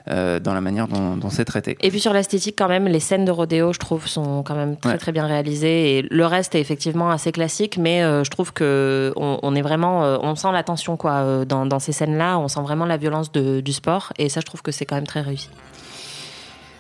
mm. 0.08 0.40
dans 0.40 0.54
la 0.54 0.62
manière 0.62 0.88
dont, 0.88 1.30
c'est 1.30 1.46
traité. 1.46 1.78
Et 1.82 1.90
puis 1.92 2.00
sur 2.00 2.14
l'esthétique, 2.14 2.56
quand 2.58 2.68
même, 2.68 2.88
les 2.88 3.00
scènes 3.00 3.26
de 3.26 3.32
rodéo, 3.32 3.74
je 3.74 3.80
trouve, 3.80 4.08
sont 4.08 4.42
quand 4.42 4.56
même 4.56 4.76
très 4.76 4.98
très 4.98 5.12
bien 5.12 5.28
réalisées. 5.28 5.98
Et 5.98 6.02
le 6.10 6.26
reste 6.26 6.56
est 6.56 6.60
effectivement 6.60 7.12
assez 7.12 7.32
classique, 7.32 7.78
mais 7.78 8.02
je 8.02 8.30
trouve 8.30 8.54
que 8.54 9.14
on, 9.16 9.56
est 9.56 9.62
vraiment, 9.62 10.02
on 10.24 10.36
sent 10.36 10.52
la 10.52 10.64
tension 10.64 10.98
quoi 10.98 11.46
dans, 11.46 11.68
dans 11.68 11.80
ces 11.80 11.92
scènes-là. 11.92 12.40
On 12.40 12.48
sent 12.48 12.62
vraiment 12.62 12.86
la 12.86 12.98
violence 12.98 13.32
de, 13.32 13.62
du 13.62 13.72
sport, 13.72 14.12
et 14.18 14.28
ça, 14.28 14.40
je 14.40 14.46
trouve 14.48 14.64
que 14.64 14.72
c'est 14.72 14.86
quand 14.86 14.96
même 14.96 15.08
très 15.08 15.22
réussi. 15.22 15.50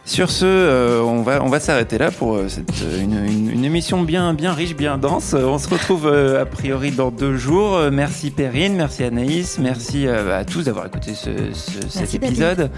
Sur 0.05 0.31
ce, 0.31 0.45
euh, 0.45 1.01
on 1.03 1.21
va, 1.21 1.43
on 1.43 1.47
va 1.47 1.59
s'arrêter 1.59 1.97
là 1.97 2.09
pour 2.09 2.35
euh, 2.35 2.47
cette, 2.47 2.69
euh, 2.83 3.01
une, 3.01 3.49
une, 3.51 3.63
émission 3.63 4.01
bien, 4.01 4.33
bien 4.33 4.51
riche, 4.51 4.75
bien 4.75 4.97
dense. 4.97 5.33
On 5.35 5.59
se 5.59 5.69
retrouve 5.69 6.07
a 6.07 6.45
priori 6.45 6.91
dans 6.91 7.11
deux 7.11 7.37
jours. 7.37 7.79
Merci 7.91 8.31
Perrine, 8.31 8.75
merci 8.75 9.03
Anaïs, 9.03 9.59
merci 9.59 10.07
à 10.07 10.43
tous 10.43 10.63
d'avoir 10.63 10.87
écouté 10.87 11.13
ce, 11.13 11.29
cet 11.87 12.15
épisode. 12.15 12.71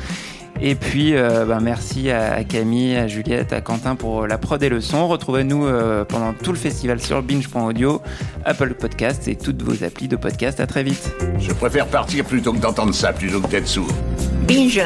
Et 0.61 0.75
puis, 0.75 1.13
bah, 1.13 1.59
merci 1.61 2.11
à, 2.11 2.43
Camille, 2.43 2.95
à 2.95 3.07
Juliette, 3.07 3.53
à 3.53 3.61
Quentin 3.61 3.95
pour 3.95 4.27
la 4.27 4.37
prod 4.37 4.61
et 4.61 4.69
le 4.69 4.81
son. 4.81 5.07
Retrouvez-nous 5.07 5.67
pendant 6.07 6.33
tout 6.33 6.51
le 6.51 6.57
festival 6.57 7.01
sur 7.01 7.23
binge.audio, 7.23 8.01
Apple 8.45 8.75
Podcast 8.75 9.27
et 9.27 9.35
toutes 9.35 9.61
vos 9.63 9.83
applis 9.83 10.07
de 10.07 10.15
podcast. 10.15 10.59
À 10.59 10.67
très 10.67 10.83
vite. 10.83 11.11
Je 11.39 11.51
préfère 11.53 11.87
partir 11.87 12.25
plutôt 12.25 12.53
que 12.53 12.59
d'entendre 12.59 12.93
ça, 12.93 13.13
plutôt 13.13 13.41
que 13.41 13.47
d'être 13.47 13.67
sourd. 13.67 13.89
Binge. 14.47 14.81